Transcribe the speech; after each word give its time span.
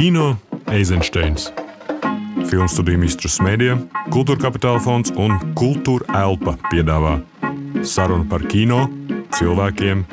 Kino 0.00 0.36
Eizensteins. 0.72 1.50
Filmu 2.48 2.68
studiju 2.72 3.02
Mistrus 3.02 3.34
Mēdija, 3.44 3.74
Kultūra 4.08 4.40
Kapitāla 4.46 4.80
fonds 4.80 5.12
un 5.12 5.34
Kultūra 5.52 6.22
Elpa 6.22 6.54
piedāvā 6.70 7.18
sarunu 7.84 8.24
par 8.30 8.46
kino, 8.48 8.78
cilvēkiem, 9.36 10.06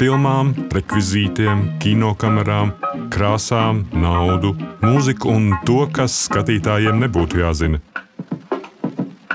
filmām, 0.00 0.54
rekvizītiem, 0.72 1.60
kinokamerām, 1.84 2.72
krāsām, 3.12 3.84
naudu, 3.92 4.54
mūziku 4.80 5.36
un 5.36 5.52
to, 5.68 5.82
kas 5.92 6.16
skatītājiem 6.24 7.04
nebūtu 7.04 7.44
jāzina. 7.44 7.84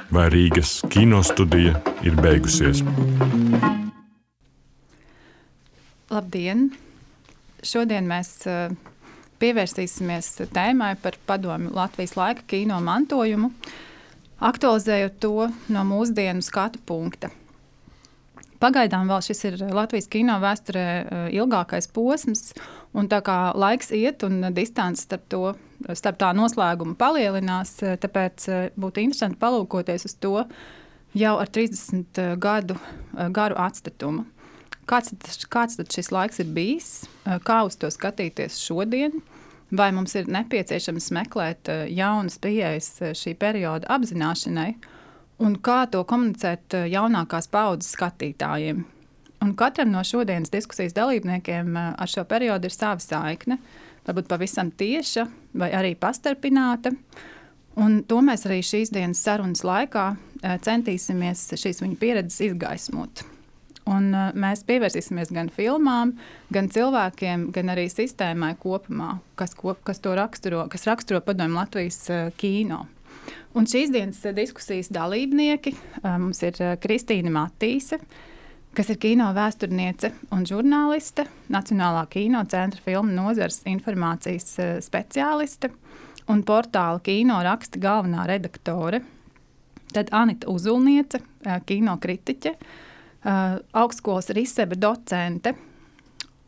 Vai 0.09 0.25
Rīgas 0.33 0.79
kinostudija 0.89 1.77
ir 2.01 2.17
beigusies? 2.17 2.81
Labdien! 6.09 6.71
Šodien 7.61 8.09
mēs 8.09 8.39
uh, 8.49 8.73
pievērsīsimies 9.39 10.31
tēmai 10.53 10.93
par 11.01 11.17
padomu 11.27 11.71
Latvijas 11.75 12.15
laika 12.19 12.45
kino 12.49 12.79
mantojumu, 12.83 13.51
aktualizējot 14.39 15.19
to 15.23 15.49
no 15.73 15.85
mūsdienu 15.87 16.43
skatu 16.45 16.81
punkta. 16.85 17.31
Pagaidām 18.59 19.07
vēl 19.07 19.21
šis 19.23 19.45
ir 19.47 19.61
Latvijas 19.71 20.09
kino 20.11 20.35
vēsturē 20.43 20.85
uh, 20.99 21.27
ilgākais 21.31 21.87
posms, 21.95 22.49
un 22.91 23.07
tā 23.07 23.21
kā 23.23 23.53
laiks 23.55 23.93
iet 23.95 24.25
un 24.27 24.49
distance 24.55 25.05
starp, 25.05 25.23
to, 25.31 25.53
starp 25.95 26.19
tā 26.19 26.33
noslēgumu 26.35 26.97
palielinās, 26.99 27.77
uh, 27.85 27.95
tāpēc 28.01 28.49
uh, 28.51 28.65
būtu 28.75 29.05
interesanti 29.05 29.39
palūkoties 29.39 30.09
uz 30.09 30.17
to 30.19 30.33
jau 31.15 31.37
ar 31.39 31.49
30 31.49 32.19
gadu 32.37 32.75
garu 33.33 33.55
atstatumu. 33.57 34.27
Kāds, 34.89 35.13
kāds 35.53 35.77
tad 35.77 35.91
šis 35.93 36.09
laiks 36.09 36.41
ir 36.41 36.49
bijis? 36.53 36.89
Kā 37.45 37.61
uz 37.67 37.77
to 37.77 37.91
skatīties 37.93 38.57
šodien? 38.63 39.19
Vai 39.69 39.91
mums 39.93 40.15
ir 40.17 40.29
nepieciešams 40.33 41.11
meklēt 41.13 41.69
jaunas 41.93 42.39
pieejas 42.41 42.95
šī 43.19 43.35
perioda 43.37 43.85
apzināšanai, 43.93 44.71
un 45.45 45.59
kā 45.61 45.83
to 45.93 46.01
komunicēt 46.09 46.73
jaunākās 46.89 47.51
paudzes 47.53 47.93
skatītājiem? 47.93 48.81
Un 49.45 49.53
katram 49.55 49.93
no 49.93 50.01
šodienas 50.03 50.49
diskusijas 50.51 50.97
dalībniekiem 50.97 51.77
ar 51.77 52.09
šo 52.09 52.25
periodu 52.27 52.67
ir 52.67 52.75
sava 52.75 52.99
saikne, 53.03 53.59
varbūt 54.09 54.27
pavisam 54.31 54.73
tieša 54.73 55.29
vai 55.61 55.69
arī 55.69 55.93
pastarpināta. 56.01 56.91
Un 57.79 58.01
to 58.09 58.23
mēs 58.25 58.49
arī 58.49 58.63
šīs 58.65 58.89
dienas 58.91 59.21
sarunas 59.23 59.61
laikā 59.63 60.09
centīsimies 60.65 61.51
šīs 61.61 61.85
viņa 61.85 61.99
pieredzes 62.01 62.41
izgaismot. 62.49 63.23
Un, 63.89 64.11
uh, 64.13 64.29
mēs 64.37 64.61
pievērsīsimies 64.69 65.31
gan 65.33 65.49
filmām, 65.53 66.13
gan 66.53 66.69
cilvēkiem, 66.69 67.49
gan 67.55 67.73
arī 67.73 67.87
sistēmai 67.89 68.53
kopumā, 68.61 69.15
kas, 69.39 69.55
kop, 69.57 69.81
kas 69.87 70.01
to 70.03 70.13
raksturo, 70.17 70.67
kas 70.69 70.85
raksturo 70.89 71.23
padomju 71.25 71.57
Latvijas 71.57 72.01
uh, 72.13 72.29
kino. 72.37 72.83
Un 73.57 73.65
šīs 73.69 73.93
dienas 73.93 74.21
uh, 74.25 74.33
diskusijas 74.35 74.91
dalībnieki 74.93 75.73
uh, 75.73 76.17
mums 76.21 76.41
ir 76.45 76.59
uh, 76.61 76.75
Kristīna 76.81 77.31
Matīse, 77.33 77.97
kas 78.77 78.91
ir 78.93 78.99
kino 79.01 79.31
vēsturniece 79.33 80.11
un 80.35 80.45
žurnāliste, 80.45 81.25
Nacionālā 81.49 82.05
kino 82.13 82.43
centra 82.51 82.83
filmu 82.85 83.15
nozares 83.15 83.63
informācijas 83.69 84.51
uh, 84.61 84.75
speciāliste 84.85 85.71
un 86.29 86.43
portāla 86.45 87.01
kino 87.01 87.39
raksta 87.45 87.81
galvenā 87.81 88.27
redaktore. 88.29 89.01
Tad 89.89 90.11
Anita 90.13 90.45
Uzulniece, 90.53 91.17
kino 91.65 91.95
kritiķe, 91.97 92.51
uh, 93.25 93.59
augstskolas 93.71 94.29
risebe 94.35 94.77
docente 94.79 95.55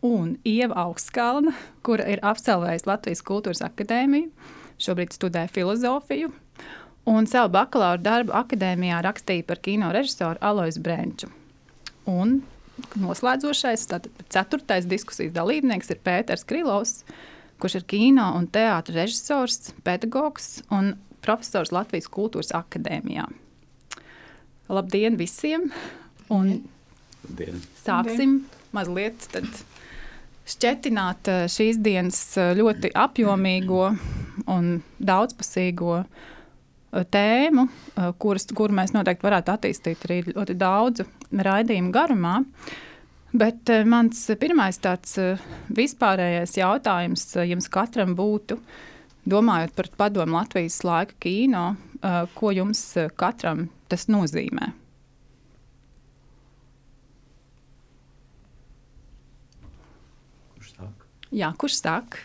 un 0.01 0.37
Ieva 0.45 0.75
Augstskalna, 0.85 1.53
kura 1.85 2.07
ir 2.09 2.21
absolvējusi 2.25 2.89
Latvijas 2.89 3.21
Kultūras 3.25 3.61
Akadēmiju, 3.65 4.31
šobrīd 4.81 5.13
studē 5.13 5.45
filozofiju, 5.51 6.31
un 7.09 7.27
savu 7.29 7.51
bakalaura 7.53 8.01
darbu 8.01 8.33
akadēmijā 8.37 9.01
rakstīja 9.05 9.45
par 9.45 9.61
kino 9.61 9.91
režisoru 9.93 10.41
Alois 10.41 10.79
Brenču. 10.81 11.29
Un 12.09 12.39
noslēdzošais, 12.97 13.85
tātad 13.91 14.25
ceturtais 14.33 14.89
diskusijas 14.89 15.35
dalībnieks 15.37 15.93
ir 15.93 16.01
Pēters 16.01 16.45
Krilovs, 16.49 17.03
kurš 17.61 17.81
ir 17.81 17.87
kino 17.93 18.31
un 18.39 18.49
teātra 18.49 19.03
režisors, 19.03 19.69
pedagogs 19.85 20.63
un 20.73 20.95
profesors 21.21 21.69
Latvijas 21.73 22.09
Kultūras 22.09 22.53
Akadēmijā. 22.57 23.27
Labdien 24.71 25.17
visiem! 25.19 25.69
Un 26.31 26.55
Dien. 27.37 27.59
sāksim 27.83 28.39
mazliet 28.71 29.27
šķetināt 30.51 31.29
eh, 31.31 31.47
šīs 31.51 31.79
dienas 31.83 32.19
eh, 32.39 32.53
ļoti 32.57 32.91
apjomīgo 32.97 33.87
un 34.51 34.69
daudzpusīgo 34.99 35.97
eh, 36.01 37.03
tēmu, 37.15 37.67
kuras, 38.21 38.47
kuru 38.57 38.77
mēs 38.81 38.95
noteikti 38.95 39.27
varētu 39.27 39.53
attīstīt 39.55 40.07
arī 40.07 40.21
ļoti 40.31 40.57
daudzu 40.59 41.07
raidījumu 41.31 41.93
garumā. 41.95 42.39
Bet 43.31 43.69
mans 43.87 44.25
pirmais 44.41 44.75
tāds 44.83 45.13
vispārējais 45.71 46.57
jautājums 46.57 47.23
jums 47.47 47.69
katram 47.71 48.11
būtu, 48.17 48.57
domājot 49.23 49.71
par 49.77 49.87
padomu 50.01 50.35
Latvijas 50.35 50.81
laika 50.83 51.15
kino, 51.23 51.63
ko 52.35 52.51
jums 52.51 52.83
katram 53.15 53.69
tas 53.87 54.09
nozīmē? 54.11 54.73
Jā, 61.31 61.53
kurš 61.55 61.77
sāk? 61.79 62.19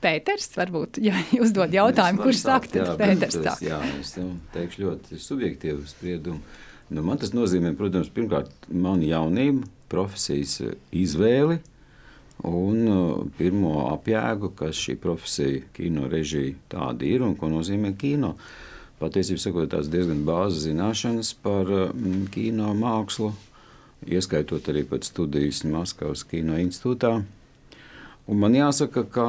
Pēters, 0.00 0.46
varbūt, 0.56 1.00
ja 1.02 1.18
uzdod 1.44 1.74
jautājumu, 1.74 2.22
kurš 2.22 2.44
sāk, 2.46 2.68
tad 2.72 2.84
jā, 2.84 2.94
Pēters 3.00 3.36
sāk. 3.42 3.64
Jā, 3.66 3.80
es 3.98 4.14
teikšu 4.54 4.84
ļoti 4.84 5.18
subjektīvu 5.20 5.84
spriedumu. 5.90 6.40
Nu, 6.88 7.02
man 7.04 7.20
tas 7.20 7.34
nozīmē, 7.36 7.74
protams, 7.76 8.08
pirmkārt, 8.14 8.54
manu 8.72 9.04
jaunību, 9.04 9.66
profesijas 9.92 10.62
izvēli 10.96 11.58
un 12.48 12.88
uh, 12.88 13.26
pirmo 13.36 13.88
apjēgu, 13.90 14.54
kas 14.56 14.78
šī 14.78 14.96
profesija, 15.02 15.66
kino 15.76 16.08
režija 16.08 16.54
tāda 16.72 17.04
ir 17.04 17.26
un 17.26 17.34
ko 17.36 17.50
nozīmē 17.52 17.92
kino. 17.98 18.36
Patiesībā 19.02 19.66
tās 19.70 19.90
diezgan 19.92 20.24
bāzes 20.26 20.64
zināšanas 20.64 21.34
par 21.42 21.68
mm, 21.68 22.30
kino 22.34 22.72
mākslu, 22.78 23.34
ieskaitot 24.08 24.70
arī 24.72 24.86
pat 24.88 25.04
studijas 25.06 25.66
Maskavas 25.68 26.24
kino 26.26 26.56
institūtā. 26.58 27.18
Un 28.28 28.42
man 28.42 28.52
jāsaka, 28.52 29.06
ka 29.08 29.26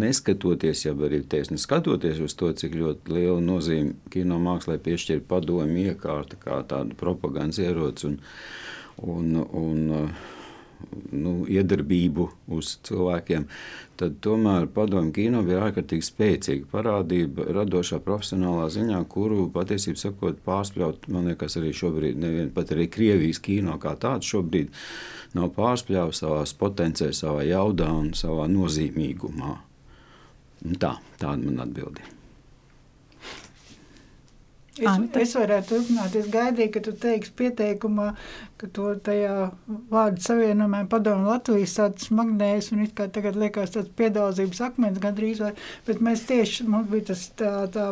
neskatoties, 0.00 0.84
ja 0.84 0.92
arī 0.94 1.18
tiesa 1.26 1.56
neskatoties 1.56 2.20
uz 2.22 2.36
to, 2.38 2.52
cik 2.54 2.76
ļoti 2.78 3.16
lielu 3.16 3.40
nozīmi 3.42 3.96
kino 4.14 4.38
mākslā 4.42 4.78
piešķir 4.84 5.24
padomu 5.26 5.82
iekārta 5.88 6.38
kā 6.38 6.60
tāda 6.70 6.94
propagandas 7.00 7.58
ierocis 7.58 8.06
un, 8.12 8.20
un, 9.02 9.34
un 9.42 9.82
nu, 11.10 11.34
iedarbību 11.50 12.30
uz 12.54 12.76
cilvēkiem, 12.86 13.50
tad 13.98 14.22
tomēr 14.22 14.70
padomu 14.70 15.10
kino 15.16 15.42
bija 15.42 15.66
ārkārtīgi 15.66 16.06
spēcīga 16.06 16.70
parādība 16.70 17.50
radošā 17.50 17.98
profesionālā 18.04 18.70
ziņā, 18.70 19.02
kuru 19.10 19.48
patiesībā 19.52 20.06
sakot 20.06 20.38
pārspļaut, 20.46 21.10
man 21.10 21.32
liekas, 21.32 21.58
arī 21.58 21.74
šobrīd, 21.74 22.14
nevien 22.22 22.54
pat 22.54 22.70
arī 22.76 22.86
Krievijas 22.94 23.42
kino 23.42 23.74
kā 23.82 23.98
tāds 23.98 24.30
šobrīd, 24.30 24.70
uh, 24.70 25.19
nav 25.36 25.50
pārspļāvis 25.56 26.22
savā 26.24 26.44
potenciālā, 26.60 27.16
savā 27.16 27.44
jaudā 27.48 27.90
un 27.94 28.14
savā 28.18 28.48
nozīmīgumā. 28.50 29.52
Un 30.66 30.80
tā, 30.80 30.96
tāda 31.20 31.38
man 31.44 31.62
atbildība. 31.64 32.16
Es, 34.80 35.00
es 35.20 35.34
varētu 35.36 35.74
turpināt. 35.74 36.14
Es 36.16 36.28
gaidīju, 36.32 36.72
ka 36.74 36.82
tu 36.84 36.92
teiksi 36.96 37.32
pieteikumā, 37.36 38.12
ka 38.60 38.68
to 38.76 38.90
tajā 39.06 39.34
vārdu 39.92 40.24
savienojumā 40.24 40.82
padomu 40.92 41.30
Latvijas 41.30 41.76
tāds 41.78 42.08
smagnējs 42.10 42.70
un 42.74 42.84
it 42.84 42.94
kā 42.98 43.08
tagad 43.12 43.38
liekas 43.40 43.74
tāds 43.76 43.92
piedalzības 43.96 44.60
akmens 44.68 45.00
gandrīz 45.02 45.40
vai, 45.44 45.52
bet 45.86 46.02
mēs 46.04 46.26
tieši, 46.28 46.66
mums 46.68 46.90
bija 46.92 47.10
tas 47.12 47.24
tā, 47.40 47.52
tā 47.72 47.86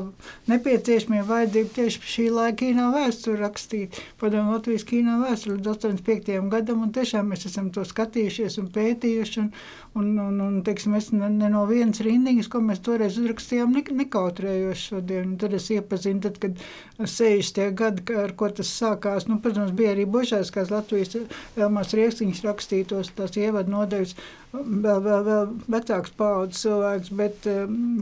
nepieciešamie 0.52 1.24
vajadzība 1.28 1.74
tieši 1.78 2.12
šī 2.14 2.28
laika 2.36 2.58
kino 2.60 2.88
vēsturi 2.94 3.40
rakstīt, 3.42 4.00
padomu 4.20 4.56
Latvijas 4.56 4.86
kino 4.88 5.18
vēsturi 5.24 5.58
līdz 5.58 5.72
85. 5.74 6.48
gadam 6.52 6.84
un 6.84 6.94
tiešām 6.96 7.32
mēs 7.32 7.48
esam 7.48 7.72
to 7.74 7.86
skatījušies 7.86 8.60
un 8.62 8.72
pētījuši 8.74 9.44
un, 9.44 9.52
un, 9.98 10.18
un, 10.18 10.40
un 10.40 10.62
teiksim, 10.62 10.94
es 10.98 11.10
ne, 11.12 11.28
ne 11.32 11.48
no 11.52 11.64
vienas 11.68 12.00
rindiņas, 12.04 12.48
ko 12.52 12.60
mēs 12.64 12.82
toreiz 12.84 13.18
uzrakstījām, 13.20 13.74
ne, 13.74 13.82
nekautrējos 14.02 14.84
šodien. 14.90 15.32
Un 15.32 15.36
tad 15.40 15.56
es 15.58 15.68
iepazinu, 15.74 16.22
tad, 16.24 16.38
kad 16.42 16.60
60. 16.98 17.62
gadi, 17.78 18.04
ar 18.18 18.34
ko 18.38 18.50
tas 18.54 18.70
sākās, 18.80 19.28
nu, 19.30 19.38
protams, 19.44 19.74
bija 19.76 19.94
arī 19.96 20.06
božās, 20.08 20.52
kāds 20.58 20.74
Latvijas 20.74 21.16
Elmās 21.56 21.94
Rieksniņš 21.96 22.44
rakstītos 22.44 23.14
tās 23.16 23.38
ievadu 23.38 23.72
nodeļas 23.72 24.14
vēl, 24.52 25.00
vēl, 25.04 25.24
vēl 25.26 25.50
vecāks 25.74 26.14
paudzes 26.18 26.62
cilvēks, 26.64 27.10
bet, 27.18 27.48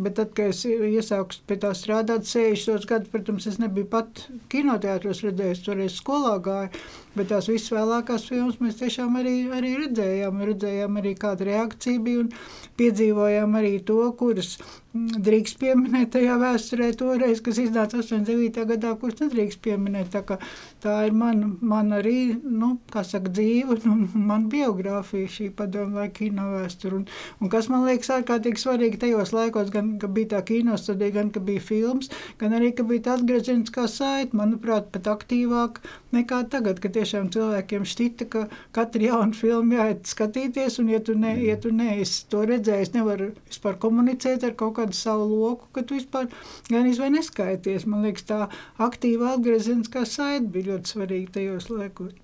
bet 0.04 0.16
tad, 0.19 0.32
kad 0.37 0.52
es 0.52 0.62
iesāku 0.66 1.40
pie 1.48 1.58
tā 1.62 1.72
strādāt 1.76 2.28
60 2.28 2.87
gadus, 2.90 3.10
protams, 3.12 3.48
es 3.50 3.58
nebiju 3.62 3.88
pat 3.90 4.26
kinoteātros 4.52 5.25
redzējis, 5.26 5.64
toreiz 5.66 5.98
skolā 5.98 6.37
gāju, 6.44 6.70
bet 7.16 7.32
tās 7.32 7.50
visas 7.50 7.72
vēlākās 7.75 8.28
filmas 8.31 8.60
mēs 8.62 8.78
tiešām 8.81 9.19
arī, 9.20 9.37
arī 9.56 9.75
redzējām, 9.82 10.43
redzējām 10.52 11.02
arī 11.02 11.14
kāda 11.19 11.50
reakcija 11.50 12.02
bija 12.06 12.25
un 12.25 12.32
piedzīvojām 12.78 13.56
arī 13.58 13.78
to, 13.88 14.02
kuras 14.20 14.56
drīkst 14.96 15.58
pieminēt 15.60 16.12
tajā 16.14 16.37
vēsturē 16.40 16.90
toreiz, 16.99 17.40
kas 17.44 17.58
iznāca 17.60 18.00
89. 18.00 18.64
gadā, 18.70 18.92
kurš 19.00 19.22
nedrīkst 19.25 19.60
pieminēt. 19.64 20.14
Tā, 20.14 20.38
tā 20.82 20.94
ir 21.08 21.16
mana 21.16 21.50
man 21.60 21.92
arī, 21.96 22.37
nu, 22.42 22.76
kā 22.92 23.04
saka, 23.06 23.32
dzīve, 23.37 23.81
nu, 23.84 23.96
man 24.14 24.46
biogrāfija 24.52 25.32
šī 25.37 25.50
padomu 25.58 26.00
laika 26.00 26.26
kino 26.37 26.53
vēsture. 26.53 27.00
Un, 27.00 27.06
un 27.41 27.50
kas 27.53 27.69
man 27.73 27.87
liekas 27.87 28.11
ārkārtīgi 28.12 28.61
svarīgi 28.61 29.00
tajos 29.00 29.33
laikos, 29.33 29.71
gan, 29.73 29.97
bija 29.99 30.37
tā 30.37 30.43
kino 30.44 30.77
studija, 30.77 31.15
gan, 31.17 31.31
bija 31.31 31.61
films, 31.61 32.11
gan 32.38 32.53
arī, 32.56 32.73
bija 32.77 33.06
tā 33.06 33.15
atgriezeniskā 33.17 33.87
saita, 33.88 34.37
manuprāt, 34.37 34.91
pat 34.93 35.09
aktīvāk 35.09 35.81
nekā 36.12 36.43
tagad, 36.53 36.81
ka 36.81 36.91
tiešām 36.93 37.31
cilvēkiem 37.33 37.87
šķita, 37.88 38.29
ka 38.33 38.44
katru 38.77 39.09
jaunu 39.09 39.37
filmu 39.37 39.79
jāiet 39.79 40.06
skatīties, 40.09 40.79
un 40.83 40.93
ja 40.93 41.00
tu, 41.00 41.17
ne, 41.17 41.37
ja 41.44 41.56
tu 41.61 41.73
neesi 41.73 42.27
to 42.33 42.44
redzējis, 42.49 42.93
nevar 42.97 43.31
vispār 43.49 43.81
komunicēt 43.81 44.44
ar 44.47 44.56
kaut 44.59 44.77
kādu 44.81 44.97
savu 44.97 45.29
loku, 45.33 45.71
ka 45.73 45.85
tu 45.87 45.97
vispār 45.97 46.29
gan 46.69 46.88
izvai 46.88 47.11
neskaities. 47.17 47.88
Man 47.88 48.05
liekas, 48.06 48.29
tā 48.29 48.44
aktīva 48.83 49.37
atgriezeniskā 49.37 50.05
saita 50.09 50.47
bija 50.53 50.75
ļoti 50.75 50.97
svarīga 50.97 51.37
tajos 51.41 51.73
laikos. 51.73 52.15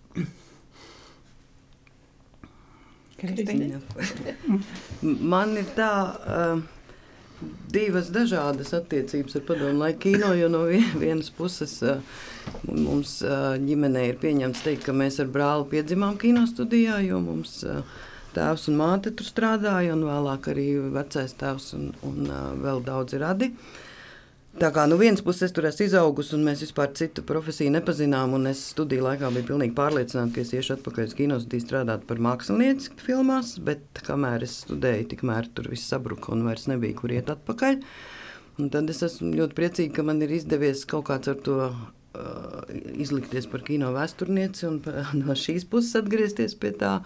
Kristīna. 3.22 3.80
Man 5.32 5.58
ir 5.60 5.69
tā. 5.76 5.96
Uh, 6.22 6.62
divas 7.74 8.06
dažādas 8.14 8.69
attiecības 8.76 9.34
ar 9.34 9.42
padomu 9.48 9.80
laiku 9.80 10.04
kino, 10.04 10.28
jo 10.38 10.46
no 10.52 10.60
vienas 11.00 11.26
puses 11.34 11.72
uh, 11.82 12.20
mums 12.69 13.16
uh, 13.26 13.56
ģimenē 13.58 14.04
ir 14.12 14.20
pieņemts 14.22 14.62
teikt, 14.62 14.84
ka 14.86 14.94
mēs 14.94 15.19
ar 15.19 15.30
brāli 15.32 15.66
piedzimām 15.72 16.14
kino 16.22 16.44
studijā, 16.46 17.00
jo 17.02 17.19
mums 17.24 17.56
tēvs 18.36 18.69
un 18.70 18.78
māte 18.78 19.10
tur 19.19 19.26
strādāja, 19.26 19.96
un 19.96 20.06
vēlāk 20.06 20.52
arī 20.54 20.68
vecais 20.94 21.34
tēvs 21.40 21.72
un, 21.80 21.90
un 22.06 22.30
vēl 22.62 22.84
daudzi 22.86 23.18
radi. 23.25 23.50
Uh, 23.50 23.91
Tā 24.60 24.69
kā 24.69 24.82
no 24.84 24.99
nu 24.99 25.00
vienas 25.00 25.22
puses 25.25 25.46
es 25.46 25.54
tur 25.56 25.64
esmu 25.64 25.87
izaugusi, 25.87 26.34
un 26.37 26.43
mēs 26.44 26.60
vispār 26.60 26.90
citu 26.99 27.22
profesiju 27.25 27.72
nepazinām. 27.72 28.34
Es 28.50 28.60
studiju 28.75 29.06
laikā 29.06 29.31
biju 29.32 29.49
pilnīgi 29.49 29.72
pārliecināta, 29.78 30.34
ka 30.34 30.43
es 30.44 30.52
iešu 30.52 30.75
atpakaļ 30.76 31.08
uz 31.08 31.14
kinostudiju 31.16 31.64
strādāt 31.64 32.04
par 32.08 32.20
mākslinieci 32.20 32.93
filmās, 33.00 33.54
bet 33.64 34.02
kamēr 34.04 34.44
es 34.44 34.58
studēju, 34.66 35.08
tikmēr 35.14 35.49
tur 35.56 35.70
viss 35.72 35.88
sabruka 35.88 36.34
un 36.37 36.44
vairs 36.44 36.69
nebija 36.69 36.99
kur 37.00 37.16
iet 37.16 37.32
atpakaļ. 37.32 37.81
Un 38.60 38.69
tad 38.75 38.93
es 38.93 39.00
esmu 39.08 39.32
ļoti 39.38 39.56
priecīga, 39.56 39.94
ka 39.96 40.06
man 40.10 40.20
ir 40.20 40.37
izdevies 40.37 40.84
kaut 40.84 41.08
kāds 41.08 41.32
ar 41.32 41.40
to 41.49 41.58
uh, 41.72 42.62
izlikties 42.93 43.49
par 43.49 43.64
kino 43.64 43.94
vēsturnieci 43.96 44.69
un 44.69 44.82
no 45.25 45.32
šīs 45.32 45.64
puses 45.64 45.96
atgriezties 46.04 46.58
pie 46.60 46.76
tā 46.76 46.99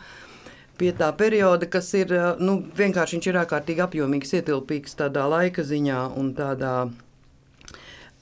pie 0.76 0.90
tā 0.92 1.06
perioda, 1.16 1.70
kas 1.70 1.94
ir 1.96 2.10
uh, 2.12 2.28
nu, 2.42 2.58
vienkārši 2.76 3.22
ir 3.22 3.38
ārkārtīgi 3.46 3.86
apjomīgs, 3.86 4.34
ietilpīgs 4.42 4.98
tādā 4.98 5.24
laika 5.30 5.62
ziņā 5.64 6.02
un 6.18 6.34
tādā 6.36 6.74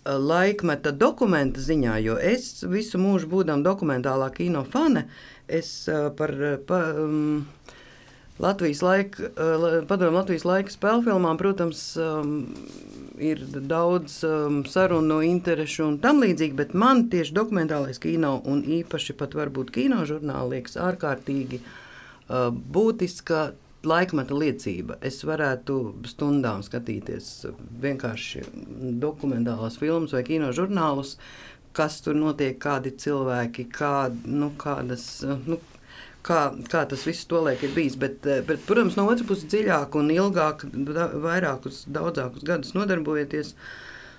laikmeta 0.05 0.93
dokumenta 0.93 1.61
ziņā, 1.65 1.99
jo 2.05 2.17
es 2.21 2.65
visu 2.69 3.01
mūžu 3.01 3.31
būdam 3.31 3.65
dokumentālā 3.65 4.31
kino 4.35 4.65
fane, 4.69 5.07
es 5.49 5.89
par, 6.19 6.35
par 6.69 7.01
um, 7.01 7.45
Latvijas 8.39 8.83
laika, 8.83 9.31
padomu 9.89 10.19
Latvijas 10.19 10.45
laika 10.45 10.73
spēļu 10.73 11.05
filmām, 11.07 11.39
protams, 11.39 11.83
um, 12.03 12.33
ir 13.23 13.45
daudz 13.71 14.19
um, 14.27 14.65
sarunu, 14.67 15.21
interešu 15.23 15.87
un 15.87 15.99
tam 16.03 16.19
līdzīgi, 16.25 16.57
bet 16.59 16.75
man 16.75 17.07
tieši 17.13 17.37
dokumentālais 17.37 18.03
kino 18.03 18.41
un 18.51 18.65
īpaši 18.81 19.15
pat 19.21 19.37
varbūt 19.39 19.71
kino 19.77 20.03
žurnāli 20.09 20.59
liekas 20.59 20.75
ārkārtīgi 20.83 21.63
uh, 21.63 22.51
būtiska 22.51 23.53
laikmeta 23.89 24.37
liecība. 24.37 24.99
Es 25.05 25.23
varētu 25.27 25.79
stundām 26.11 26.65
skatīties 26.67 27.31
vienkārši 27.85 28.45
dokumentālās 29.03 29.79
filmas 29.81 30.15
vai 30.17 30.25
kino 30.27 30.51
žurnālus, 30.57 31.17
kas 31.75 32.01
tur 32.05 32.19
notiek, 32.19 32.59
kādi 32.63 32.95
cilvēki, 33.05 33.69
kā, 33.75 33.97
nu, 34.25 34.53
kādas. 34.59 35.09
Nu, 35.47 35.61
Kā, 36.25 36.55
kā 36.73 36.87
tas 36.89 37.03
viss 37.05 37.27
tolaik 37.29 37.61
ir 37.67 37.75
bijis. 37.77 37.99
Bet, 38.01 38.23
bet, 38.25 38.63
protams, 38.65 38.95
no 38.97 39.03
otras 39.13 39.27
puses, 39.29 39.45
dziļāk 39.53 39.93
un 40.01 40.07
ilgāk, 40.09 40.63
vairākus, 41.21 41.83
daudzākus 41.93 42.47
gadus 42.49 42.73
nodarbojoties 42.73 43.51
ar 43.53 43.59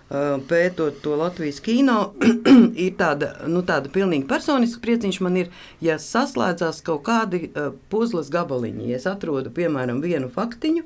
pētot 0.10 1.00
to 1.02 1.16
Latvijas 1.18 1.60
kino, 1.66 2.13
ir 2.86 2.94
tāda, 3.00 3.31
nu, 3.50 3.63
tāda 3.66 3.90
pilnīgi 3.94 4.28
personiska 4.30 4.84
prieciņš 4.84 5.19
man 5.25 5.42
ir, 5.42 5.52
ja 5.81 5.98
saslēdzās 6.02 6.84
kaut 6.86 7.06
kādi 7.07 7.50
puzles 7.90 8.30
gabaliņi. 8.34 8.92
Ja 8.92 9.02
es 9.02 9.10
atrodu, 9.10 9.54
piemēram, 9.56 10.04
vienu 10.06 10.30
faktiņu, 10.34 10.86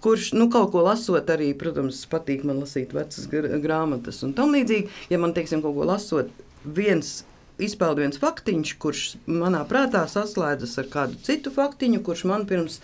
kurš, 0.00 0.32
nu, 0.36 0.48
kaut 0.52 0.72
ko 0.72 0.86
lasot, 0.86 1.28
arī, 1.32 1.52
protams, 1.58 2.02
patīk 2.10 2.46
man 2.48 2.64
lasīt 2.64 2.96
vecas 2.96 3.28
grāmatas 3.30 4.22
un 4.26 4.34
tam 4.36 4.56
līdzīgi. 4.56 4.90
Ja 5.12 5.20
man, 5.20 5.36
teiksim, 5.36 5.64
kaut 5.64 5.76
ko 5.76 5.88
lasot, 5.88 6.32
viens 6.64 7.20
izpeld 7.62 8.00
viens 8.00 8.18
faktiņš, 8.20 8.72
kurš 8.80 9.02
manā 9.28 9.62
prātā 9.68 10.02
saslēdzas 10.10 10.76
ar 10.82 10.88
kādu 10.92 11.20
citu 11.24 11.52
faktiņu, 11.54 12.02
kurš 12.04 12.26
man 12.28 12.44
pirms 12.48 12.80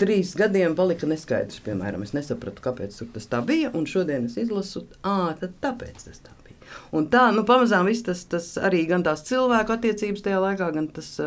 trīs 0.00 0.34
gadiem 0.38 0.76
palika 0.78 1.08
neskaidrs. 1.08 1.60
Piemēram, 1.66 2.04
es 2.06 2.14
nesapratu, 2.16 2.64
kāpēc 2.64 3.00
tas 3.14 3.28
tā 3.30 3.42
bija, 3.46 3.72
un 3.76 3.88
šodien 3.88 4.28
es 4.30 4.38
izlasu, 4.40 4.86
ah, 5.02 5.34
tāpēc 5.38 6.06
tas 6.06 6.22
tā 6.24 6.34
bija. 6.46 6.58
Un 6.96 7.10
tā, 7.12 7.28
nu, 7.36 7.44
pamazām 7.48 7.90
viss 7.90 8.06
tas, 8.06 8.24
tas 8.30 8.54
arī 8.60 8.86
gan 8.88 9.04
tās 9.06 9.26
cilvēku 9.28 9.76
attiecības 9.76 10.24
tajā 10.24 10.40
laikā, 10.46 10.72
gan 10.78 10.88
tas. 10.94 11.18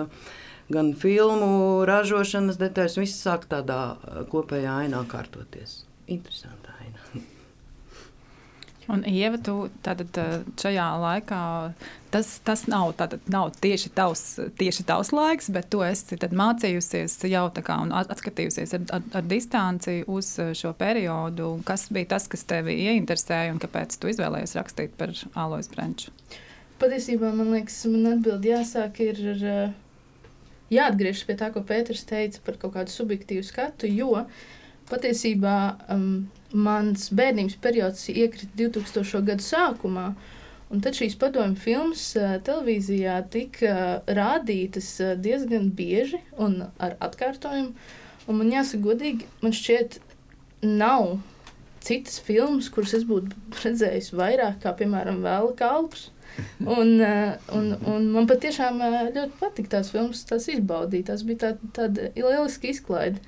Gan 0.66 0.96
filmu 0.98 1.84
ražošanas 1.86 2.58
detaļas, 2.58 2.96
viss 2.98 3.22
sāk 3.22 3.44
tādā 3.52 4.00
kopējā 4.32 4.80
ainā 4.88 5.04
kārtoties. 5.12 5.84
Interesanti. 6.10 6.65
Un, 8.92 9.02
Ieva, 9.10 9.40
tu 9.42 9.54
tātad, 9.86 10.18
šajā 10.62 10.86
laikā 11.02 11.40
tas, 12.14 12.28
tas 12.46 12.66
nav, 12.70 12.92
tātad, 13.00 13.24
nav 13.32 13.50
tieši, 13.62 13.90
tavs, 13.98 14.24
tieši 14.60 14.86
tavs 14.88 15.10
laiks, 15.16 15.50
bet 15.54 15.72
tu 15.74 15.82
esi 15.86 16.20
mācījusies 16.20 17.18
jau 17.32 17.46
tā 17.56 17.64
kā 17.66 17.80
un 17.82 17.94
atskatījusies 17.98 18.76
ar, 18.78 18.86
ar, 19.00 19.08
ar 19.20 19.26
distanci 19.26 20.04
uz 20.06 20.36
šo 20.58 20.76
periodu. 20.78 21.56
Kas 21.68 21.88
bija 21.94 22.14
tas, 22.16 22.30
kas 22.32 22.46
tevi 22.48 22.78
ieinteresēja 22.86 23.56
un 23.56 23.62
kāpēc 23.64 23.98
tu 23.98 24.12
izvēlējies 24.14 24.56
rakstīt 24.60 24.94
par 25.00 25.16
Alois 25.34 25.72
Brenču? 25.74 26.14
Patiesībā 26.82 27.32
man 27.34 27.54
liekas, 27.56 27.82
man 27.90 28.14
atbildi 28.14 28.52
jāsāk 28.52 29.02
ir 29.06 29.22
ar, 29.34 29.44
jāatgriežas 30.74 31.26
pie 31.28 31.38
tā, 31.40 31.50
ko 31.54 31.64
Pēters 31.66 32.06
teica 32.08 32.42
par 32.46 32.60
kaut 32.62 32.76
kādu 32.78 32.94
subjektīvu 32.94 33.46
skatu, 33.48 33.90
jo 33.90 34.26
patiesībā 34.92 35.56
um, 35.96 36.28
mans 36.54 37.10
bērnības 37.16 37.58
periods 37.62 38.08
iekrita 38.12 38.54
2000. 38.60 39.22
gadu 39.26 39.46
sākumā. 39.46 40.08
Un 40.74 40.82
tad 40.82 40.98
šīs 40.98 41.14
padomju 41.22 41.60
filmas 41.62 42.08
uh, 42.18 42.38
televīzijā 42.46 43.20
tika 43.32 43.70
uh, 43.70 44.16
rādītas 44.18 44.88
uh, 45.04 45.14
diezgan 45.14 45.70
bieži 45.78 46.20
un 46.42 46.64
ar 46.82 46.98
atkārtojumu. 47.06 47.76
Un 48.26 48.40
man 48.40 48.50
jāsaka, 48.50 48.82
godīgi, 48.88 49.30
man 49.44 49.54
šķiet, 49.54 50.00
nav 50.66 51.20
citas 51.86 52.18
filmas, 52.26 52.72
kuras 52.74 52.96
es 52.98 53.06
būtu 53.06 53.38
redzējis 53.62 54.10
vairāk, 54.18 54.58
kā 54.64 54.74
piemēram 54.80 55.22
Vēla 55.26 55.54
kalps. 55.60 56.10
Un, 56.66 56.98
un, 57.56 57.68
un 57.88 58.08
man 58.12 58.26
patiešām 58.28 58.82
ļoti 59.16 59.38
patika 59.40 59.78
tās 59.78 59.92
filmas, 59.94 60.26
tās 60.28 60.50
izbaudīt. 60.52 61.06
Tas 61.12 61.22
bija 61.24 61.54
tāda 61.54 62.10
tā 62.10 62.10
lieliska 62.18 62.68
izklaide. 62.74 63.22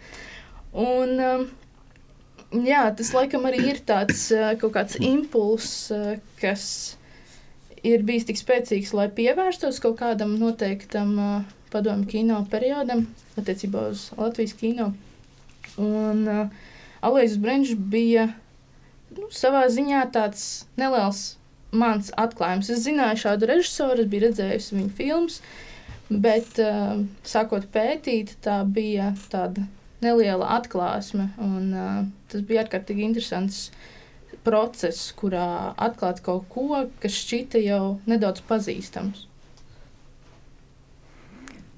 Un, 0.73 1.13
um, 1.21 1.45
jā, 2.51 2.85
tas 2.97 3.11
laikam 3.15 3.47
arī 3.49 3.63
ir 3.73 3.81
tāds 3.87 4.27
kaut 4.61 4.73
kāds 4.75 4.99
impulss, 5.03 5.91
kas 6.41 6.63
ir 7.87 8.03
bijis 8.07 8.27
tik 8.27 8.39
spēcīgs, 8.39 8.93
lai 8.97 9.07
pievērstos 9.13 9.81
kaut 9.83 9.99
kādam 9.99 10.35
noteiktam 10.41 11.45
padomu 11.71 12.07
kino 12.09 12.41
periodam, 12.51 13.05
attiecībā 13.39 13.89
uz 13.91 14.09
Latvijas 14.17 14.55
kino. 14.57 14.91
Un 15.77 16.23
uh, 16.31 16.47
Alēzes 17.05 17.37
Brenčs 17.41 17.75
bija 17.77 18.29
nu, 19.13 19.29
savā 19.33 19.67
ziņā 19.71 20.07
tāds 20.15 20.65
neliels 20.79 21.35
mans 21.71 22.09
atklājums. 22.17 22.71
Es 22.73 22.85
zināju 22.87 23.21
šādu 23.25 23.49
režisoru, 23.51 24.03
es 24.03 24.11
biju 24.11 24.27
redzējusi 24.27 24.77
viņa 24.79 24.93
filmas, 24.97 25.39
bet 26.09 26.61
uh, 26.63 27.03
sākot 27.27 27.67
pētīt, 27.73 28.37
tā 28.41 28.61
bija 28.65 29.11
tāda 29.31 29.67
neliela 30.03 30.49
atklāsme. 30.57 31.29
Un, 31.41 31.69
uh, 31.73 32.01
tas 32.31 32.43
bija 32.47 32.65
ārkārtīgi 32.65 33.05
interesants 33.07 33.67
process, 34.47 35.11
kurā 35.17 35.73
atklāt 35.75 36.21
kaut 36.25 36.47
ko, 36.51 36.83
kas 37.01 37.15
šķita 37.23 37.61
jau 37.63 37.97
nedaudz 38.07 38.43
pazīstams. 38.47 39.25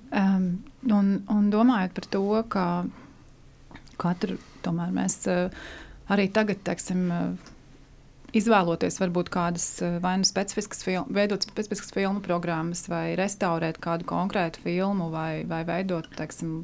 Um, 0.09 0.63
un, 0.89 1.19
un 1.29 1.49
domājot 1.53 1.93
par 1.97 2.07
to, 2.13 2.23
ka 2.49 2.65
katru 4.01 4.39
tomēr 4.65 4.93
mēs 4.95 5.19
arī 6.09 6.25
tagad, 6.33 6.63
teiksim, 6.65 7.09
izvēloties 8.35 8.99
varbūt 9.01 9.29
kādas 9.33 9.67
vai 10.03 10.15
nu 10.21 10.27
specifiskas, 10.27 10.81
film, 10.85 11.09
veidot 11.13 11.45
specifiskas 11.45 11.93
filmu 11.95 12.23
programmas, 12.25 12.85
vai 12.91 13.13
restaurēt 13.19 13.79
kādu 13.83 14.07
konkrētu 14.09 14.63
filmu, 14.65 15.09
vai, 15.13 15.43
vai 15.49 15.63
veidot, 15.67 16.09
teiksim, 16.17 16.63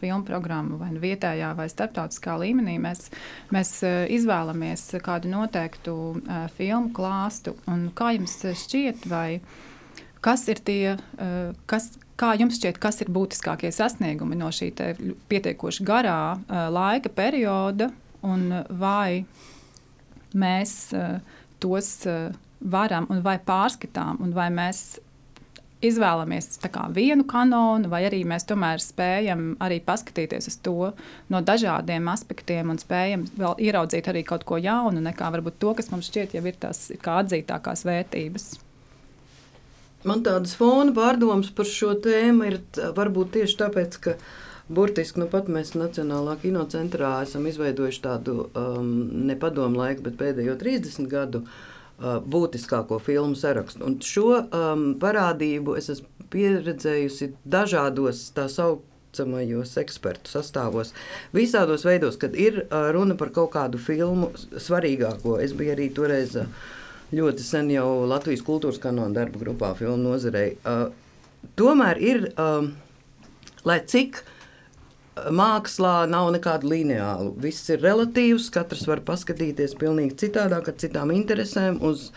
filmu 0.00 0.24
programmu 0.26 0.78
vai 0.80 0.90
nu 0.94 1.02
vietējā 1.02 1.52
vai 1.58 1.68
starptautiskā 1.70 2.36
līmenī, 2.40 2.76
mēs, 2.82 3.08
mēs 3.54 3.72
izvēlamies 4.16 4.88
kādu 5.04 5.30
noteiktu 5.32 5.94
uh, 5.94 6.46
filmu 6.56 6.92
klāstu. 6.96 7.56
Un 7.70 7.88
kā 7.96 8.12
jums 8.16 8.38
šķiet, 8.64 9.06
vai 9.10 9.40
kas 10.24 10.46
ir 10.52 10.62
tie, 10.66 10.96
uh, 10.96 11.52
kas, 11.70 11.92
kā 12.20 12.34
jums 12.40 12.58
šķiet, 12.60 12.80
kas 12.82 13.02
ir 13.04 13.12
būtiskākie 13.14 13.72
sasniegumi 13.74 14.38
no 14.38 14.50
šī 14.54 14.72
pietiekoši 15.30 15.86
garā 15.86 16.18
laika 16.72 17.12
perioda, 17.12 17.90
un 18.26 18.48
vai 18.80 19.24
mēs 20.36 20.78
tos 21.62 21.90
varam 22.60 23.06
un 23.12 23.20
vai 23.24 23.36
pārskatām, 23.42 24.20
un 24.24 24.32
vai 24.36 24.48
mēs 24.52 24.98
izvēlamies 25.86 26.58
vienu 26.94 27.24
kanonu, 27.28 27.88
vai 27.90 28.04
arī 28.08 28.22
mēs 28.28 28.46
tomēr 28.48 28.82
spējam 28.82 29.56
arī 29.62 29.80
paskatīties 29.84 30.48
uz 30.50 30.56
to 30.64 30.92
no 31.32 31.40
dažādiem 31.40 32.08
aspektiem 32.12 32.70
un 32.72 32.80
spējam 32.82 33.26
vēl 33.36 33.56
ieraudzīt 33.68 34.08
arī 34.12 34.24
kaut 34.26 34.44
ko 34.48 34.58
jaunu, 34.60 35.02
nekā 35.04 35.30
varbūt 35.34 35.58
to, 35.62 35.74
kas 35.78 35.90
mums 35.92 36.10
šķiet 36.10 36.36
jau 36.36 36.44
ir 36.46 36.58
tās 36.60 36.88
kā 37.02 37.20
atzītākās 37.22 37.86
vērtības. 37.88 38.48
Man 40.06 40.22
tādas 40.22 40.54
fona 40.54 40.92
pārdomas 40.94 41.48
par 41.50 41.66
šo 41.66 41.94
tēmu 41.98 42.46
ir 42.46 42.60
varbūt 42.94 43.32
tieši 43.38 43.56
tāpēc, 43.62 43.96
ka 44.04 44.18
burtiski 44.68 45.22
nu 45.22 45.30
pat 45.30 45.48
mēs 45.50 45.74
Nacionālā 45.78 46.36
kinocentrā 46.42 47.16
esam 47.24 47.46
izveidojuši 47.50 48.04
tādu 48.04 48.44
um, 48.52 48.92
nepadomu 49.26 49.82
laiku, 49.82 50.06
bet 50.06 50.20
pēdējo 50.20 50.58
30 50.62 51.10
gadu 51.10 51.46
Uh, 51.46 51.72
būtiskāko 52.00 52.98
filmu 53.00 53.36
sarakstu. 53.38 53.84
Un 53.86 53.96
šo 54.04 54.42
um, 54.44 54.90
parādību 55.00 55.76
es 55.78 55.88
esmu 55.94 56.28
pieredzējusi 56.32 57.30
dažādos 57.48 58.26
tā 58.36 58.48
saucamajos 58.52 59.76
ekspertu 59.80 60.30
sastāvos, 60.32 60.92
visādos 61.36 61.86
veidos, 61.88 62.18
kad 62.20 62.36
ir 62.36 62.64
uh, 62.66 62.90
runa 62.92 63.16
par 63.16 63.32
kaut 63.32 63.54
kādu 63.54 63.80
filmu 63.80 64.32
svarīgāko. 64.52 65.38
Es 65.40 65.56
biju 65.56 65.76
arī 65.76 65.88
toreiz 65.94 66.36
uh, 66.40 66.50
ļoti 67.16 67.46
sen 67.46 67.72
jau 67.72 68.04
Latvijas 68.10 68.44
kultūras 68.44 68.82
kanāla 68.82 69.22
darba 69.22 69.40
grupā, 69.40 69.72
filmu 69.78 70.10
nozarei. 70.10 70.56
Uh, 70.66 70.90
tomēr 71.56 72.02
ir, 72.02 72.26
um, 72.36 72.74
lai 73.64 73.80
cik 73.88 74.20
uh, 74.20 74.35
mākslā 75.32 76.06
nav 76.10 76.30
nekāda 76.34 76.68
lineāla. 76.68 77.30
Viss 77.40 77.70
ir 77.72 77.82
relatīvs, 77.84 78.50
katrs 78.54 78.86
var 78.88 79.02
paskatīties 79.06 79.76
pilnīgi 79.80 80.18
citādāk, 80.26 80.70
ar 80.70 80.78
citām 80.80 81.12
interesēm, 81.14 81.78
uz, 81.84 82.10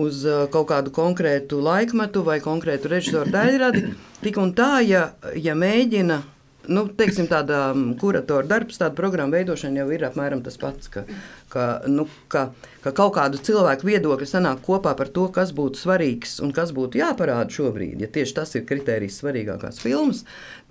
uz 0.00 0.24
uh, 0.28 0.44
kaut 0.52 0.70
kādu 0.72 0.94
konkrētu 0.94 1.60
laikmetu 1.64 2.24
vai 2.26 2.40
konkrētu 2.44 2.92
režisoru 2.92 3.34
daļradi. 3.34 3.88
Tik 4.24 4.40
un 4.40 4.54
tā, 4.56 4.78
ja, 4.86 5.10
ja 5.36 5.56
mēģina 5.58 6.22
nu, 6.68 6.84
teiksim, 6.96 7.26
tāda 7.30 7.68
um, 7.74 7.92
kuratora 8.00 8.46
darbs, 8.48 8.78
tāda 8.80 8.96
programma 8.96 9.36
veidošana 9.38 9.82
jau 9.82 9.88
ir 9.94 10.04
apmēram 10.08 10.42
tas 10.44 10.56
pats. 10.60 10.90
Ka, 10.92 11.04
ka, 11.52 11.66
nu, 11.90 12.06
ka, 12.32 12.46
ka 12.84 12.92
kaut 12.96 13.14
kādu 13.18 13.40
cilvēku 13.44 13.88
viedokļi 13.88 14.28
sanāk 14.28 14.62
kopā 14.64 14.94
par 14.98 15.10
to, 15.14 15.26
kas 15.34 15.54
būtu 15.56 15.80
svarīgs 15.84 16.38
un 16.44 16.54
kas 16.56 16.74
būtu 16.76 17.00
jāparāda 17.02 17.52
šobrīd. 17.52 18.00
Ja 18.04 18.10
tieši 18.12 18.36
tas 18.38 18.54
ir 18.56 18.66
kriterijs 18.68 19.20
svarīgākās 19.20 19.80
filmas, 19.82 20.24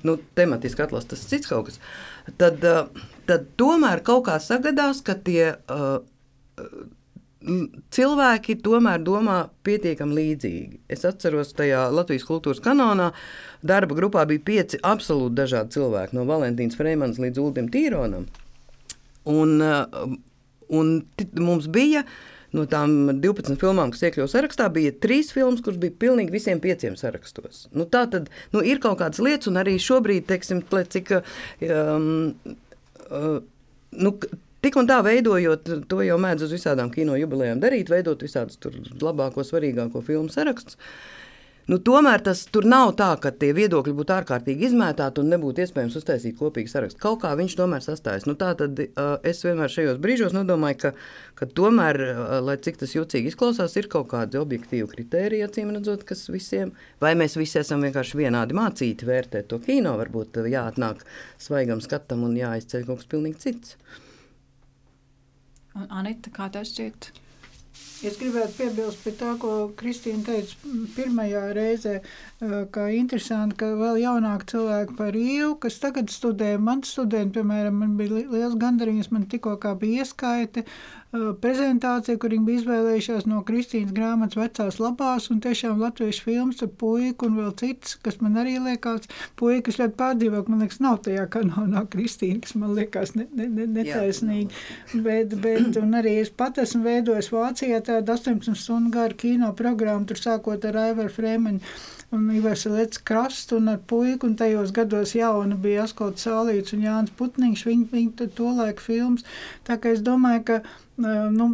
nu, 0.07 0.17
tematiski 0.37 0.85
atlases 0.85 1.13
tas 1.13 1.27
cits 1.29 1.49
kaut 1.49 1.69
kas. 1.69 1.79
Tad, 2.39 2.63
uh, 2.67 3.07
tad 3.29 3.47
tomēr 3.59 4.03
kaut 4.05 4.27
kā 4.29 4.39
sagadās, 4.43 5.03
ka 5.05 5.17
tie. 5.19 5.53
Uh, 5.67 6.01
cilvēki 7.93 8.55
tomēr 8.63 9.01
domā 9.03 9.37
pietiekami 9.67 10.15
līdzīgi. 10.15 10.79
Es 10.91 11.03
atceros, 11.07 11.51
tajā 11.57 11.85
Latvijas 11.91 12.25
kultūras 12.27 12.61
kanālā 12.63 13.09
darba 13.65 13.97
grupā 13.97 14.23
bija 14.29 14.43
pieci 14.47 14.79
absolūti 14.79 15.35
dažādi 15.41 15.75
cilvēki, 15.77 16.15
no 16.15 16.27
Valentīnas 16.29 16.77
Freemanas 16.79 17.19
līdz 17.19 17.41
Uldim 17.43 17.67
Tīronam. 17.73 18.29
Un, 19.29 19.57
uh, 19.63 20.15
un 20.71 20.93
mums 21.39 21.67
bija 21.71 22.05
no 22.53 22.65
tām 22.69 22.95
12 23.23 23.57
filmām, 23.61 23.93
kas 23.93 24.05
iekļuva 24.07 24.29
sarakstā, 24.31 24.69
bija 24.73 24.93
trīs 25.03 25.33
filmas, 25.35 25.63
kuras 25.65 25.81
bija 25.81 25.95
pilnīgi 26.05 26.33
visiem 26.33 26.61
pieciem 26.63 26.97
sarakstos. 26.99 27.67
Nu, 27.73 27.87
tā 27.89 28.05
tad 28.11 28.29
nu, 28.55 28.61
ir 28.61 28.81
kaut 28.83 28.99
kādas 29.01 29.21
lietas, 29.23 29.49
un 29.51 29.59
arī 29.61 29.75
šobrīd, 29.81 30.27
teiksim, 30.29 30.63
cik. 30.69 31.15
Um, 31.67 32.33
uh, 33.09 33.37
nu, 33.97 34.17
Tik 34.63 34.77
un 34.79 34.87
tā 34.87 35.01
veidojot, 35.03 35.67
to 35.91 35.97
jau 36.05 36.15
mēdz 36.23 36.45
uz 36.45 36.53
visādām 36.55 36.87
kino 36.93 37.17
jubilejām 37.19 37.59
darīt, 37.59 37.89
veidot 37.91 38.21
visādus 38.23 38.55
labāko, 39.03 39.43
svarīgāko 39.43 39.99
filmu 40.07 40.31
sarakstus. 40.31 40.77
Nu, 41.71 41.77
tomēr 41.79 42.19
tas 42.19 42.41
tur 42.51 42.65
nav 42.67 42.89
tā, 42.99 43.13
ka 43.23 43.29
tie 43.31 43.53
viedokļi 43.55 43.93
būtu 43.95 44.11
ārkārtīgi 44.17 44.65
izmētāti 44.67 45.21
un 45.21 45.29
nebūtu 45.31 45.63
iespējams 45.63 45.95
uztaisīt 45.95 46.35
kopīgu 46.35 46.67
sarakstu. 46.67 46.99
Kaut 46.99 47.21
kā 47.21 47.31
viņš 47.39 47.55
tomēr 47.55 47.85
sastājas. 47.85 48.25
Nu, 48.27 48.35
tā 48.39 48.49
tad 48.59 48.81
uh, 48.83 49.13
es 49.23 49.39
vienmēr 49.45 49.71
šajos 49.71 50.01
brīžos 50.03 50.35
nodomāju, 50.35 50.79
ka, 50.81 50.91
ka 51.39 51.47
tomēr, 51.47 52.01
uh, 52.03 52.33
lai 52.43 52.57
cik 52.67 52.81
tas 52.83 52.97
jucīgi 52.97 53.31
izklausās, 53.31 53.77
ir 53.79 53.87
kaut 53.93 54.11
kādi 54.11 54.41
objektīvi 54.41 54.91
kriteriji, 54.91 55.47
acīm 55.47 55.71
redzot, 55.71 56.03
kas 56.09 56.25
visiem, 56.33 56.75
vai 56.99 57.15
mēs 57.19 57.39
visi 57.39 57.61
esam 57.63 57.87
vienkārši 57.87 58.19
vienādi 58.25 58.59
mācīti 58.59 59.07
vērtēt 59.07 59.47
to 59.53 59.63
kino, 59.63 59.95
varbūt 60.03 60.43
jāatnāk 60.43 61.07
svaigam 61.39 61.79
skatam 61.85 62.27
un 62.27 62.35
jāizceļ 62.43 62.89
kaut 62.89 63.05
kas 63.05 63.11
pilnīgi 63.15 63.43
cits. 63.47 63.77
Un 65.79 65.87
Anita, 65.95 66.27
kā 66.33 66.51
tev 66.51 66.67
šķiet? 66.67 67.13
Es 68.03 68.17
gribētu 68.19 68.57
piebilst 68.57 68.99
pie 69.05 69.13
tā, 69.15 69.29
ko 69.39 69.51
Kristīna 69.79 70.25
teica 70.27 70.73
pirmajā 70.97 71.43
reizē, 71.55 71.93
ka 72.75 72.89
interesanti, 72.91 73.55
ka 73.61 73.69
vēl 73.79 74.01
jaunāki 74.01 74.49
cilvēki 74.51 74.97
par 74.97 75.15
īvu, 75.15 75.53
kas 75.63 75.79
tagad 75.79 76.11
studē, 76.11 76.57
man 76.59 76.83
studenti, 76.87 77.39
piemēram, 77.39 77.79
man 77.79 77.95
bija 77.99 78.25
liels 78.33 78.57
gandarījums, 78.59 79.11
man 79.15 79.29
tikko 79.31 79.55
kā 79.63 79.71
bija 79.79 80.03
ieskaite, 80.03 80.65
prezentācija, 81.13 82.17
kur 82.17 82.33
viņi 82.33 82.45
bija 82.47 82.59
izvēlējušās 82.63 83.27
no 83.29 83.43
Kristīnas 83.45 83.93
grāmatas 83.93 84.39
vecās 84.39 84.79
labās 84.81 85.27
un 85.29 85.41
tiešām 85.45 85.81
latviešu 85.83 86.25
filmas 86.25 86.63
ar 86.65 86.71
puiku 86.81 87.27
un 87.29 87.37
vēl 87.37 87.51
cits, 87.59 87.99
kas 88.01 88.17
man 88.23 88.39
arī 88.41 88.55
liekas, 88.63 89.05
puika, 89.37 89.67
kas 89.67 89.77
ļoti 89.81 89.97
pārdzīvāk, 89.99 90.49
man 90.49 90.63
liekas, 90.65 90.79
nav 90.81 91.03
tajā 91.05 91.27
kanonā 91.35 91.85
Kristīna, 91.93 92.41
kas 92.41 92.55
man 92.57 92.73
liekas 92.79 93.13
ne, 93.17 93.27
ne, 93.29 93.45
ne, 93.45 93.67
netaisnīgi. 93.77 94.49
Jā, 94.49 95.03
bet, 95.05 95.37
bet, 95.43 95.77
un 95.83 95.93
arī 96.01 96.15
es 96.23 96.33
pat 96.33 96.57
esmu 96.63 96.81
veidojis 96.87 97.29
Vācijā 97.33 97.83
tādu 97.93 98.15
18 98.15 98.57
stundu 98.57 98.93
garu 98.93 99.17
kino 99.19 99.51
programmu, 99.57 100.07
tur 100.09 100.19
sākot 100.19 100.65
ar 100.69 100.79
Aivaru 100.87 101.13
Fremeņu 101.13 101.73
un 102.13 102.29
Ivars 102.35 102.65
Lets 102.69 103.01
krastu 103.01 103.57
un 103.57 103.71
ar 103.73 103.79
puiku, 103.89 104.27
un 104.29 104.37
tajos 104.37 104.73
gados 104.75 105.15
jauna 105.17 105.57
bija 105.59 105.87
Askots 105.87 106.27
Sālīts 106.27 106.75
un 106.75 106.85
Jānis 106.85 107.13
Putniņš, 107.17 107.65
viņi, 107.69 107.87
viņi 107.93 108.29
to 108.37 108.53
laika 108.59 108.85
films. 108.85 109.25
Tā 109.67 109.79
kā 109.81 109.95
es 109.95 110.03
domāju, 110.05 110.43
ka 110.49 110.59
Nu, 110.95 111.45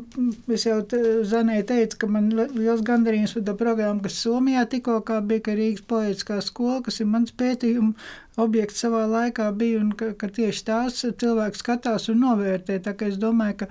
es 0.51 0.65
jau 0.67 0.81
Zanē 1.23 1.61
teicu, 1.63 1.95
ka 2.01 2.07
man 2.11 2.25
liels 2.35 2.81
gandarījums 2.83 3.37
par 3.37 3.45
to 3.47 3.53
programmu, 3.61 4.03
kas 4.03 4.17
Somijā 4.19 4.65
tikko 4.67 4.97
bija, 5.29 5.43
ka 5.45 5.55
Rīgas 5.55 5.85
poetiskā 5.87 6.41
skola, 6.43 6.81
kas 6.83 6.99
ir 6.99 7.07
mans 7.07 7.31
pētījuma 7.31 7.93
objekts 8.39 8.83
savā 8.83 9.03
laikā 9.09 9.49
bija, 9.57 9.79
un 9.83 9.91
ka, 9.97 10.11
ka 10.17 10.29
tieši 10.33 10.63
tās 10.67 10.99
cilvēks 11.03 11.63
skatās 11.63 12.07
un 12.11 12.21
novērtē. 12.23 12.79
Tā 12.83 12.93
kā 12.97 13.09
es 13.11 13.17
domāju, 13.19 13.61
ka 13.61 13.67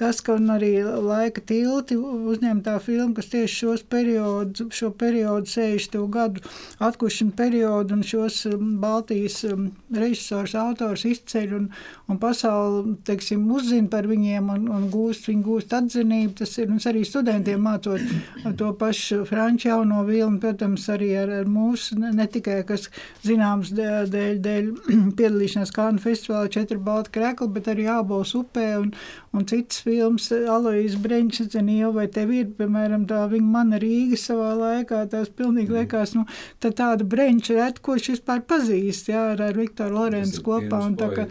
tas, 0.00 0.20
ka 0.24 0.36
arī 0.54 0.72
laika 0.82 1.42
tilti 1.46 1.98
uzņemtā 1.98 2.76
filma, 2.84 3.14
kas 3.16 3.30
tieši 3.32 3.58
šos 3.62 3.84
periodus, 3.92 4.66
šo 4.74 4.92
periodu 4.98 5.50
60. 5.50 5.98
gadu 6.12 6.44
atkušanu 6.82 7.36
periodu 7.38 7.98
un 7.98 8.04
šos 8.06 8.44
um, 8.50 8.76
Baltijas 8.82 9.42
um, 9.48 9.70
režisors, 9.94 10.56
autors 10.58 11.06
izceļ 11.08 11.56
un, 11.58 11.68
un 12.10 12.20
pasauli, 12.22 12.96
teiksim, 13.08 13.44
uzzina 13.54 13.90
par 13.92 14.08
viņiem 14.10 14.50
un, 14.54 14.68
un 14.72 14.88
gūst, 14.92 15.11
viņi 15.28 15.44
gūst 15.44 15.74
atzinību. 15.76 16.34
Tas 16.40 16.54
ir 16.58 16.70
mums 16.70 16.86
arī 16.88 17.02
studentiem 17.06 17.60
mācot 17.62 18.00
to 18.58 18.70
pašu 18.78 19.22
franču 19.28 19.68
jauno 19.68 20.04
vilnu, 20.08 20.40
protams, 20.40 20.86
arī 20.92 21.10
ar, 21.20 21.32
ar 21.42 21.50
mūsu, 21.50 21.98
ne, 22.00 22.26
tikai, 22.30 22.62
kas 22.68 22.88
zināms, 23.26 23.74
dēļ, 23.76 24.40
dēļ 24.46 24.70
piedalīšanās 25.18 25.74
Kānu 25.76 26.00
festivālā 26.02 26.48
četri 26.52 26.78
balti 26.80 27.12
krekli, 27.18 27.50
bet 27.52 27.68
arī 27.72 27.88
Ābols 27.92 28.32
upē 28.38 28.66
un, 28.80 28.90
un 29.36 29.46
citas 29.48 29.84
filmas. 29.84 30.30
Alojas 30.32 30.96
Breņķis, 31.02 31.52
zinu, 31.52 31.92
vai 31.92 32.08
tev 32.12 32.32
ir, 32.32 32.48
piemēram, 32.56 33.04
tā 33.10 33.26
viņa 33.28 33.52
mana 33.58 33.82
Rīga 33.82 34.18
savā 34.20 34.54
laikā, 34.56 35.04
tās 35.12 35.28
pilnīgi 35.28 35.68
mm. 35.72 35.78
liekas, 35.82 36.16
nu, 36.16 36.24
tā 36.62 36.72
tāda 36.76 37.04
Breņķa 37.08 37.58
ret, 37.58 37.82
ko 37.84 37.98
šis 38.00 38.22
vispār 38.22 38.42
pazīst, 38.46 39.08
jā, 39.10 39.32
ar, 39.32 39.42
ar 39.42 39.56
Viktoru 39.56 39.96
Lorenzu 39.96 40.42
kopā. 40.46 40.82
Un 40.86 40.96
tā 40.98 41.08
kā, 41.12 41.26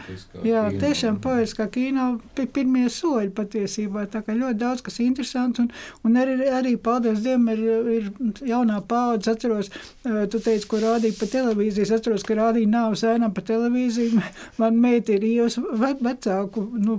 jā, 0.46 0.64
tiešām 0.82 1.20
poetiskā 1.24 1.68
kino 1.72 2.20
pirmie 2.36 2.88
soļi 2.92 3.32
patiesībā 3.36 3.71
patiesībā 3.72 4.36
ļoti 4.36 4.60
daudz 4.60 4.82
kas 4.84 5.00
interesants. 5.00 5.60
Un, 5.60 5.70
un 6.04 6.18
arī, 6.18 6.48
arī, 6.50 6.76
paldies 6.78 7.22
Dievam, 7.24 7.48
ir, 7.50 7.62
ir 7.92 8.10
jaunā 8.48 8.82
paudze. 8.88 9.32
Atceros, 9.32 9.70
tu 10.04 10.40
teici, 10.40 10.68
ko 10.68 10.82
rādīja 10.82 11.18
pa 11.20 11.28
televīziju. 11.32 11.86
Es 11.86 11.92
atceros, 11.92 12.24
ka 12.24 12.36
rādīja 12.36 12.70
nāves 12.70 13.04
ēnā 13.04 13.32
pa 13.34 13.42
televīziju. 13.42 14.22
Man 14.62 14.80
meita 14.82 15.16
ir 15.16 15.24
ievas 15.26 15.58
ve, 15.58 15.94
vecāku 16.02 16.66
nu, 16.78 16.98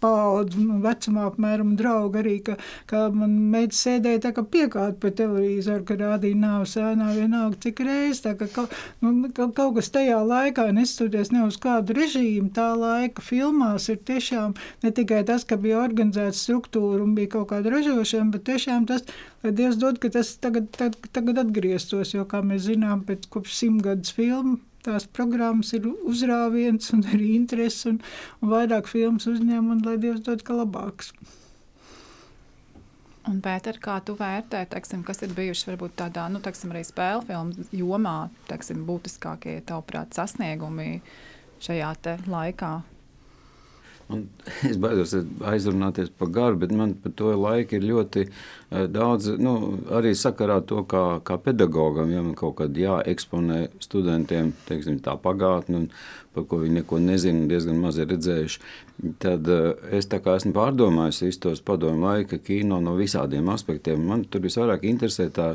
paudzi, 0.00 0.60
nu, 0.60 0.80
vecumā 0.82 1.28
apmēram 1.30 1.74
draugu 1.76 2.20
arī, 2.20 2.36
ka, 2.44 2.56
ka 2.90 3.04
man 3.14 3.32
meita 3.52 3.74
sēdēja 3.76 4.20
tā 4.26 4.32
kā 4.36 4.44
piekāta 4.46 4.96
pa 5.00 5.10
televizoru, 5.16 5.84
ka 5.88 5.96
rādīja 5.98 6.38
nāves 6.38 6.74
ēnā 6.80 7.12
vienalga 7.16 7.58
cik 7.64 7.82
reiz. 7.86 8.22
Tā, 8.24 8.34
ka, 8.38 8.48
kaut, 8.52 8.74
nu, 9.02 9.30
kaut 9.34 9.76
kas 9.78 9.90
tajā 9.94 10.20
laikā, 10.26 10.68
nestoties 10.74 11.32
ne 11.34 11.44
uz 11.46 11.58
kādu 11.62 11.96
režīmu, 11.96 12.52
tā 12.54 12.72
laika 12.78 13.24
filmās 13.24 13.88
ir 13.92 14.00
tiešām 14.06 14.54
ne 14.82 14.92
tikai 14.94 15.22
tas, 15.26 15.46
ka 15.48 15.58
bija 15.60 15.82
organizēta 16.02 16.36
struktūra 16.36 17.02
un 17.04 17.14
bija 17.14 17.30
kaut 17.36 17.50
kāda 17.52 17.70
ražošana, 17.72 18.30
bet 18.34 18.44
tiešām 18.48 18.86
tas, 18.90 19.04
lai 19.42 19.52
Dievs 19.52 19.78
dod, 19.78 19.98
ka 20.02 20.10
tas 20.10 20.34
tagad, 20.42 20.70
tagad, 20.74 20.98
tagad 21.12 21.38
atgrieztos, 21.38 22.14
jo, 22.14 22.24
kā 22.26 22.42
mēs 22.42 22.66
zinām, 22.66 23.04
pēc 23.06 23.28
kopš 23.30 23.54
simtgadus 23.62 24.12
filmu 24.12 24.58
tās 24.82 25.06
programmas 25.06 25.70
ir 25.76 25.86
uzrāviens 25.86 26.90
un 26.92 27.04
arī 27.06 27.36
interesi 27.36 27.86
un, 27.92 28.00
un 28.42 28.50
vairāk 28.50 28.90
filmas 28.90 29.28
uzņem 29.30 29.70
un 29.70 29.84
lai 29.86 29.94
Dievs 30.02 30.24
dod 30.26 30.42
ka 30.42 30.58
labāks. 30.58 31.12
Un, 33.30 33.38
Pēter, 33.38 33.78
kā 33.78 34.00
tu 34.02 34.16
vērtē, 34.18 34.64
teiksim, 34.66 35.04
kas 35.06 35.22
ir 35.22 35.30
bijuši 35.36 35.68
varbūt 35.70 35.94
tādā, 36.00 36.26
nu, 36.26 36.40
teiksim, 36.42 36.72
arī 36.74 36.82
spēļu 36.82 37.22
filmu 37.28 37.66
jomā, 37.70 38.16
teiksim, 38.48 38.82
būtiskākie 38.88 39.60
tavuprāt 39.68 40.18
sasniegumi 40.18 40.96
šajā 41.62 41.94
laikā? 42.26 42.72
Un 44.12 44.24
es 44.70 44.78
baidos 44.80 45.14
aizrunāties 45.48 46.10
par 46.18 46.30
garu, 46.34 46.58
bet 46.62 46.72
man 46.76 46.94
par 47.00 47.14
to 47.16 47.32
laiku 47.38 47.78
ir 47.78 47.86
ļoti 47.88 48.24
eh, 48.26 48.86
daudz, 48.92 49.30
nu, 49.40 49.54
arī 49.94 50.12
sakarā 50.18 50.60
to, 50.68 50.82
kā, 50.88 51.04
kā 51.26 51.38
pedagogam, 51.42 52.12
ja 52.12 52.22
man 52.24 52.34
kaut 52.38 52.58
kad 52.60 52.76
jāeksponē 52.76 53.64
studentiem, 53.82 54.52
teiksim, 54.68 55.00
tā 55.04 55.16
pagātne, 55.20 55.86
par 56.32 56.46
ko 56.48 56.62
viņi 56.62 56.80
neko 56.80 57.00
nezina, 57.02 57.46
diezgan 57.48 57.80
maz 57.80 58.00
ir 58.00 58.10
redzējuši, 58.12 58.60
tad 59.22 59.48
eh, 59.52 59.96
es 59.98 60.10
esmu 60.12 60.54
pārdomājis 60.56 61.22
visu 61.26 61.46
tos 61.48 61.64
padomu 61.64 62.06
laika 62.06 62.38
kino 62.38 62.80
no 62.80 62.96
visādiem 62.98 63.48
aspektiem. 63.52 64.04
Man 64.08 64.26
tur 64.28 64.44
visvairāk 64.44 64.86
interesē 64.88 65.30
tā 65.32 65.54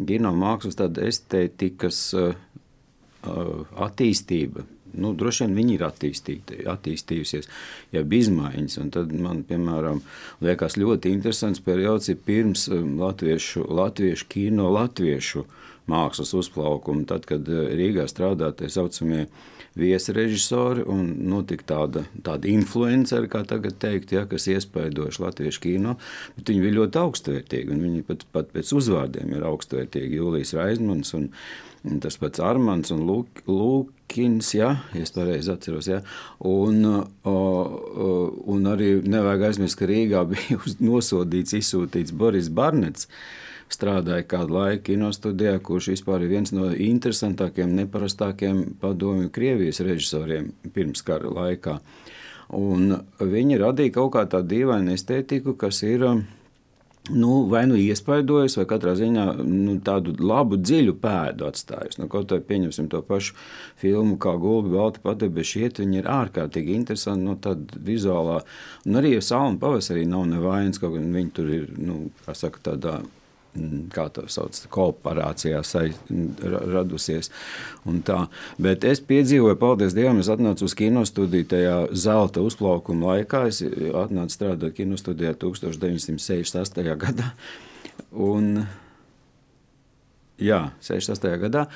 kino 0.00 0.32
mākslas 0.32 0.78
estētikas 0.80 1.98
uh, 2.16 2.30
attīstība, 3.84 4.64
nu, 4.94 5.12
droši 5.18 5.46
vien 5.46 5.56
viņi 5.58 5.76
ir 5.76 5.84
attīstījusies, 6.74 7.48
jau 7.94 8.04
izmaiņas. 8.20 8.78
Un 8.82 8.92
tad 8.94 9.14
man, 9.14 9.44
piemēram, 9.48 10.02
liekas 10.44 10.78
ļoti 10.80 11.14
interesants 11.14 11.62
periods 11.64 12.10
ir 12.12 12.20
pirms 12.26 12.66
um, 12.72 12.96
latviešu, 13.00 13.66
latviešu 13.70 14.28
kino, 14.32 14.70
latviešu 14.74 15.46
mākslas 15.90 16.34
uzplaukuma. 16.38 17.06
Tad, 17.10 17.26
kad 17.30 17.48
uh, 17.50 17.70
Rīgā 17.76 18.06
strādāja 18.10 18.62
tie 18.62 18.72
saucamie 18.72 19.26
viesrežisori 19.78 20.84
un 20.90 21.12
notika 21.30 21.66
tāda, 21.74 22.04
tāda 22.24 22.50
influenceri, 22.50 23.30
kā 23.30 23.42
tagad 23.48 23.78
teikt, 23.82 24.14
ja, 24.16 24.24
kas 24.30 24.48
iespaidojuši 24.50 25.22
latviešu 25.22 25.62
kino, 25.62 25.96
bet 26.36 26.50
viņi 26.50 26.64
bija 26.64 26.78
ļoti 26.80 27.00
augstvērtīgi 27.04 27.74
un 27.74 27.84
viņi 27.86 28.04
pat, 28.08 28.26
pat 28.34 28.50
pēc 28.54 28.74
uzvārdiem 28.80 29.36
ir 29.36 29.46
augstvērtīgi. 29.46 30.18
Jūlijas 30.18 30.54
Raizmans 30.58 31.14
un, 31.18 31.30
tas 32.02 32.18
pats 32.20 32.42
Armans 32.44 32.92
un 32.94 33.06
Lūk, 33.08 33.44
Lūk 33.46 33.94
Kins, 34.10 34.54
ja, 34.56 34.72
ja 34.94 35.04
es 35.04 35.12
pareizi 35.14 35.52
atceros. 35.52 35.86
Ja, 35.90 36.00
un, 36.46 36.82
un 37.24 38.70
arī 38.70 38.90
nevajag 39.06 39.46
aizmirst, 39.50 39.78
ka 39.78 39.88
Rīgā 39.90 40.24
bija 40.32 40.58
nosodīts, 40.82 41.54
izsūtīts 41.60 42.16
Boris 42.16 42.50
Barnets. 42.50 43.08
Strādāja 43.70 44.26
kādu 44.26 44.56
laiku 44.56 44.88
kinostudijā, 44.88 45.54
kurš 45.62 45.92
vispār 45.92 46.24
ir 46.26 46.32
viens 46.32 46.50
no 46.50 46.72
interesantākiem, 46.74 47.70
neparastākiem 47.78 48.64
padomju 48.82 49.30
Krievijas 49.30 49.78
režisoriem 49.86 50.50
pirms 50.74 51.04
kara 51.06 51.30
laikā. 51.30 51.76
Un 52.58 52.96
viņi 53.22 53.60
radīja 53.62 53.94
kaut 54.00 54.16
kā 54.16 54.24
tādu 54.26 54.56
dīvainu 54.56 54.90
estētiku, 54.96 55.54
kas 55.54 55.84
ir 55.86 56.02
uh, 56.02 56.18
nu, 57.12 57.44
vai 57.50 57.64
nu 57.68 57.78
iespaidojas, 57.78 58.56
vai 58.58 58.66
katrā 58.70 58.94
ziņā 58.98 59.26
nu, 59.42 59.76
tādu 59.84 60.14
labu, 60.22 60.58
dziļu 60.60 60.96
pēdu 61.02 61.46
atstājis. 61.48 62.00
Nu, 62.00 62.08
kaut 62.12 62.32
arī 62.34 62.44
pieņemsim 62.48 62.90
to 62.92 63.02
pašu 63.06 63.36
filmu, 63.80 64.18
kā 64.20 64.34
Gulbi, 64.40 64.74
Balti 64.76 65.02
padebeši 65.04 65.64
iet, 65.64 65.80
viņi 65.82 66.02
ir 66.02 66.10
ārkārtīgi 66.10 66.76
interesanti, 66.76 67.26
nu, 67.26 67.36
tāda 67.42 67.80
vizuālā, 67.86 68.40
un 68.86 69.00
arī 69.00 69.16
Salma 69.24 69.60
pavasarī 69.60 70.06
nav 70.08 70.26
nevainas, 70.30 70.80
kaut 70.82 70.96
gan 70.96 71.10
viņi 71.14 71.34
tur 71.36 71.54
ir, 71.54 71.72
nu, 71.78 72.02
kā 72.26 72.36
saka, 72.38 72.62
tādā 72.70 73.00
kā 73.94 74.06
to 74.14 74.26
sauc, 74.30 74.56
kooperācijā 74.70 75.62
radusies. 76.70 77.30
Bet 78.58 78.84
es 78.86 79.02
piedzīvoju, 79.02 79.58
paldies 79.60 79.96
Dievam, 79.96 80.20
es 80.22 80.30
atnācu 80.32 80.68
uz 80.68 80.76
kinostudiju 80.78 81.48
tajā 81.50 81.78
zelta 81.92 82.44
uzplaukuma 82.46 83.14
laikā. 83.14 83.46
Es 83.50 83.62
atnācu 83.62 84.36
strādāt 84.36 84.76
kinostudijā 84.78 85.34
1968. 85.40 86.94
gadā. 87.00 87.32
Un, 88.10 88.66
jā, 90.40 90.60
68. 90.82 91.38
gadā. 91.44 91.66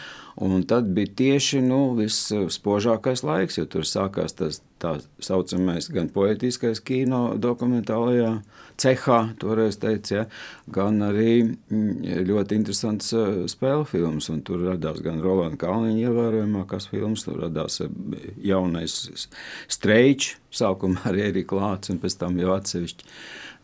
Un 0.42 0.64
tad 0.66 0.88
bija 0.96 1.12
tieši 1.14 1.60
nu, 1.62 1.94
visspožākais 1.98 3.22
laiks, 3.22 3.60
jo 3.60 3.68
tur 3.70 3.86
sākās 3.86 4.34
tas 4.34 4.58
tā 4.82 4.96
saucamais 5.22 5.86
gan 5.94 6.08
poetiskais 6.12 6.80
kino 6.84 7.36
dokumentālajā 7.40 8.32
cehā, 8.80 9.18
toreiz 9.38 9.78
teica, 9.78 10.16
ja, 10.16 10.24
gan 10.74 10.98
arī 11.06 11.44
mm, 11.44 12.24
ļoti 12.26 12.58
interesants 12.58 13.12
uh, 13.14 13.44
spēļu 13.50 13.86
filmas. 13.92 14.30
Tur 14.46 14.66
radās 14.66 14.98
gan 15.04 15.22
Rolanda 15.22 15.60
Kalniņa 15.62 16.08
ievērojamākās 16.08 16.90
filmas, 16.90 17.26
tur 17.28 17.38
radās 17.46 17.78
uh, 17.84 17.94
jaunais 18.42 18.98
streičs, 19.70 20.34
sākumā 20.54 21.06
arī 21.12 21.28
Erika 21.30 21.58
Lācis 21.60 21.94
un 21.94 22.02
pēc 22.02 22.18
tam 22.18 22.42
jau 22.42 22.52
atsevišķi 22.56 23.14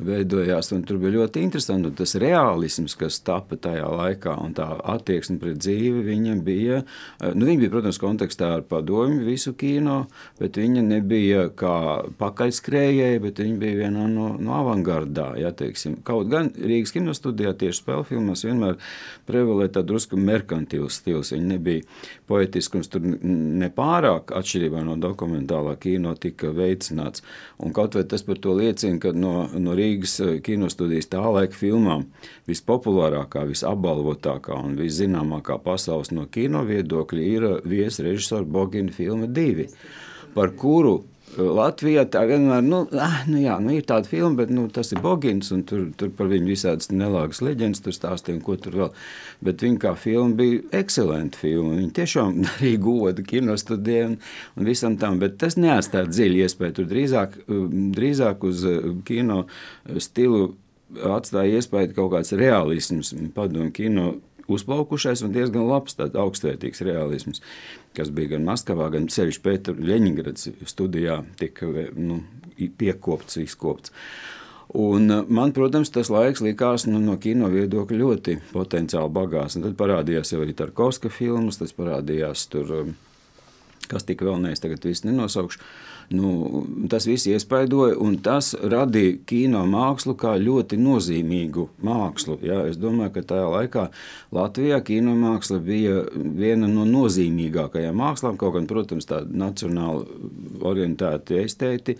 veidojās. 0.04 0.70
Tur 0.86 0.98
bija 1.00 1.16
ļoti 1.18 1.42
interesanti. 1.44 1.92
Tas 1.98 2.14
realisms, 2.20 2.96
kas 2.98 3.20
tapa 3.26 3.58
tajā 3.60 3.88
laikā, 3.88 4.34
un 4.44 4.54
tā 4.56 4.66
attieksme 4.94 5.38
pret 5.42 5.60
dzīvi, 5.60 6.04
viņam 6.06 6.42
bija. 6.46 6.82
Eh, 7.20 7.34
nu, 7.34 7.48
viņa 7.48 7.64
bija, 7.64 7.72
protams, 7.74 8.00
kontekstā 8.02 8.52
ar 8.58 8.64
padomju 8.68 9.24
visu 9.26 9.54
kino, 9.58 10.04
bet 10.40 10.58
viņa 10.60 10.84
nebija 10.86 11.46
kā 11.56 11.76
pakaļskrējēja, 12.20 13.20
bet 13.24 13.42
viņa 13.42 13.58
bija 13.60 13.80
viena 13.84 14.06
no, 14.10 14.30
no 14.40 14.56
avangardā. 14.58 15.32
Ja, 15.40 15.52
teiksim. 15.56 15.98
Kaut 16.06 16.30
gan 16.32 16.52
Rīgas 16.56 16.94
kinostudijā 16.96 17.54
tieši 17.58 17.82
spēļu 17.82 18.08
filmās 18.10 18.44
vienmēr 18.46 18.78
prevalēja 19.28 19.76
tā 19.78 19.84
drusku 19.86 20.18
merkantīvs 20.20 21.00
stils. 21.02 21.34
Viņa 21.34 21.52
nebija 21.54 21.86
poetiskums, 22.30 22.90
tur 22.90 23.04
nepārāk 23.04 24.32
atšķirībā 24.36 24.84
no 24.86 24.96
dokumentālā 25.00 25.76
kino 25.80 26.14
tika 26.18 26.52
veicināts. 26.54 27.24
Un 27.60 27.74
kaut 27.76 27.96
vai 27.98 28.04
tas 28.08 28.24
par 28.26 28.38
to 28.42 28.54
liecina, 28.56 28.98
ka 29.02 29.12
no, 29.16 29.34
no 29.58 29.74
Rīgas 29.76 29.89
Rīgas 29.90 30.18
eh, 30.22 30.38
kinostudijas 30.44 31.10
tā 31.10 31.22
laika 31.24 31.56
filmām 31.56 32.06
vispopulārākā, 32.48 33.44
visapbalvotākā 33.48 34.58
un 34.58 34.76
viszināmākā 34.78 35.58
pasaules 35.64 36.12
no 36.14 36.26
kino 36.30 36.62
viedokļa 36.68 37.26
ir 37.26 37.46
eh, 37.48 37.56
viesrežisora 37.66 38.46
Bogina 38.46 38.92
filma 38.94 39.26
divi, 39.26 39.68
par 40.34 40.54
kuru 40.58 41.00
Latvijā 41.38 42.02
tā 42.10 42.24
vienmēr 42.26 42.62
nu, 42.66 42.80
ah, 42.98 43.20
nu 43.30 43.38
jā, 43.38 43.54
nu 43.62 43.74
ir 43.76 43.84
tāda 43.86 44.08
filma, 44.10 44.40
bet 44.40 44.50
nu, 44.54 44.64
tas 44.72 44.90
ir 44.90 45.02
Bogins, 45.04 45.52
tur, 45.68 45.84
tur 45.98 46.10
par 46.16 46.30
viņu 46.30 46.50
visādas 46.50 46.90
nelāgas 46.90 47.42
leģendas 47.44 47.84
tur 47.84 47.94
stāstīja, 47.94 48.40
ko 48.44 48.56
tur 48.58 48.78
vēl. 48.80 48.88
Bet 49.46 49.62
viņa 49.62 49.82
kā 49.84 49.92
filma 50.00 50.34
bija 50.40 50.62
ekscelenta 50.80 51.38
filma. 51.38 51.76
Viņa 51.78 51.94
tiešām 52.00 52.40
darīja 52.46 52.80
godu 52.82 53.26
kinostudijai 53.30 54.08
un, 54.08 54.16
un 54.56 54.70
visam 54.70 54.98
tam, 55.00 55.20
bet 55.22 55.38
tas 55.42 55.58
neatstāja 55.60 56.10
dziļu 56.10 56.42
iespēju. 56.46 56.76
Tur 56.80 56.90
drīzāk, 56.90 57.38
drīzāk 57.98 58.48
uz 58.50 58.66
kino 59.06 59.44
stilu 60.02 60.50
atstāja 61.06 61.60
iespēju 61.60 61.94
kaut 61.94 62.16
kāds 62.16 62.34
realisms, 62.34 63.14
padomu 63.36 63.70
kino 63.74 64.16
uzplaukušais 64.50 65.22
un 65.22 65.34
diezgan 65.34 65.68
labs, 65.68 65.96
tāds 65.98 66.18
augstvērtīgs 66.18 66.82
realisms, 66.86 67.42
kas 67.96 68.10
bija 68.14 68.34
gan 68.34 68.46
Maskavā, 68.46 68.90
gan 68.94 69.08
sevišķi 69.10 69.44
Pētera 69.44 69.88
Ļeņingrads 69.90 70.50
studijā 70.70 71.20
tika 71.40 71.68
nu, 71.96 72.22
piekopts, 72.78 73.40
izkopts. 73.42 73.94
Un 74.80 75.10
man, 75.26 75.50
protams, 75.50 75.90
tas 75.90 76.12
laiks 76.14 76.44
likās 76.46 76.86
nu, 76.86 77.00
no 77.02 77.16
kino 77.18 77.48
viedokļa 77.50 78.02
ļoti 78.04 78.36
potenciāli 78.52 79.10
bagāts. 79.16 79.58
Un 79.58 79.66
tad 79.66 79.74
parādījās 79.80 80.30
jau 80.30 80.44
arī 80.44 80.54
Tarkovska 80.54 81.10
filmas, 81.10 81.58
tas 81.58 81.74
parādījās 81.74 82.46
tur 82.52 82.92
kas 83.90 84.06
tika 84.06 84.26
vēl 84.28 84.38
nees, 84.44 84.62
tagad 84.62 84.84
viss 84.86 85.04
nenosaukšu. 85.06 85.62
Nu, 86.10 86.64
tas 86.90 87.04
viss 87.06 87.28
iespaidoja, 87.30 87.94
un 88.02 88.16
tas 88.18 88.48
radīja 88.58 89.20
kino 89.30 89.60
mākslu 89.70 90.16
kā 90.18 90.32
ļoti 90.42 90.74
nozīmīgu 90.82 91.68
mākslu. 91.86 92.34
Ja? 92.42 92.64
Es 92.66 92.80
domāju, 92.82 93.12
ka 93.14 93.22
tajā 93.30 93.44
laikā 93.52 93.84
Latvijā 94.34 94.80
kino 94.88 95.14
māksla 95.14 95.60
bija 95.62 96.00
viena 96.10 96.66
no 96.66 96.82
nozīmīgākajām 96.88 98.02
mākslām. 98.02 98.40
Kaut 98.42 98.56
gan, 98.56 98.66
protams, 98.70 99.06
tāda 99.06 99.30
nacionāli 99.44 100.08
orientēta 100.66 101.38
estēti 101.44 101.94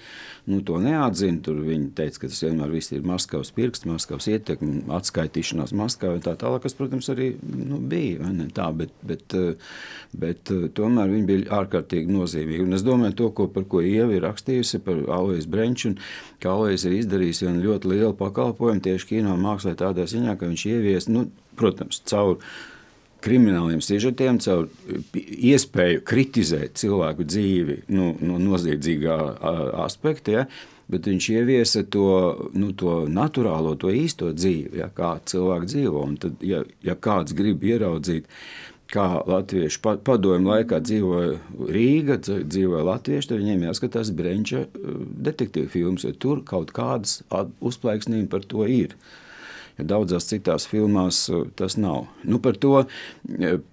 nu, 0.51 0.61
to 0.67 0.79
neatzina. 0.83 1.41
Tur 1.45 1.61
viņi 1.65 1.91
teica, 1.97 2.23
ka 2.23 2.31
tas 2.31 2.43
vienmēr 2.45 2.75
ir 2.79 3.05
Maskavas 3.07 3.53
pirksts, 3.57 3.89
Maskavas 3.89 4.29
ietekme, 4.31 4.83
atskaitīšanās 4.97 5.75
Maskavā 5.77 6.19
un 6.19 6.25
tā 6.25 6.35
tālāk, 6.41 6.65
kas, 6.67 6.77
protams, 6.79 7.11
arī 7.13 7.33
nu, 7.41 7.81
bija. 7.81 8.31
Tā, 8.57 8.71
bet, 8.77 8.93
bet, 9.07 9.37
bet 10.13 10.53
tomēr 10.77 11.13
viņi 11.15 11.29
bija 11.29 11.61
ārkārtīgi 11.61 12.13
nozīmīgi. 12.15 12.65
Un 12.67 12.79
es 12.79 12.87
domāju, 12.87 13.17
to, 13.23 13.31
ko, 13.37 13.49
par 13.53 13.69
ko 13.71 13.85
Ieva 13.85 14.17
ir 14.17 14.27
rakstījusi 14.27 14.83
par 14.87 15.05
Alojas 15.21 15.49
Brenču, 15.51 15.95
ka 16.43 16.55
Alojas 16.55 16.87
ir 16.89 16.99
izdarījis 16.99 17.45
vienu 17.47 17.65
ļoti 17.69 17.95
lielu 17.95 18.17
pakalpojumu 18.19 18.85
tieši 18.85 19.15
kino 19.15 19.37
mākslā 19.41 19.77
tādā 19.79 20.07
ziņā, 20.11 20.37
ka 20.41 20.51
viņš 20.51 20.67
ievies, 20.75 21.09
nu, 21.13 21.29
protams, 21.61 22.03
caur 22.11 22.39
krimināliem 23.25 23.83
sižetiem, 23.85 24.41
caur 24.43 24.69
iespēju 25.15 26.05
kritizēt 26.07 26.81
cilvēku 26.81 27.27
dzīvi 27.29 27.83
nu, 27.95 28.13
no 28.25 28.41
noziedzīgā 28.43 29.17
aspekta. 29.85 30.41
Ja, 30.41 30.47
bet 30.91 31.07
viņš 31.07 31.29
ieviesa 31.37 31.85
to, 31.87 32.09
nu, 32.59 32.73
to 32.75 33.05
naturālo, 33.11 33.77
to 33.79 33.93
īsto 33.95 34.33
dzīvi, 34.35 34.81
ja, 34.83 34.91
kā 34.95 35.15
cilvēks 35.31 35.71
dzīvo. 35.71 36.03
Un 36.03 36.19
tad, 36.21 36.43
ja, 36.43 36.65
ja 36.87 36.97
kāds 36.99 37.37
grib 37.37 37.63
ieraudzīt 37.67 38.27
kā 38.91 39.07
latvieši 39.23 39.81
padomju 40.07 40.51
laikā 40.51 40.81
dzīvoja 40.83 41.39
Rīga, 41.71 42.19
dzīvoja 42.25 42.85
latvieši, 42.89 43.31
tad 43.31 43.43
viņiem 43.43 43.67
jāskatās 43.69 44.13
Brenča 44.17 44.65
uh, 44.67 45.03
detektīvu 45.31 45.71
filmas, 45.71 46.07
jo 46.07 46.15
tur 46.19 46.45
kaut 46.47 46.75
kādas 46.77 47.21
uzplaiksnījumi 47.31 48.31
par 48.33 48.47
to 48.51 48.67
ir. 48.67 48.97
Daudzās 49.87 50.29
citās 50.31 50.67
filmās 50.71 51.23
uh, 51.33 51.47
tas 51.57 51.77
nav. 51.81 52.07
Nu, 52.25 52.41
par 52.43 52.59
to 52.61 52.73
uh, 52.83 52.87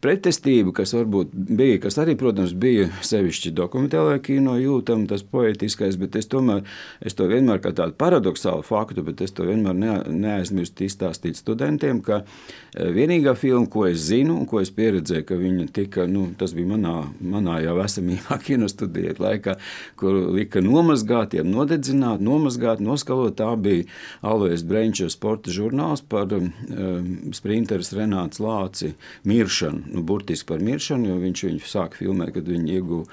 pretestību, 0.03 0.73
kas 0.77 0.93
varbūt 0.97 1.33
bija, 1.33 1.81
kas 1.83 1.99
arī, 2.01 2.17
protams, 2.19 2.53
bija 2.57 2.89
sevišķi 3.05 3.53
dokumentālajā 3.57 4.21
kino 4.29 4.57
jūtama, 4.61 5.07
tas 5.09 5.25
poetiskais, 5.27 5.99
bet 6.01 6.17
es 6.19 6.29
tomēr, 6.31 6.63
es 7.01 7.17
to 7.17 7.27
vienmēr 7.29 7.61
kā 7.63 7.73
tādu 7.75 7.97
paradoxālu 7.99 8.65
faktu, 8.67 9.05
bet 9.07 9.23
es 9.25 9.35
to 9.35 9.47
vienmēr 9.47 9.77
ne, 9.77 9.97
neaizmirstu 10.25 10.87
izstāstīt 10.87 11.39
studentiem, 11.39 12.01
ka 12.05 12.23
uh, 12.23 12.47
vienīgā 12.77 13.33
filma, 13.37 13.67
ko 13.71 13.85
es 13.89 14.01
zinu 14.09 14.37
un 14.41 14.45
ko 14.49 14.61
es 14.61 14.71
pieredzēju, 14.73 15.25
ka 15.27 15.37
viņa 15.39 15.67
tika, 15.73 16.05
nu, 16.09 16.27
tas 16.37 16.53
bija 16.57 16.71
manā, 16.73 16.95
manā 17.21 17.59
jau 17.63 17.77
esamībā 17.83 18.39
kinostudijā 18.47 19.15
laikā, 19.21 19.57
kur 19.99 20.17
lika 20.35 20.61
nomazgātiem, 20.63 21.47
nodedzināt, 21.51 22.21
nomazgāt, 22.23 22.83
noskalot, 22.83 23.37
tā 23.39 23.49
bija 23.59 23.87
Alvēs 24.25 24.65
Brenča 24.67 25.09
sporta 25.13 25.53
žurnāls, 25.53 25.96
stāsts 25.97 26.07
par 26.09 26.31
um, 26.33 26.51
um, 26.69 27.33
sprinteris 27.33 27.93
Renāts 27.93 28.39
Lāci 28.39 28.95
miršanu, 29.25 29.93
nu, 29.93 30.03
burtiski 30.03 30.47
par 30.47 30.59
miršanu, 30.59 31.09
jo 31.09 31.19
viņš 31.21 31.45
viņu 31.47 31.65
sāka 31.65 31.97
filmēt, 31.97 32.33
kad 32.35 32.47
viņi 32.47 32.77
ieguva 32.77 33.05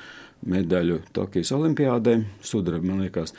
medaļu 0.44 1.02
Tokijas 1.12 1.52
olimpiādē, 1.52 2.24
sudraba, 2.42 2.84
man 2.84 3.04
liekas. 3.04 3.34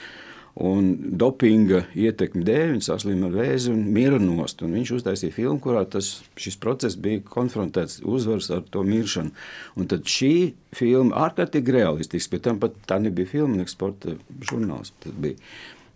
Un 0.56 0.94
dopinga 1.20 1.82
ietekmi 2.00 2.46
dēļ 2.48 2.70
viņš 2.78 2.86
saslima 2.88 3.28
ar 3.28 3.34
vēzi 3.36 3.74
un 3.74 3.82
miera 3.92 4.22
nost. 4.24 4.62
Un 4.64 4.72
viņš 4.78 4.94
uztaisīja 4.96 5.36
filmu, 5.36 5.60
kurā 5.60 5.82
tas, 5.84 6.24
šis 6.40 6.56
process 6.56 6.96
bija 6.96 7.20
konfrontēts 7.28 8.00
uzvaras 8.08 8.48
ar 8.56 8.64
to 8.72 8.86
miršanu. 8.88 9.36
Un 9.76 9.90
tad 9.92 10.08
šī 10.08 10.54
filma 10.72 11.28
ārkārtīgi 11.28 11.76
realistisks, 11.76 12.32
bet 12.32 12.46
tam 12.48 12.64
pat 12.64 12.80
tā 12.88 13.02
nebija 13.04 13.34
filma, 13.34 13.60
ne 13.60 13.68
sporta 13.68 14.16
žurnāls. 14.48 14.96
Tas 15.04 15.20
bija 15.20 15.36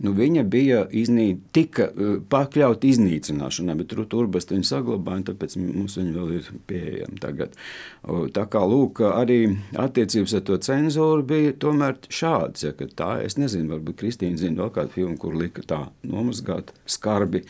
nu, 0.05 0.13
viņa 0.15 0.43
bija 0.47 0.83
iznīc, 0.95 1.41
tika 1.55 1.89
e, 1.89 2.11
pakļauta 2.31 2.87
iznīcināšanai, 2.87 3.75
bet 3.81 3.89
tur 3.91 4.05
turbestu 4.09 4.55
viņa 4.55 4.69
saglabāja, 4.69 5.29
tāpēc 5.31 5.57
mums 5.59 5.97
viņa 5.99 6.13
vēl 6.15 6.35
ir 6.37 6.51
pieejama 6.69 7.19
tagad. 7.23 7.57
Tā 8.35 8.45
kā 8.51 8.61
lūk, 8.69 9.03
arī 9.09 9.39
attiecības 9.79 10.37
ar 10.39 10.45
to 10.47 10.59
cenzūru 10.69 11.25
bija 11.27 11.55
tomēr 11.59 11.99
šāds, 12.07 12.63
ja, 12.67 12.73
tā, 12.95 13.11
es 13.25 13.35
nezinu, 13.39 13.73
varbūt 13.75 13.99
Kristīna 13.99 14.39
zina 14.39 14.63
vēl 14.63 14.71
kādu 14.77 14.95
filmu, 14.95 15.17
kur 15.19 15.35
lika 15.35 15.65
tā 15.67 15.81
nomazgāt 16.07 16.71
skarbi, 16.89 17.43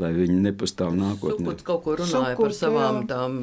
lai 0.00 0.10
viņi 0.16 0.38
nepastāv 0.44 0.94
nākotnē. 0.98 1.54
Sukuts 1.54 1.66
kaut 1.66 1.84
ko 1.86 1.96
runāja 2.00 2.34
Sukut, 2.34 2.44
par 2.44 2.56
savām 2.58 3.00
jā. 3.02 3.08
tām 3.14 3.40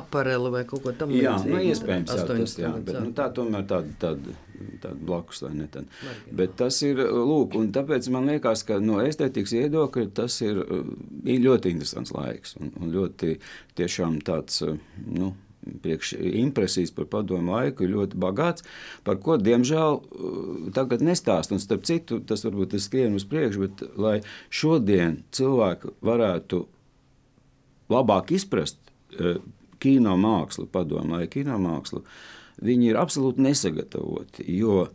apareli 0.00 0.52
vai 0.54 0.64
kaut 0.68 0.84
ko 0.84 0.94
tam 0.96 1.12
līdzīgu. 1.12 1.24
Jā, 1.26 1.38
nu, 1.44 1.62
iespējams, 1.72 2.14
jā, 2.14 2.26
tas, 2.30 2.58
jā, 2.62 2.74
bet 2.86 3.00
nu, 3.02 3.12
tā 3.16 3.28
tomēr 3.34 3.66
tāda, 3.68 3.96
tāda, 4.00 4.36
tāda 4.82 4.98
blakus, 5.10 5.42
ne 5.54 5.66
tad. 5.72 5.88
Bet 6.34 6.56
tas 6.60 6.80
ir, 6.86 7.00
lūk, 7.00 7.56
un 7.58 7.72
tāpēc 7.74 8.08
man 8.14 8.30
liekas, 8.32 8.64
ka 8.68 8.78
no 8.82 9.00
estētikas 9.04 9.56
viedokļa 9.56 10.12
tas 10.18 10.40
ir, 10.44 10.62
ir 11.24 11.44
ļoti 11.44 11.74
interesants 11.74 12.14
laiks 12.16 12.56
un, 12.60 12.72
un 12.80 12.94
ļoti 12.94 13.36
tiešām 13.78 14.20
tāds, 14.26 14.62
nu, 15.06 15.34
impresijas 16.32 16.90
par 16.90 17.06
padomu 17.06 17.52
laiku 17.52 17.84
ir 17.84 17.92
ļoti 17.92 18.18
bagāts, 18.20 18.64
par 19.04 19.18
ko, 19.22 19.36
diemžēl, 19.36 19.98
uh, 19.98 20.70
tagad 20.74 21.02
nestāst. 21.04 21.52
Un, 21.52 21.60
starp 21.62 21.84
citu, 21.88 22.20
tas 22.20 22.44
varbūt 22.46 22.74
ir 22.74 22.82
skrien 22.82 23.14
uz 23.18 23.26
priekšu, 23.28 23.66
bet 23.66 23.84
lai 23.98 24.16
šodien 24.50 25.22
cilvēki 25.32 25.94
varētu 26.04 26.64
labāk 27.92 28.32
izprast 28.36 28.78
uh, 29.18 29.38
kino 29.82 30.16
mākslu, 30.18 30.66
padomu 30.70 31.18
laiku 31.18 31.38
kino 31.38 31.58
mākslu, 31.62 32.04
viņi 32.64 32.90
ir 32.90 32.98
absolūti 33.00 33.44
nesagatavoti, 33.44 34.46
jo 34.58 34.80
uh, 34.86 34.90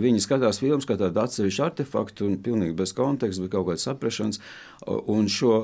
viņi 0.00 0.22
skatās 0.24 0.60
filmas 0.62 0.88
kā 0.88 0.98
tādu 1.00 1.22
atsevišķu 1.24 1.64
artefaktu 1.64 2.28
un 2.28 2.36
pilnīgi 2.44 2.76
bez 2.76 2.92
konteksta, 2.96 3.44
bez 3.44 3.52
kaut 3.52 3.70
kādas 3.70 3.88
saprašanas, 3.88 4.42
un 4.86 5.30
šo 5.32 5.56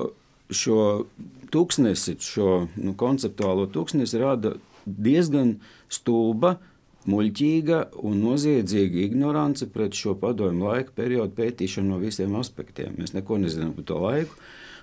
šo 0.51 1.05
tūkstnesi, 1.51 2.17
šo 2.19 2.65
nu, 2.75 2.93
konceptuālo 2.99 3.67
tūkstnesi 3.71 4.19
rada 4.21 4.55
diezgan 4.85 5.55
stulba, 5.91 6.57
muļķīga 7.09 7.79
un 8.05 8.19
noziedzīga 8.21 8.99
ignorance 9.07 9.65
pret 9.73 9.95
šo 9.97 10.13
padomu 10.21 10.67
laiku 10.69 10.93
periodu 10.97 11.33
pētīšanu 11.39 11.95
no 11.95 12.01
visiem 12.01 12.35
aspektiem. 12.37 12.93
Mēs 12.99 13.15
neko 13.15 13.39
nezinām 13.41 13.71
par 13.77 13.87
to 13.89 14.01
laiku. 14.03 14.37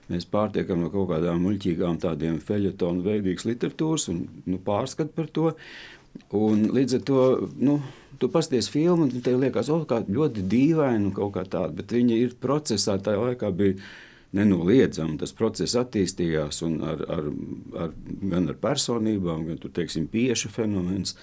Mēs 0.09 0.24
pārtiekam 0.24 0.81
no 0.81 0.88
kaut 0.90 1.11
kādām 1.11 1.42
muļķīgām, 1.44 2.01
tādiem 2.01 2.38
feļetonu 2.40 3.05
veidīgas 3.05 3.44
literatūras 3.44 4.09
un 4.11 4.22
nu, 4.48 4.59
pārskatu 4.64 5.12
par 5.14 5.29
to. 5.37 5.53
Un 6.38 6.66
līdz 6.75 6.99
ar 6.99 7.07
to 7.09 7.23
nu, 7.57 7.79
tu 8.21 8.29
pasties 8.33 8.68
filmu, 8.73 9.07
un 9.07 9.25
tev 9.25 9.38
liekas, 9.40 9.71
oh, 9.73 9.87
kā 9.88 10.03
ļoti 10.05 10.44
dīvaini 10.51 11.09
un 11.09 11.14
kaut 11.16 11.33
kā 11.37 11.47
tāda, 11.49 11.73
bet 11.79 11.94
viņi 11.94 12.21
ir 12.25 12.37
procesā 12.42 12.99
tajā 13.01 13.23
laikā 13.31 13.51
bija 13.55 13.79
nenoliedzami 14.37 15.16
tas 15.21 15.33
process 15.33 15.77
attīstījās 15.79 16.61
ar, 16.66 17.05
ar, 17.14 17.29
ar, 17.85 17.94
gan 18.33 18.51
ar 18.53 18.59
personībām, 18.61 19.47
gan 19.49 19.61
teiksim, 19.73 20.09
pieša 20.12 20.51
fenomens, 20.53 21.14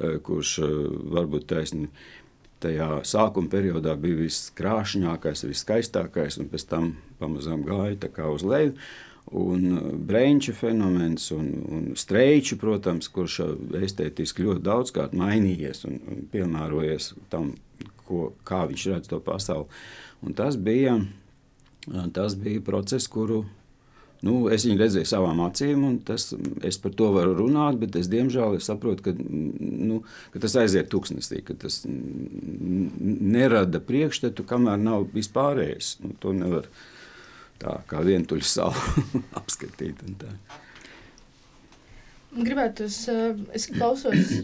eh, 0.00 0.18
kurš 0.24 0.58
eh, 0.60 0.74
varbūt 1.16 1.48
taisni 1.48 1.88
tajā 2.62 3.00
sākuma 3.08 3.50
periodā 3.50 3.96
bija 3.98 4.20
viskrāšņākais, 4.20 5.46
viskaistākais, 5.48 6.38
un 6.38 6.50
pēc 6.52 6.68
tam 6.70 6.92
pamazām 7.18 7.64
gāja 7.66 8.28
uz 8.30 8.44
leju. 8.46 8.76
Un 9.32 9.64
eh, 9.78 9.88
brīvība 10.10 10.56
fenomens 10.58 11.30
un, 11.32 11.48
un 11.72 11.88
streiču, 11.96 12.58
protams, 12.60 13.08
kurš 13.12 13.40
estētiski 13.80 14.46
ļoti 14.46 14.66
daudzkārt 14.68 15.16
mainījies 15.16 15.86
un, 15.88 15.98
un 16.12 16.22
piemērojies 16.32 17.12
tam, 17.32 17.54
ko, 18.06 18.30
kā 18.48 18.66
viņš 18.68 18.86
redz 18.92 19.12
to 19.12 19.20
pasauli. 19.24 19.68
Un 20.22 20.36
tas 20.38 20.54
bija 20.60 20.98
uh, 21.00 21.10
Tas 22.12 22.36
bija 22.36 22.60
process, 22.60 23.06
kuru 23.10 23.44
nu, 24.22 24.46
es 24.54 24.62
redzēju 24.62 25.08
savām 25.08 25.40
acīm, 25.42 25.82
un 25.82 25.96
tas, 26.06 26.28
es 26.62 26.78
par 26.78 26.92
to 26.94 27.08
varu 27.16 27.34
runāt, 27.40 27.80
bet 27.80 27.96
es 27.98 28.06
diemžēl 28.10 28.54
es 28.60 28.68
saprotu, 28.70 29.08
ka, 29.08 29.14
nu, 29.18 30.02
ka 30.30 30.42
tas 30.44 30.54
aiziet 30.62 30.92
tuksnesī, 30.92 31.40
ka 31.42 31.56
tas 31.58 31.80
nerada 31.88 33.82
priekšstatu, 33.82 34.46
kamēr 34.46 34.78
nav 34.78 35.08
vispārējais. 35.16 35.96
Nu, 36.04 36.14
to 36.22 36.36
nevar 36.38 36.70
tā 37.62 37.78
kā 37.90 38.02
vientuļu 38.04 38.46
salu 38.46 39.02
apskatīt. 39.40 40.02
Gribētu, 42.32 42.88
es, 42.88 43.04
es 43.52 43.68
klausos, 43.70 44.36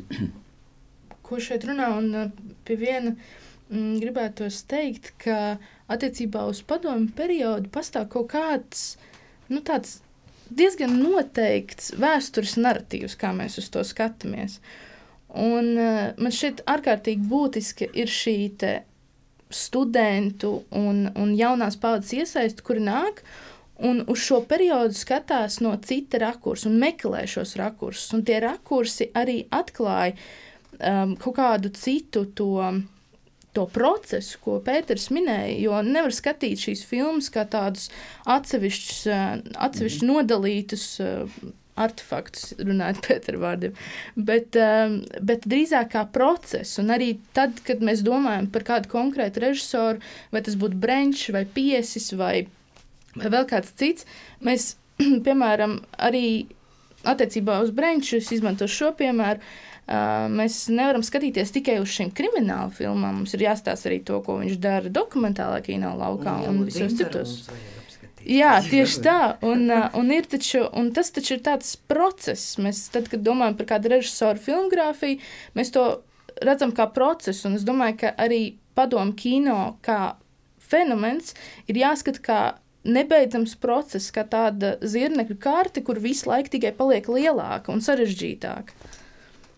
ko 1.25 1.41
šeit 1.43 1.67
runā, 1.69 1.91
un 1.99 2.33
pie 2.69 2.79
viena 2.81 3.15
gribētu 3.69 4.49
teikt, 4.69 5.13
ka 5.21 5.59
attiecībā 5.93 6.47
uz 6.49 6.63
padomu 6.65 7.11
periodu 7.17 7.69
pastāv 7.73 8.09
kaut 8.13 8.31
kāds 8.33 8.85
nu, 9.53 9.61
diezgan 10.49 10.95
noteikts 11.03 11.93
vēstures 12.01 12.57
narratīvs, 12.61 13.17
kā 13.21 13.33
mēs 13.37 13.59
uz 13.61 13.69
to 13.73 13.85
skatāmies. 13.85 14.59
Un, 15.29 15.75
uh, 15.77 16.15
man 16.17 16.33
šķiet, 16.33 16.65
ārkārtīgi 16.73 17.29
būtiski 17.29 17.91
ir 17.93 18.09
šī 18.09 18.37
studentu 19.51 20.63
un, 20.77 21.07
un 21.17 21.33
jaunās 21.37 21.79
paudzes 21.81 22.15
iesaiste, 22.23 22.65
kuri 22.67 22.85
nāk 22.85 23.23
un 23.79 24.03
uz 24.11 24.21
šo 24.27 24.43
periodu 24.49 24.97
skatās 24.99 25.61
no 25.65 25.77
cita 25.85 26.21
rakursa 26.23 26.69
un 26.71 26.79
meklē 26.83 27.25
šos 27.31 27.57
rakursus. 27.61 28.13
Un 28.17 28.25
tie 28.27 28.41
rakursi 28.43 29.11
arī 29.17 29.45
atklāja 29.55 30.17
um, 30.79 31.17
kaut 31.17 31.39
kādu 31.41 31.75
citu 31.75 32.29
to. 32.35 32.55
To 33.57 33.65
procesu, 33.73 34.37
ko 34.45 34.59
Pēters 34.63 35.09
minēja, 35.11 35.55
jo 35.65 35.79
nevar 35.83 36.13
skatīt 36.15 36.61
šīs 36.61 36.83
filmas 36.87 37.31
kā 37.33 37.47
tādus 37.49 37.89
atsevišķus, 38.29 38.99
atsevišķi 39.57 40.05
mm 40.05 40.11
-hmm. 40.11 40.13
nodalītus 40.13 40.85
artefaktus, 41.85 42.53
runājot 42.59 43.01
Pētera 43.07 43.43
vārdiem, 43.43 43.79
bet, 44.17 44.59
um, 44.59 44.99
bet 45.25 45.47
drīzāk 45.49 45.93
kā 45.95 46.05
procesu. 46.15 46.83
Un 46.83 46.95
arī 46.97 47.15
tad, 47.37 47.63
kad 47.67 47.85
mēs 47.85 48.05
domājam 48.07 48.51
par 48.53 48.67
kādu 48.69 48.93
konkrētu 48.93 49.45
režisoru, 49.47 50.03
vai 50.35 50.45
tas 50.47 50.59
būtu 50.59 50.81
Brenčs 50.83 51.33
vai 51.35 51.45
Piesis 51.47 52.13
vai, 52.19 52.47
vai 53.17 53.33
vēl 53.35 53.49
kāds 53.51 53.75
cits, 53.79 54.09
mēs, 54.45 54.75
piemēram, 55.27 55.81
arī 56.11 56.27
attiecībā 57.09 57.63
uz 57.63 57.73
Brenču, 57.75 58.19
es 58.19 58.31
izmantošu 58.35 58.83
šo 58.83 58.93
piemēru, 58.99 59.41
uh, 59.41 60.27
mēs 60.35 60.67
nevaram 60.75 61.07
skatīties 61.07 61.55
tikai 61.55 61.79
uz 61.83 61.95
šīm 61.95 62.13
kriminālu 62.17 62.75
filmām. 62.75 63.23
Mums 63.23 63.39
ir 63.39 63.47
jāstāsta 63.49 63.93
arī 63.93 64.03
to, 64.05 64.21
ko 64.27 64.41
viņš 64.43 64.61
dara 64.63 64.93
dokumentālā 64.93 65.63
kino 65.67 65.95
laukā 65.99 66.41
un, 66.45 66.65
un 66.65 66.71
visos 66.71 66.99
citos. 66.99 67.41
Vajag 67.49 67.78
Jā, 68.29 68.59
tieši 68.61 69.01
tā. 69.05 69.21
Un, 69.47 69.71
un, 69.73 70.13
taču, 70.29 70.61
un 70.77 70.91
tas 70.97 71.11
taču 71.15 71.39
ir 71.39 71.43
tāds 71.47 71.75
process. 71.89 72.59
Mēs, 72.61 72.85
tad, 72.93 73.09
kad 73.09 73.25
domājam 73.25 73.57
par 73.57 73.71
kādu 73.73 73.93
režisoru 73.95 74.43
filmogrāfiju, 74.45 75.21
mēs 75.57 75.73
to 75.73 75.85
redzam 76.45 76.75
kā 76.77 76.91
procesu. 76.93 77.49
Un 77.49 77.57
es 77.57 77.65
domāju, 77.69 78.03
ka 78.05 78.13
arī 78.21 78.43
padomu 78.77 79.17
kino 79.19 79.79
kā 79.85 80.19
fenomens 80.61 81.33
ir 81.71 81.81
jāskata 81.81 82.25
kā 82.25 82.41
nebeidzams 82.89 83.57
process, 83.61 84.13
kā 84.15 84.27
tāda 84.29 84.77
zirnekļu 84.85 85.39
karte, 85.41 85.83
kur 85.85 86.01
visu 86.01 86.29
laiku 86.29 86.53
tikai 86.53 86.75
paliek 86.77 87.09
lielāka 87.11 87.73
un 87.73 87.83
sarežģītāka. 87.85 88.77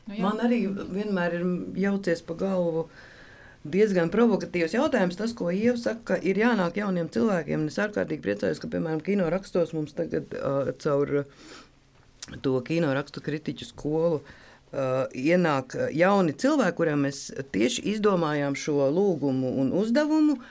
Nu, 0.06 0.14
jā. 0.14 0.22
Man 0.24 0.40
arī 0.46 0.64
vienmēr 0.70 1.36
ir 1.38 1.44
jaucies 1.78 2.22
pa 2.26 2.38
galvu 2.38 2.86
uh, 2.86 3.06
diezgan 3.64 4.10
provokatīvs 4.12 4.74
jautājums. 4.76 5.18
Tas, 5.20 5.34
ko 5.36 5.50
Ieva 5.52 5.76
saka, 5.80 6.14
ka 6.14 6.18
ir 6.22 6.40
jānāk 6.40 6.80
jauniem 6.80 7.10
cilvēkiem. 7.12 7.66
Es 7.70 7.80
ārkārtīgi 7.82 8.24
priecājos, 8.24 8.60
ka, 8.62 8.70
piemēram, 8.72 9.02
kino 9.04 9.30
rakstos 9.32 9.74
mums 9.76 9.96
tagad 9.96 10.32
uh, 10.38 10.70
caur 10.80 11.24
to 12.44 12.54
kino 12.66 12.94
rakstu 12.94 13.22
kritiķu 13.24 13.68
skolu. 13.72 14.22
Uh, 14.70 15.08
ienāk 15.18 15.74
jauni 15.98 16.32
cilvēki, 16.38 16.76
kuriem 16.78 17.08
mēs 17.08 17.24
tieši 17.50 17.88
izdomājām 17.96 18.54
šo 18.54 18.86
lūgumu 18.94 19.56
un 19.58 19.72
uzdevumu 19.74 20.36
uh, 20.38 20.50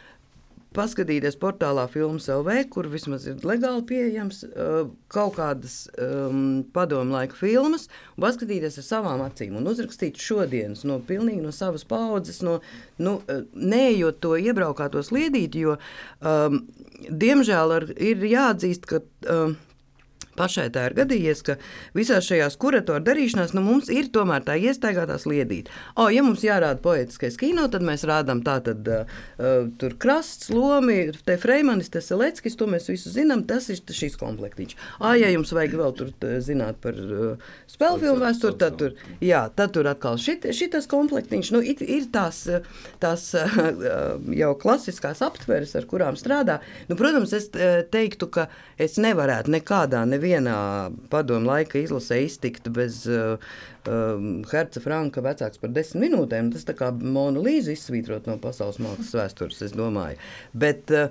paskatīties 0.75 1.37
portālā 1.41 1.85
Filmas 1.89 2.27
LV, 2.29 2.55
kur 2.73 2.89
vismaz 2.91 3.25
ir 3.29 3.39
legāli 3.47 3.83
pieejams 3.89 4.43
uh, 4.47 4.89
kaut 5.11 5.37
kādas 5.39 5.77
um, 5.97 6.61
padomu 6.75 7.15
laika 7.17 7.37
filmas, 7.37 7.87
un 8.15 8.25
paskatīties 8.27 8.77
ar 8.81 8.85
savām 8.85 9.23
acīm 9.25 9.57
un 9.59 9.69
uzrakstīt 9.71 10.19
šodienas 10.21 10.85
no 10.87 10.99
pilnīgi 11.05 11.41
no 11.41 11.53
savas 11.55 11.87
paudzes, 11.89 12.43
no, 12.45 12.59
nu, 13.01 13.17
uh, 13.25 13.47
neejot 13.53 14.21
to 14.23 14.35
iebraukāto 14.37 15.01
sliedīti, 15.05 15.65
jo 15.65 15.79
um, 16.21 16.61
diemžēl 17.09 17.75
ar, 17.79 17.89
ir 17.97 18.29
jāatzīst, 18.29 18.85
ka 18.89 19.01
um, 19.33 19.57
pašai 20.39 20.69
tā 20.73 20.87
ir 20.89 20.95
gadījies, 20.97 21.43
ka 21.45 21.57
visās 21.97 22.27
šajās 22.29 22.57
kuratoru 22.61 23.03
darīšanās 23.05 23.53
nu, 23.55 23.63
mums 23.65 23.89
ir 23.93 24.09
tomēr 24.13 24.45
tā 24.47 24.55
iestaigātā 24.59 25.19
sliedīte. 25.21 25.73
O, 25.99 26.07
ja 26.13 26.23
mums 26.25 26.43
jārāda 26.45 26.79
poetiskais 26.83 27.37
kino, 27.39 27.67
tad 27.71 27.83
mēs 27.85 28.05
rādām 28.07 28.43
tātad 28.45 28.87
uh, 28.89 29.19
tur 29.81 29.95
krasts, 30.01 30.49
lomi, 30.53 31.11
te 31.27 31.37
Freimanis, 31.41 31.91
te 31.93 32.01
Seleckis, 32.03 32.57
to 32.59 32.69
mēs 32.71 32.89
visu 32.91 33.11
zinām, 33.13 33.43
tas 33.49 33.69
ir 33.73 33.81
šīs 33.83 34.17
komplektiņš. 34.19 34.77
Ā, 35.03 35.15
ja 35.19 35.31
jums 35.33 35.53
vajag 35.55 35.75
vēl 35.81 35.95
tur 35.99 36.13
zināt 36.45 36.79
par 36.83 36.97
uh, 36.97 37.51
spēļu 37.71 38.03
filmu 38.05 38.23
vēsturi, 38.23 38.59
tad 38.63 38.79
tur, 38.79 38.95
jā, 39.23 39.43
tad 39.55 39.75
tur 39.75 39.91
atkal 39.91 40.19
šit, 40.21 40.47
šitas 40.55 40.87
komplektiņš, 40.91 41.53
nu, 41.55 41.63
ir, 41.73 41.83
ir 41.83 42.07
tās, 42.13 42.45
tās 43.03 43.29
uh, 43.37 43.59
jau 44.39 44.53
klasiskās 44.61 45.23
aptveres, 45.25 45.75
ar 45.75 45.87
kurām 45.89 46.17
strādā. 46.19 46.59
Nu, 46.89 46.97
protams, 46.99 47.35
es 47.35 47.49
teiktu, 47.91 48.29
ka 48.33 48.47
es 48.79 48.97
nevarētu 49.01 49.51
nekādā, 49.53 50.05
nevienā 50.07 50.28
nevienā 50.29 50.91
padomu 51.09 51.49
laika 51.49 51.79
izlasē 51.79 52.21
iztikt 52.25 52.69
bez 52.73 53.05
uh, 53.09 53.37
uh, 53.89 54.21
Herca 54.51 54.81
Franka 54.83 55.23
vecāks 55.25 55.61
par 55.61 55.73
desmit 55.73 56.09
minūtēm. 56.09 56.51
Tas 56.53 56.67
tā 56.67 56.75
kā 56.77 56.91
Mona 56.93 57.41
Līza 57.41 57.73
izsvītrot 57.73 58.29
no 58.29 58.37
pasaules 58.41 58.79
mākslas 58.79 59.15
vēstures, 59.17 59.61
es 59.65 59.75
domāju. 59.77 60.19
Bet, 60.53 60.91
uh, 60.93 61.09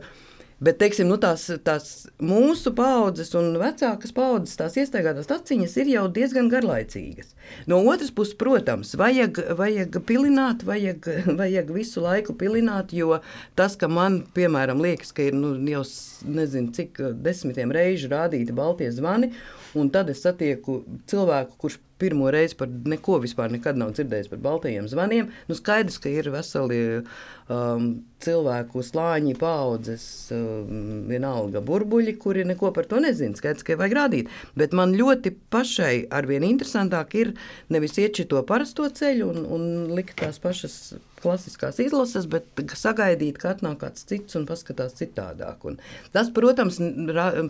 Bet 0.59 0.81
teiksim, 0.81 1.07
nu, 1.07 1.15
tās, 1.23 1.45
tās 1.63 2.09
mūsu 2.19 2.73
paudzes 2.75 3.31
un 3.39 3.53
vecākas 3.61 4.11
paudzes, 4.15 4.57
tās 4.59 4.75
iestaigātās 4.81 5.31
atziņas 5.31 5.77
ir 5.79 5.91
jau 5.93 6.03
diezgan 6.11 6.49
garlaicīgas. 6.51 7.31
No 7.71 7.79
otras 7.87 8.11
puses, 8.11 8.35
protams, 8.41 8.97
vajag, 8.99 9.39
vajag 9.59 10.01
pilināt, 10.09 10.65
vajag, 10.67 11.07
vajag 11.41 11.71
visu 11.77 12.03
laiku 12.03 12.35
pilināt, 12.41 12.91
jo 12.99 13.21
tas, 13.59 13.79
ka 13.79 13.87
man, 13.87 14.25
piemēram, 14.35 14.83
liekas, 14.83 15.15
ka 15.15 15.29
ir 15.29 15.39
nu, 15.39 15.55
jau 15.71 15.85
nezinu, 16.27 16.75
cik 16.75 17.05
desmitiem 17.23 17.71
reižu 17.75 18.11
rādīti 18.11 18.57
baltie 18.57 18.91
zvani, 18.91 19.31
un 19.79 19.93
tad 19.95 20.11
es 20.11 20.25
satieku 20.27 20.81
cilvēku, 21.07 21.55
kurš 21.63 21.79
pirmo 21.99 22.31
reizi 22.33 22.57
par 22.59 22.71
neko 22.71 23.19
vispār 23.23 23.53
nav 23.53 23.95
dzirdējis 23.97 24.31
par 24.33 24.43
baltajiem 24.45 24.89
zvaniem. 24.91 25.33
Nu, 25.49 25.57
skaidrs, 25.59 25.99
ka 26.03 26.11
ir 26.13 26.31
veseli 26.33 26.81
um, 26.99 27.89
cilvēku 28.25 28.83
slāņi, 28.85 29.35
paudzes, 29.39 30.05
um, 30.35 31.05
vienalga 31.11 31.63
burbuļi, 31.65 32.17
kuri 32.23 32.47
neko 32.49 32.73
par 32.77 32.89
to 32.91 33.03
nezina. 33.03 33.39
Skaidrs, 33.39 33.67
ka 33.67 33.79
vajag 33.81 33.97
rādīt. 33.99 34.33
Bet 34.59 34.77
man 34.77 34.95
ļoti 34.99 35.35
pašai 35.53 36.09
arvien 36.15 36.47
interesantāk 36.47 37.19
ir 37.19 37.35
nevis 37.73 37.99
iet 37.99 38.19
šo 38.19 38.43
parasto 38.47 38.89
ceļu 38.89 39.31
un, 39.33 39.45
un 39.57 39.69
likt 39.99 40.19
tās 40.23 40.41
pašas 40.43 40.99
klasiskās 41.23 41.81
izlases, 41.83 42.29
bet 42.31 42.63
sagaidīt, 42.79 43.41
ka 43.43 43.55
atnāk 43.57 43.81
kāds 43.83 44.07
cits 44.09 44.39
un 44.39 44.47
paskatās 44.49 44.95
citādāk. 44.99 45.67
Un 45.67 45.81
tas, 46.15 46.31
protams, 46.35 46.79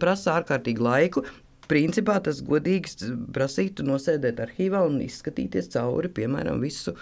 prasa 0.00 0.38
ārkārtīgi 0.38 0.84
laiku, 0.84 1.24
principā 1.68 2.18
tas 2.24 2.42
godīgi 2.44 3.14
prasītu 3.34 3.86
nosēdēt 3.86 4.42
arhīvā 4.44 4.84
un 4.88 5.00
izskatīties 5.04 5.72
cauri, 5.76 6.12
piemēram, 6.20 6.62
visu. 6.64 6.96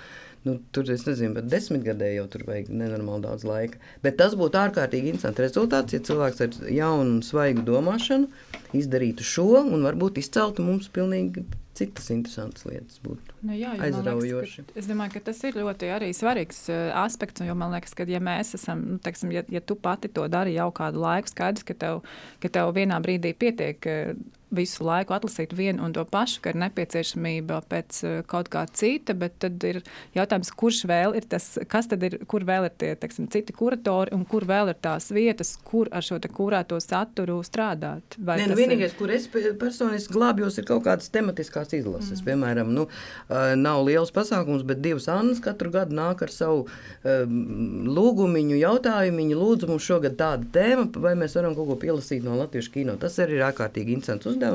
Nu, 0.47 0.61
tur 0.71 0.87
es 0.95 1.03
nezinu, 1.09 1.35
bet 1.35 1.49
desmit 1.51 1.83
gadē 1.83 2.13
jau 2.13 2.29
tur 2.31 2.45
vajag 2.47 2.69
nenormāli 2.71 3.25
daudz 3.25 3.43
laika. 3.49 3.81
Bet 4.05 4.15
tas 4.21 4.37
būtu 4.39 4.61
ārkārtīgi 4.61 5.11
interesants 5.11 5.43
rezultāts, 5.43 5.97
ja 5.97 6.03
cilvēks 6.07 6.45
ar 6.45 6.59
jaunu 6.71 7.17
un 7.17 7.23
svaigu 7.27 7.65
domāšanu 7.67 8.31
izdarītu 8.79 9.27
šo 9.27 9.49
un 9.65 9.83
varbūt 9.83 10.21
izceltu 10.23 10.63
mums 10.63 10.87
pilnīgi 10.95 11.43
citas 11.77 12.09
interesantas 12.15 12.65
lietas 12.67 13.01
būtu 13.05 13.35
nu, 13.43 13.57
jā, 13.57 13.73
aizraujoši. 13.89 14.63
Liekas, 14.63 14.71
ka, 14.71 14.81
es 14.81 14.89
domāju, 14.89 15.15
ka 15.17 15.23
tas 15.29 15.43
ir 15.45 15.59
ļoti 15.61 15.91
arī 15.97 16.09
svarīgs 16.17 16.63
uh, 16.73 16.79
aspekts. 17.03 17.45
Jo 17.47 17.57
man 17.59 17.75
liekas, 17.75 17.95
ka, 17.99 18.07
ja 18.09 18.21
mēs 18.23 18.55
esam, 18.59 18.83
nu, 18.95 19.01
teiksim, 19.03 19.35
ja, 19.35 19.45
ja 19.53 19.61
tu 19.61 19.77
pati 19.79 20.11
to 20.13 20.25
dari 20.33 20.57
jau 20.57 20.71
kādu 20.77 21.03
laiku, 21.03 21.33
skaidrs, 21.35 21.67
ka 21.67 21.77
tev, 21.77 22.03
ka 22.43 22.53
tev 22.53 22.73
vienā 22.77 23.01
brīdī 23.05 23.35
pietiek. 23.37 23.91
Uh, 23.91 24.37
visu 24.55 24.85
laiku 24.87 25.15
atlasīt 25.17 25.55
vienu 25.57 25.85
un 25.87 25.95
to 25.97 26.05
pašu, 26.09 26.41
ka 26.45 26.53
ir 26.53 26.61
nepieciešamība 26.63 27.61
pēc 27.71 28.01
uh, 28.07 28.19
kaut 28.31 28.51
kā 28.53 28.65
cita, 28.71 29.15
bet 29.19 29.39
tad 29.43 29.63
ir 29.67 29.81
jautājums, 30.17 30.53
kurš 30.55 30.85
vēl 30.91 31.17
ir 31.19 31.27
tas, 31.31 31.57
kas 31.71 31.91
tad 31.91 32.05
ir, 32.07 32.19
kur 32.31 32.47
vēl 32.47 32.69
ir 32.69 32.77
tie 32.79 32.93
teiksim, 32.99 33.29
citi 33.33 33.55
kuratori 33.57 34.15
un 34.15 34.25
kur 34.29 34.47
vēl 34.49 34.71
ir 34.73 34.79
tās 34.83 35.11
vietas, 35.15 35.57
kur 35.67 35.91
ar 35.95 36.05
šo 36.07 36.21
kurēto 36.27 36.79
saturu 36.83 37.39
strādāt. 37.47 38.17
Vai 38.19 38.39
Nē, 38.41 38.49
nu, 38.51 38.59
vienīgais, 38.59 38.95
ir... 38.95 38.99
kur 38.99 39.13
es 39.15 39.27
personiski 39.31 40.15
glābjos, 40.15 40.59
ir 40.61 40.67
kaut 40.69 40.85
kādas 40.87 41.11
tematiskās 41.13 41.75
izlases. 41.77 42.21
Mm. 42.21 42.27
Piemēram, 42.27 42.73
nu, 42.75 42.87
nav 43.61 43.83
liels 43.87 44.13
pasākums, 44.15 44.65
bet 44.67 44.83
divas 44.85 45.09
Annas 45.13 45.43
katru 45.45 45.73
gadu 45.75 45.97
nāk 45.97 46.25
ar 46.27 46.33
savu 46.33 46.67
lūgumu, 47.05 48.43
jautājumu. 48.57 49.27
Lūdzu, 49.37 49.69
mums 49.71 49.85
šogad 49.87 50.17
tāda 50.19 50.47
tēma, 50.55 50.89
vai 51.03 51.15
mēs 51.19 51.37
varam 51.37 51.55
kaut 51.57 51.69
ko 51.71 51.77
pielasīt 51.81 52.25
no 52.25 52.37
latviešu 52.39 52.73
kino. 52.75 52.97
Tas 53.01 53.19
arī 53.23 53.39
ir 53.39 53.47
ārkārtīgi 53.49 53.95
interesants 53.97 54.29
uzdevums. 54.31 54.46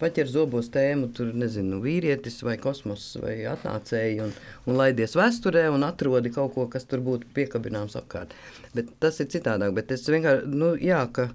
Paķer 0.00 0.28
zobos 0.28 0.68
tēmu, 0.74 1.08
tur 1.16 1.30
nezinu, 1.38 1.78
vīrietis 1.84 2.40
vai 2.44 2.56
kosmos 2.60 3.06
vai 3.22 3.36
atnācēji 3.48 4.20
un, 4.24 4.32
un 4.66 4.78
laidies 4.80 5.14
vēsturē 5.16 5.68
un 5.72 5.86
atrodi 5.86 6.32
kaut 6.34 6.54
ko, 6.56 6.66
kas 6.72 6.88
tur 6.90 7.02
būtu 7.04 7.30
piekabināms 7.36 7.94
apkārt. 8.00 8.34
Bet 8.74 8.90
tas 9.02 9.20
ir 9.22 9.30
citādāk. 9.32 9.74
Bet 9.76 9.94
es 9.94 10.06
vienkārši, 10.10 10.50
nu, 10.50 10.74
jā, 10.82 11.04
ka, 11.14 11.28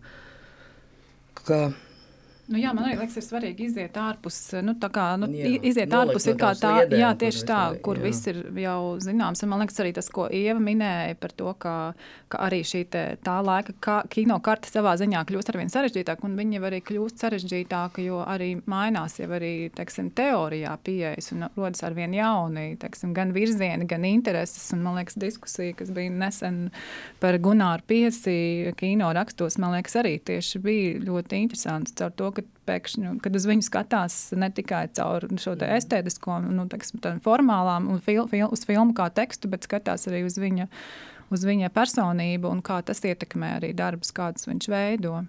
ka 1.47 1.61
Nu, 2.49 2.57
jā, 2.57 2.71
man 2.73 2.87
liekas, 2.87 3.13
ir 3.19 3.21
svarīgi 3.21 3.67
iziet 3.67 3.97
ārpus, 4.01 4.37
nu, 4.65 4.73
tā 4.81 4.87
kā, 4.89 5.11
nu, 5.21 5.27
jā, 5.37 5.51
iziet 5.69 5.91
ārpus 5.93 6.25
ir 6.31 6.37
kā 6.39 6.55
tā, 6.57 6.71
sliedēm, 6.79 7.01
jā, 7.03 7.09
tieši 7.21 7.43
tā, 7.45 7.59
kur 7.85 7.99
jā. 7.99 8.05
viss 8.07 8.29
ir 8.31 8.39
jau 8.57 8.95
zināms. 9.05 9.43
Un 9.45 9.51
man 9.51 9.61
liekas 9.61 9.77
arī 9.83 9.91
tas, 9.93 10.09
ko 10.09 10.25
Ieva 10.33 10.57
minēja 10.57 11.13
par 11.21 11.35
to, 11.37 11.51
ka, 11.61 11.73
ka 12.33 12.39
arī 12.47 12.63
šī 12.65 12.81
te, 12.89 13.03
tā 13.21 13.35
laika 13.45 13.75
kā, 13.85 13.97
kino 14.09 14.39
karte 14.41 14.71
savā 14.71 14.95
ziņā 14.97 15.21
kļūst 15.29 15.51
arvien 15.53 15.69
sarežģītāk, 15.69 16.23
un 16.25 16.33
viņa 16.39 16.63
arī 16.71 16.79
kļūst 16.87 17.21
sarežģītāka, 17.21 18.01
jo 18.07 18.23
arī 18.25 18.49
mainās 18.65 19.19
jau 19.21 19.29
arī, 19.37 19.53
teiksim, 19.77 20.09
teorijā 20.17 20.73
pieejas 20.81 21.29
un 21.35 21.45
rodas 21.53 21.85
arvien 21.85 22.17
jauni, 22.17 22.73
teiksim, 22.81 23.13
gan 23.13 23.35
virzieni, 23.37 23.85
gan 23.93 24.09
intereses, 24.09 24.71
un 24.73 24.81
man 24.87 24.97
liekas 24.97 25.19
diskusija, 25.21 25.77
kas 25.83 25.93
bija 25.93 26.15
nesen 26.17 26.71
par 27.21 27.37
Gunāru 27.37 27.85
Piesi 27.93 28.73
kino 28.81 29.13
rakstos, 29.13 29.61
man 29.61 29.77
liekas 29.77 30.01
arī 30.01 30.17
tieši 30.17 30.65
bija 30.65 31.05
ļoti 31.05 31.45
interesants 31.45 31.93
caur 32.01 32.17
to, 32.17 32.33
ka 32.39 32.65
pēkšņi, 32.69 33.13
kad 33.23 33.37
uz 33.37 33.45
viņu 33.49 33.65
skatās 33.65 34.17
ne 34.39 34.49
tikai 34.55 34.85
caur 34.97 35.27
šo 35.41 35.55
estētisko, 35.65 36.39
nu, 36.47 36.65
teksim, 36.71 37.03
formālām 37.25 37.89
un 37.91 38.01
fil, 38.03 38.25
fil, 38.31 38.47
uz 38.51 38.65
filmu 38.67 38.95
kā 38.97 39.09
tekstu, 39.13 39.51
bet 39.51 39.67
skatās 39.67 40.07
arī 40.09 40.23
uz 40.27 40.39
viņa, 40.41 40.67
uz 41.35 41.45
viņa 41.45 41.71
personību 41.75 42.51
un 42.51 42.63
kā 42.65 42.81
tas 42.85 43.03
ietekmē 43.05 43.55
arī 43.59 43.73
darbus, 43.77 44.13
kādus 44.15 44.49
viņš 44.49 44.69
veido. 44.71 45.23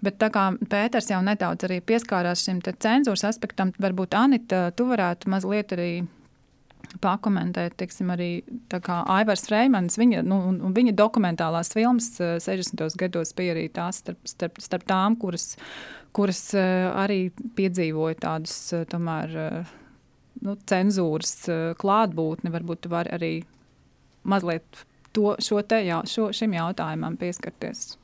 Bet 0.00 0.16
tā 0.20 0.30
kā 0.32 0.46
Pēters 0.72 1.10
jau 1.10 1.20
nedaudz 1.24 1.66
arī 1.68 1.82
pieskārās 1.84 2.46
šim 2.46 2.62
cenzūras 2.64 3.26
aspektam, 3.28 3.74
varbūt 3.80 4.16
Anita, 4.16 4.70
tu 4.72 4.88
varētu 4.88 5.28
mazliet 5.28 5.76
arī 5.76 5.92
pakomentēt, 6.98 7.76
teiksim, 7.78 8.10
arī 8.14 8.30
Aivars 8.88 9.46
Freimans. 9.46 9.98
Viņa, 10.00 10.22
nu, 10.26 10.40
viņa 10.74 10.94
dokumentālās 10.98 11.72
filmas 11.74 12.10
60. 12.18 12.82
Eh, 12.82 12.96
gados 13.04 13.34
bija 13.36 13.54
arī 13.54 13.68
tās 13.72 14.02
starp, 14.02 14.20
starp, 14.28 14.60
starp 14.62 14.86
tām, 14.88 15.18
kuras, 15.20 15.54
kuras 16.16 16.42
eh, 16.58 16.88
arī 16.90 17.20
piedzīvoja 17.56 18.18
tādus 18.24 18.56
eh, 18.76 18.84
tomēr, 18.90 19.38
nu, 20.44 20.56
cenzūras 20.70 21.34
klātbūtni. 21.80 22.52
Varbūt 22.54 22.84
tu 22.84 22.92
vari 22.92 23.14
arī 23.16 23.32
mazliet 24.22 24.84
to, 25.16 25.34
šo 25.42 25.62
te, 25.66 25.82
jā, 25.86 26.02
šo, 26.08 26.30
šim 26.36 26.54
jautājumam 26.58 27.18
pieskarties. 27.20 27.94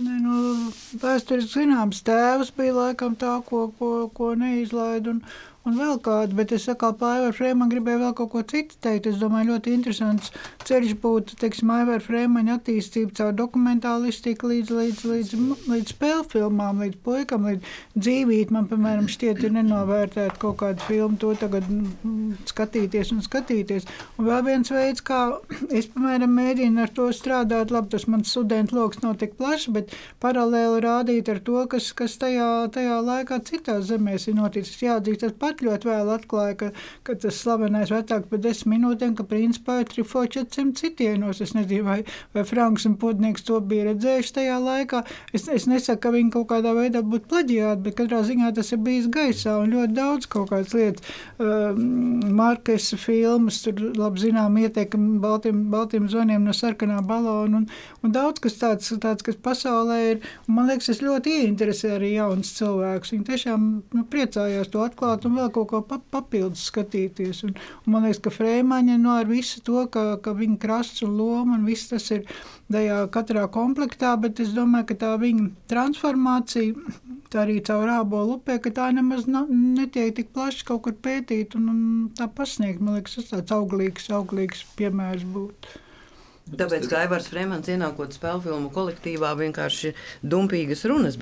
Ne, 0.00 0.16
nu, 0.24 0.70
Vēsturiski 1.00 1.58
zināms, 1.58 2.00
tēvs 2.06 2.54
bija 2.56 2.72
laikam 2.76 3.16
tā, 3.20 3.34
ko, 3.44 3.66
ko, 3.76 3.90
ko 4.16 4.32
neizlaida. 4.38 5.12
Un, 5.12 5.20
un 5.68 5.76
vēl 5.76 5.98
kādu, 6.02 6.36
bet 6.38 6.52
es 6.56 6.64
saku, 6.68 6.88
Pāvila 7.00 7.32
Frēmana 7.36 7.70
gribēja 7.70 8.00
vēl 8.00 8.14
kaut 8.16 8.30
ko 8.32 8.42
citu 8.48 8.78
teikt. 8.82 9.08
Es 9.10 9.18
domāju, 9.20 9.52
ļoti 9.52 9.74
interesants 9.76 10.32
ceļš 10.66 10.94
būtu, 11.02 11.36
teiksim, 11.40 11.70
Aivara 11.74 12.00
Frēmana 12.02 12.56
attīstība 12.56 13.12
caur 13.18 13.34
dokumentālistiku 13.36 14.50
līdz, 14.50 14.72
līdz, 14.78 15.02
līdz, 15.10 15.34
līdz 15.70 15.92
spēļu 15.94 16.24
filmām, 16.32 16.80
līdz 16.84 17.00
puikam, 17.04 17.48
līdz 17.50 17.74
dzīvīt. 17.96 18.54
Man, 18.54 18.68
piemēram, 18.70 19.08
šķiet, 19.12 19.44
ir 19.44 19.54
nenovērtēt 19.58 20.38
kaut 20.40 20.58
kādu 20.62 20.86
filmu, 20.88 21.18
to 21.20 21.34
tagad 21.40 21.68
mm, 21.68 22.46
skatīties 22.50 23.12
un 23.16 23.20
skatīties. 23.26 23.88
Un 24.16 24.30
vēl 24.30 24.44
viens 24.48 24.72
veids, 24.72 25.04
kā 25.04 25.20
es, 25.78 25.90
piemēram, 25.92 26.34
mēģinu 26.40 26.86
ar 26.86 26.94
to 26.96 27.10
strādāt, 27.16 27.74
labi, 27.74 27.92
tas 27.94 28.08
mans 28.10 28.32
studentu 28.32 28.78
lokus 28.80 29.04
nav 29.04 29.18
tik 29.20 29.36
plašs, 29.36 29.68
bet 29.76 29.92
paralēli 30.24 30.80
rādīt 30.86 31.28
ar 31.32 31.44
to, 31.44 31.60
kas, 31.70 31.92
kas 31.96 32.16
tajā, 32.20 32.48
tajā 32.72 33.00
laikā 33.04 33.42
citās 33.44 33.88
zemēs 33.90 34.28
ir 34.30 34.40
noticis. 34.40 34.80
Jāatzīst, 34.80 35.26
tas 35.26 35.36
pat 35.50 35.64
ļoti 35.66 35.90
vēl 35.90 36.12
atklāja, 36.16 36.58
ka, 36.60 36.72
ka 37.06 37.18
tas 37.20 37.40
slavenais 37.44 37.92
vecāks 37.92 38.30
par 38.30 38.40
desmit 38.40 38.70
minūtēm, 38.70 39.14
ka 39.18 39.26
principā 39.28 39.80
ir 39.82 39.88
trifo 39.90 40.22
400 40.24 40.78
citienos. 40.78 41.40
Es 41.44 41.54
nezinu, 41.56 41.84
vai, 41.86 41.98
vai 42.34 42.44
Franks 42.46 42.86
un 42.88 42.96
Pudnieks 43.00 43.44
to 43.46 43.58
bija 43.60 43.88
redzējuši 43.90 44.34
tajā 44.38 44.58
laikā. 44.62 45.02
Es, 45.36 45.46
es 45.50 45.66
nesaku, 45.70 46.00
ka 46.04 46.12
viņi 46.14 46.32
kaut 46.36 46.48
kādā 46.52 46.74
veidā 46.76 47.02
būtu 47.06 47.30
plaģiāti, 47.32 47.84
bet 47.86 47.98
katrā 47.98 48.22
ziņā 48.26 48.52
tas 48.56 48.72
ir 48.74 48.82
bijis 48.84 49.08
gaisā 49.12 49.56
un 49.60 49.74
ļoti 49.74 49.96
daudz 49.96 50.30
kaut 50.30 50.50
kādas 50.52 50.74
lietas. 50.76 51.14
Uh, 51.40 51.74
Markesa 52.40 52.98
filmas, 53.00 53.60
tur 53.64 53.80
labi 53.98 54.24
zinām 54.26 54.58
ieteikumi 54.60 55.18
baltiem, 55.22 55.64
baltiem 55.72 56.08
zvaniem 56.10 56.46
no 56.46 56.54
sarkanā 56.56 57.00
balona 57.06 57.62
un, 57.62 57.68
un 58.04 58.14
daudz 58.14 58.42
kas 58.44 58.58
tāds, 58.60 58.92
tāds, 59.02 59.26
kas 59.26 59.38
pasaulē 59.42 60.00
ir. 60.12 60.22
Un, 60.46 60.56
man 60.58 60.70
liekas, 60.70 60.92
tas 60.92 61.02
ļoti 61.04 61.36
ieinteresē 61.40 61.94
arī 61.96 62.14
jauns 62.16 62.54
cilvēks. 62.58 63.14
Viņi 63.14 63.28
tiešām 63.28 63.68
nu, 63.96 64.06
priecājās 64.10 64.70
to 64.72 64.84
atklāt 64.84 65.26
un 65.28 65.36
vēl 65.40 65.50
kaut 65.54 65.70
ko 65.72 65.98
papildus 66.12 66.68
skatīties. 66.70 67.42
Un, 67.48 67.56
un 67.84 67.94
man 67.94 68.06
liekas, 68.06 68.22
ka 68.24 68.32
Frēmaņa 68.34 68.96
no 68.96 69.08
nu, 69.08 69.16
ar 69.16 69.28
visu 69.30 69.62
to, 69.66 69.82
ka, 69.92 70.04
ka 70.24 70.34
viņa 70.36 70.58
krasts 70.62 71.04
un 71.06 71.16
loma 71.18 71.58
un 71.58 71.66
viss 71.68 71.90
tas 71.90 72.06
ir 72.14 72.24
tajā 72.70 73.00
katrā 73.14 73.46
komplektā, 73.52 74.14
bet 74.20 74.40
es 74.44 74.54
domāju, 74.54 74.90
ka 74.92 74.98
tā 75.02 75.12
viņa 75.20 75.48
transformācija, 75.72 76.96
tā 77.32 77.44
arī 77.44 77.58
caur 77.66 77.90
ābolu 77.98 78.38
upē, 78.38 78.60
ka 78.62 78.72
tā 78.74 78.88
nemaz 78.94 79.26
na, 79.30 79.44
netiek 79.50 80.14
tik 80.16 80.32
plaši 80.36 80.66
kaut 80.70 80.84
kur 80.86 80.96
pētīt 80.96 81.58
un, 81.58 81.68
un 81.74 81.84
tā 82.16 82.30
pasniegt. 82.30 82.82
Man 82.82 82.98
liekas, 82.98 83.18
tas 83.18 83.32
tāds 83.34 83.56
auglīgs, 83.56 84.10
auglīgs 84.14 84.66
piemērs 84.78 85.26
būtu. 85.34 85.80
Tāpēc, 86.50 86.86
kā 86.90 87.04
Aivars 87.04 87.28
Fremants 87.30 87.70
ienākot 87.70 88.14
spēļu 88.16 88.42
filmu 88.46 88.70
kolektīvā, 88.74 89.30
vienkārši 89.38 89.92
dumpīgas 90.26 90.82
runas 90.90 91.18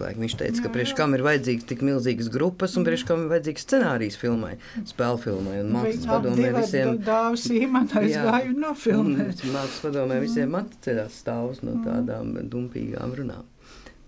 laiku. 0.00 0.22
Viņš 0.24 0.36
teica, 0.40 0.64
ka 0.64 0.72
priekš 0.72 0.94
kam 0.96 1.16
ir 1.16 1.24
vajadzīgs 1.26 1.68
tik 1.68 1.84
milzīgas 1.84 2.30
grupas 2.32 2.78
un 2.80 2.86
priekš 2.88 3.04
kam 3.10 3.26
ir 3.26 3.32
vajadzīgs 3.34 3.66
scenārijs 3.66 4.18
filmai, 4.20 4.54
spēļu 4.88 5.22
filmai. 5.26 5.60
Un 5.60 5.72
mākslas 5.76 6.08
padomē 6.08 6.50
visiem. 6.56 6.96
Dāvs 7.04 7.46
īmanā 7.52 8.04
aizgāju 8.04 8.56
no 8.56 8.74
filmēt. 8.86 9.44
Mākslas 9.44 9.80
padomē 9.84 10.20
visiem 10.24 10.58
atcerās 10.62 11.20
stāvus 11.20 11.64
no 11.66 11.76
tādām 11.84 12.36
dumpīgām 12.50 13.16
runām. 13.20 13.48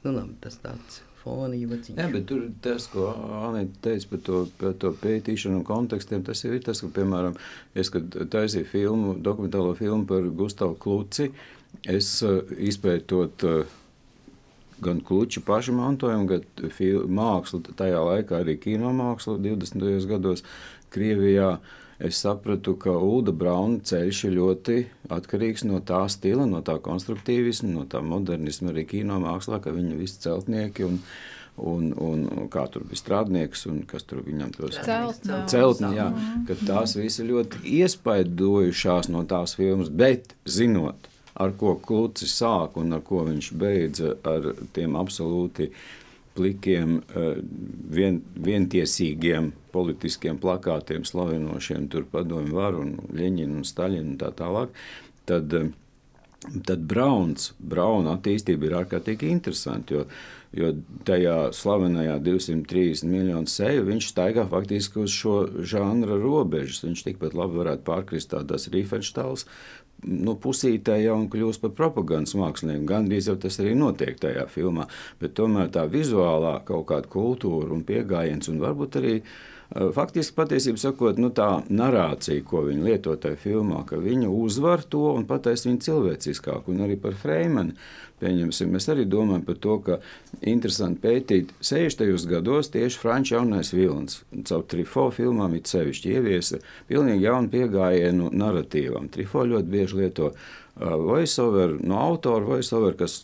Nu 0.03 0.17
labi, 0.17 0.39
tas 0.43 0.57
tāds 0.65 1.03
īvaciņš. 1.59 1.99
Jā, 1.99 2.09
bet 2.13 2.27
tur 2.31 2.47
tas, 2.65 2.89
ko 2.93 3.09
Anita 3.49 3.89
teica 3.89 4.13
par 4.13 4.23
to, 4.27 4.41
par 4.61 4.77
to 4.83 4.93
pētīšanu 5.03 5.61
un 5.61 5.67
kontekstiem, 5.67 6.25
tas 6.27 6.43
ir 6.45 6.59
tas, 6.65 6.83
ka, 6.83 6.91
piemēram, 6.99 7.37
es, 7.79 7.91
kad 7.95 8.17
taisīju 8.33 8.69
filmu, 8.71 9.15
dokumentālo 9.23 9.77
filmu 9.79 10.09
par 10.11 10.27
Gustavu 10.41 10.79
Kluci, 10.83 11.31
es 11.89 12.15
uh, 12.27 12.43
izpētot 12.59 13.47
uh, 13.49 13.79
gan 14.83 15.01
kluču 15.07 15.41
pašu 15.47 15.75
mantojumu, 15.79 16.27
gan 16.27 16.43
mākslu, 17.21 17.63
tajā 17.79 18.01
laikā 18.03 18.43
arī 18.43 18.57
kino 18.61 18.91
mākslu 18.97 19.39
20. 19.39 20.09
gados 20.11 20.43
Krievijā. 20.93 21.57
Es 22.03 22.19
sapratu, 22.19 22.75
ka 22.83 22.97
Ulda 22.99 23.31
Brauna 23.31 23.79
ceļš 23.87 24.25
ir 24.27 24.33
ļoti 24.35 24.79
atkarīgs 25.15 25.63
no 25.69 25.79
tā 25.87 26.01
stila, 26.11 26.49
no 26.51 26.59
tā 26.67 26.75
konstruktīvisma, 26.83 27.71
no 27.77 27.85
tā 27.87 28.01
modernisma 28.03 28.73
arī 28.73 28.83
kino 28.91 29.21
mākslā, 29.23 29.61
ka 29.63 29.71
viņa 29.71 29.99
visi 30.01 30.19
celtnieki 30.25 30.89
un, 30.89 30.99
un, 31.63 31.93
un 31.95 32.51
kā 32.51 32.67
tur 32.75 32.83
bija 32.89 32.99
strādnieks 32.99 33.69
un 33.71 33.85
kas 33.87 34.09
tur 34.09 34.25
viņam 34.27 34.51
tos 34.57 34.81
celtni, 34.83 35.39
celtni 35.53 35.93
jā, 36.01 36.09
ka 36.49 36.59
tās 36.65 36.97
visi 36.99 37.29
ļoti 37.29 37.63
iespaidojušās 37.79 39.13
no 39.15 39.23
tās 39.31 39.55
filmas, 39.61 39.93
bet 39.93 40.35
zinot, 40.43 41.07
ar 41.39 41.55
ko 41.61 41.77
Klucis 41.87 42.35
sāk 42.35 42.83
un 42.83 42.99
ar 42.99 43.07
ko 43.07 43.23
viņš 43.31 43.55
beidza 43.63 44.17
ar 44.27 44.53
tiem 44.75 44.99
absolūti 44.99 45.71
plikiem, 46.37 47.03
eh, 47.15 47.37
vien, 47.91 48.21
vientiesīgiem 48.37 49.53
politiskiem 49.73 50.39
plakātiem, 50.41 51.07
slavinošiem 51.07 51.89
tur 51.93 52.05
padomju 52.13 52.57
varu 52.57 52.83
un 52.87 52.97
Ļeņinu 53.13 53.61
un 53.61 53.69
Staļinu 53.69 54.15
un 54.15 54.19
tā 54.21 54.33
tālāk, 54.37 54.69
tad, 55.27 55.53
eh, 55.55 55.71
tad 56.67 56.87
Brauns, 56.89 57.53
Brauna 57.59 58.17
attīstība 58.17 58.65
ir 58.65 58.79
ārkārtīgi 58.83 59.31
interesanti, 59.31 59.95
jo, 59.95 60.07
jo 60.53 60.73
tajā 61.05 61.53
slavenajā 61.55 62.19
230 62.23 63.09
miljonu 63.09 63.49
seju 63.49 63.87
viņš 63.87 64.09
staigā 64.13 64.49
faktiski 64.49 65.05
uz 65.05 65.11
šo 65.11 65.37
žanra 65.63 66.19
robežas. 66.21 66.83
Viņš 66.85 67.05
tikpat 67.05 67.35
labi 67.35 67.63
varētu 67.63 67.87
pārkrist 67.87 68.33
tādās 68.35 68.69
Riefenštals 68.69 69.47
nu, 70.09 70.35
pusītē 70.43 70.99
jau 71.03 71.17
kļūst 71.31 71.63
par 71.63 71.75
propagandas 71.79 72.35
mākslinieku. 72.39 72.87
Gan 72.89 73.09
drīz 73.11 73.31
jau 73.31 73.37
tas 73.41 73.59
arī 73.63 73.75
notiek 73.79 74.19
tajā 74.23 74.47
filmā, 74.51 74.89
bet 75.23 75.37
tomēr 75.39 75.71
tā 75.75 75.87
vizuālā 75.91 76.59
kaut 76.69 76.89
kāda 76.91 77.11
kultūra 77.13 77.73
un 77.77 77.85
pieejams, 77.87 78.51
un 78.53 78.63
varbūt 78.63 79.01
arī 79.03 79.17
faktiski, 79.73 80.35
patiesībā 80.37 80.81
sakot, 80.81 81.19
nu, 81.23 81.31
tā 81.35 81.63
narācija, 81.73 82.45
ko 82.45 82.67
viņi 82.67 82.87
lieto 82.87 83.15
tajā 83.17 83.39
filmā, 83.41 83.83
ka 83.89 83.97
viņi 84.01 84.29
uzvar 84.29 84.85
to 84.85 85.13
un 85.17 85.25
pataisa 85.29 85.69
viņu 85.69 85.85
cilvēciskāku. 85.87 86.75
Un 86.75 86.85
arī 86.87 86.99
par 87.01 87.17
Freimanu 87.19 87.77
pieņemsim. 88.23 88.71
Mēs 88.73 88.89
arī 88.93 89.07
domājam 89.09 89.45
par 89.47 89.59
to, 89.63 89.79
ka 89.87 89.99
interesanti 90.41 91.03
pētīt 91.03 91.55
60. 91.65 92.29
gados 92.31 92.71
tieši 92.75 93.01
Frančija 93.01 93.41
jaunais 93.41 93.73
vilnis. 93.75 94.21
Caur 94.49 94.67
Trifo 94.69 95.09
filmām 95.15 95.57
it 95.59 95.71
sevišķi 95.73 96.15
ieviesa 96.19 96.61
pilnīgi 96.91 97.27
jaunu 97.27 97.51
pieejamību 97.53 98.31
narratīvam. 98.39 99.09
Trifo 99.13 99.47
ļoti 99.49 99.73
bieži 99.73 100.03
lieto 100.03 100.31
uh, 100.33 100.95
voiceover 101.01 101.79
no 101.81 101.99
autora, 102.03 102.45
voiceover, 102.55 102.97
kas 103.01 103.23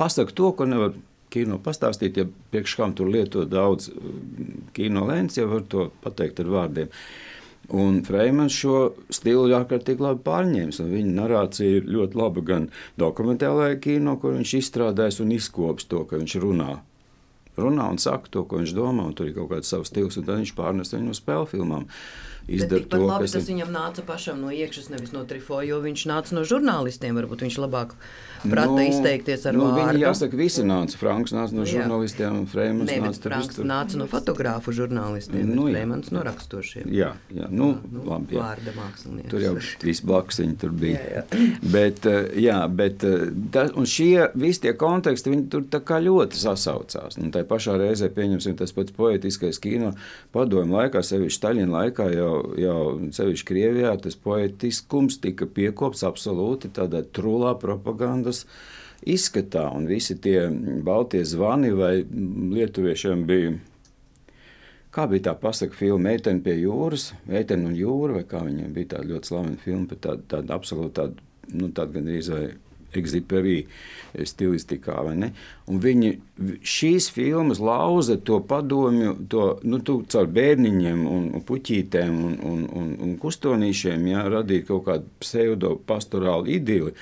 pasaka 0.00 0.34
to, 0.34 0.52
ko 0.58 0.68
nevar 0.68 0.96
kino 1.32 1.58
pastāstīt, 1.62 2.20
ja 2.20 2.28
priekš 2.52 2.76
kam 2.78 2.94
tur 2.96 3.10
lieto 3.12 3.44
daudz 3.48 3.90
mm, 3.92 4.72
kino 4.76 5.06
lēns, 5.08 5.38
jau 5.40 5.48
var 5.50 5.66
to 5.72 5.88
pateikt 6.04 6.42
ar 6.44 6.50
vārdiem. 6.52 6.92
Un 7.72 8.00
Freimans 8.04 8.54
šo 8.58 8.92
stilu 9.14 9.46
ārkārtīgi 9.56 10.02
labi 10.02 10.20
pārņēmis. 10.26 10.80
Viņa 10.82 11.12
narācija 11.16 11.78
ir 11.78 11.86
ļoti 11.94 12.18
laba 12.18 12.42
gan 12.44 12.66
dokumentālajā 13.00 13.78
kino, 13.84 14.16
kur 14.20 14.34
viņš 14.36 14.56
izstrādājas 14.58 15.22
un 15.22 15.30
izkops 15.32 15.86
to, 15.88 16.02
ka 16.08 16.20
viņš 16.20 16.36
runā. 16.42 16.74
Runā 17.56 17.86
un 17.92 18.00
saka 18.02 18.32
to, 18.32 18.42
ko 18.48 18.60
viņš 18.60 18.74
domā, 18.76 19.06
un 19.06 19.16
tur 19.16 19.28
ir 19.28 19.36
kaut 19.36 19.52
kāds 19.52 19.70
savs 19.72 19.92
stils, 19.92 20.18
un 20.18 20.26
tad 20.26 20.40
viņš 20.40 20.54
pārnes 20.58 20.92
viņu 20.92 21.12
no 21.12 21.16
spēļu 21.16 21.48
filmām. 21.52 21.88
Izdara 22.48 22.82
to, 22.88 22.98
labi, 23.06 23.26
kas 23.26 23.36
tas 23.36 23.48
viņam 23.48 23.70
nāca 23.74 24.04
pašam 24.06 24.42
no 24.42 24.50
iekšas, 24.54 24.90
nevis 24.92 25.14
no 25.14 25.22
trifo, 25.28 25.60
jo 25.62 25.78
viņš 25.84 26.06
nāca 26.10 26.36
no 26.36 26.42
žurnālistiem. 26.48 27.14
Varbūt 27.18 27.44
viņš 27.46 27.58
labāk 27.62 27.94
prata 28.42 28.72
nu, 28.72 28.82
izteikties 28.82 29.46
ar 29.46 29.56
nu, 29.56 29.68
vārdu. 29.76 30.00
Jāsaka, 30.02 30.38
visi 30.38 30.64
nāca. 30.66 30.98
Franks 30.98 31.34
nāca 31.36 31.56
no 31.56 31.66
žurnālistiem, 31.68 32.40
un 32.42 32.48
Freimans 32.50 32.90
ne, 32.90 32.98
nāca, 33.04 33.22
Franks 33.28 33.52
vistur. 33.52 33.68
nāca 33.68 34.00
no 34.00 34.08
fotogrāfu 34.10 34.74
žurnālistiem, 34.76 35.46
nu, 35.54 35.68
Freimans 35.68 36.10
no 36.14 36.24
rakstošiem. 36.26 36.90
Jā, 36.92 37.12
jā, 37.30 37.48
nu, 37.50 37.72
jā, 37.76 37.92
nu 37.94 38.06
labi, 38.08 38.36
jā. 38.36 38.46
Vārda 38.48 38.74
mākslinieks. 38.76 39.30
Tur 39.32 39.46
jau 39.46 39.54
viss 39.58 40.04
blakus 40.06 40.42
viņi 40.42 40.58
tur 40.62 40.74
bija. 40.82 40.98
Jā, 40.98 41.22
jā. 41.22 41.46
bet, 41.76 42.06
eh, 42.10 42.32
jā, 42.42 42.58
bet 42.82 43.06
tā, 43.54 43.66
un 43.78 43.88
šie 43.88 44.28
visi 44.38 44.64
tie 44.66 44.74
konteksti, 44.78 45.32
viņi 45.32 45.48
tur 45.52 45.66
tā 45.70 45.82
kā 45.86 46.00
ļoti 46.02 46.40
sasaucās. 46.42 47.18
Nu, 47.20 47.30
tajā 47.34 47.48
pašā 47.50 47.78
reizē, 47.80 48.10
pieņemsim, 48.12 48.58
tas 48.58 48.74
pats 48.74 48.94
poetiskais 48.96 49.60
kino 49.62 49.94
padomu 50.34 50.80
laikā, 50.80 51.04
sevišķi 51.06 51.38
Staļina 51.38 51.78
laikā, 51.78 52.08
jau, 52.16 52.31
jau 52.60 52.78
sevišķi 53.14 53.48
Krievijā, 53.48 53.96
tas 54.02 54.18
poetiskums 54.18 55.18
tika 55.22 55.48
piekops 55.48 56.04
absolūti 56.08 56.72
tādā 56.74 57.02
trulā 57.16 57.54
propagandas 57.60 58.46
izskatā, 59.02 59.66
un 59.74 59.88
visi 59.90 60.16
tie 60.22 60.46
baltie 60.86 61.24
zvani 61.26 61.72
vai 61.74 61.94
lietuviešiem 62.06 63.26
bija 63.28 63.58
Kā 64.92 65.06
bija 65.08 65.30
tā 65.30 65.32
pasaka, 65.40 65.72
filma 65.72 66.10
Meitene 66.10 66.42
pie 66.44 66.58
jūras, 66.60 67.14
Meitene 67.24 67.70
un 67.70 67.76
jūra, 67.78 68.18
vai 68.18 68.26
kā 68.28 68.42
viņiem 68.44 68.74
bija 68.76 68.90
tāda 68.90 69.08
ļoti 69.08 69.30
slavena 69.30 69.60
filma 69.62 69.88
par 69.88 70.00
tādu, 70.04 70.26
tādu 70.28 70.52
absolūti 70.52 70.92
tādu, 70.98 71.24
nu, 71.56 71.70
tādu 71.72 71.96
gandrīz 71.96 72.28
vai 72.28 72.42
Exipērī 72.98 73.56
stilistikā. 74.28 74.98
Viņi 75.86 76.12
šīs 76.66 77.08
filmas 77.14 77.62
lauza 77.62 78.18
to 78.20 78.40
padomju, 78.48 79.14
to, 79.32 79.46
nu, 79.64 79.80
caur 79.82 80.30
bērniņiem, 80.36 81.06
un, 81.08 81.28
un 81.38 81.44
puķītēm 81.48 82.22
un, 82.28 82.38
un, 82.52 82.62
un, 82.82 82.94
un 83.06 83.18
kustonīšiem, 83.22 84.08
jā, 84.12 84.26
radīt 84.36 84.68
kaut 84.68 84.86
kādu 84.88 85.10
pseido 85.22 85.76
pastorālu 85.88 86.50
idili 86.58 86.96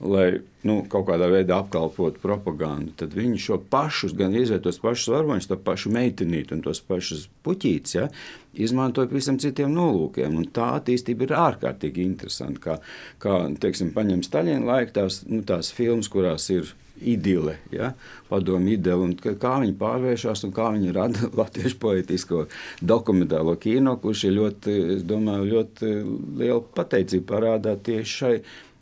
lai 0.00 0.26
nu, 0.66 0.80
kaut 0.90 1.06
kādā 1.08 1.28
veidā 1.32 1.60
apkalpotu 1.62 2.20
propagandu, 2.20 2.92
tad 3.00 3.14
viņi 3.16 3.38
šo 3.40 3.58
pašus, 3.70 4.12
gan 4.16 4.34
izvērst 4.36 4.66
tos 4.66 4.80
pašus 4.82 5.12
varoņus, 5.14 5.48
to 5.48 5.58
pašu 5.64 5.92
meitenīti 5.94 6.56
un 6.56 6.64
tos 6.66 6.82
pašus 6.84 7.26
puķītus, 7.46 7.96
ja, 7.96 8.08
izmantoja 8.52 9.08
pavisam 9.08 9.40
citiem 9.40 9.72
nolūkiem. 9.76 10.36
Un 10.36 10.48
tā 10.52 10.74
attīstība 10.80 11.28
ir 11.28 11.36
ārkārtīgi 11.38 12.04
interesanta. 12.04 12.60
Kā, 12.60 12.80
kā 13.22 13.38
teiksim, 13.62 13.94
paņem 13.96 14.24
Staļina 14.26 14.68
laika 14.68 15.00
tās, 15.02 15.22
nu, 15.30 15.40
tās 15.46 15.72
filmas, 15.76 16.10
kurās 16.12 16.50
ir 16.52 16.74
idile, 16.96 17.58
ja, 17.72 17.90
padomu 18.30 18.70
idile, 18.72 18.96
un 19.04 19.14
kā 19.16 19.56
viņi 19.60 19.74
pārvēršas 19.80 20.46
un 20.48 20.52
kā 20.56 20.70
viņi 20.74 20.94
rada 20.96 21.28
latviešu 21.40 21.76
poetisko 21.80 22.46
dokumentālo 22.80 23.56
kino, 23.60 23.96
kurš 24.00 24.26
ir 24.28 24.36
ļoti, 24.38 24.76
domāju, 25.08 25.50
ļoti 25.52 25.92
liela 26.40 26.62
pateicība 26.76 27.28
parādā 27.34 27.76
tieši 27.76 28.16
šai 28.20 28.34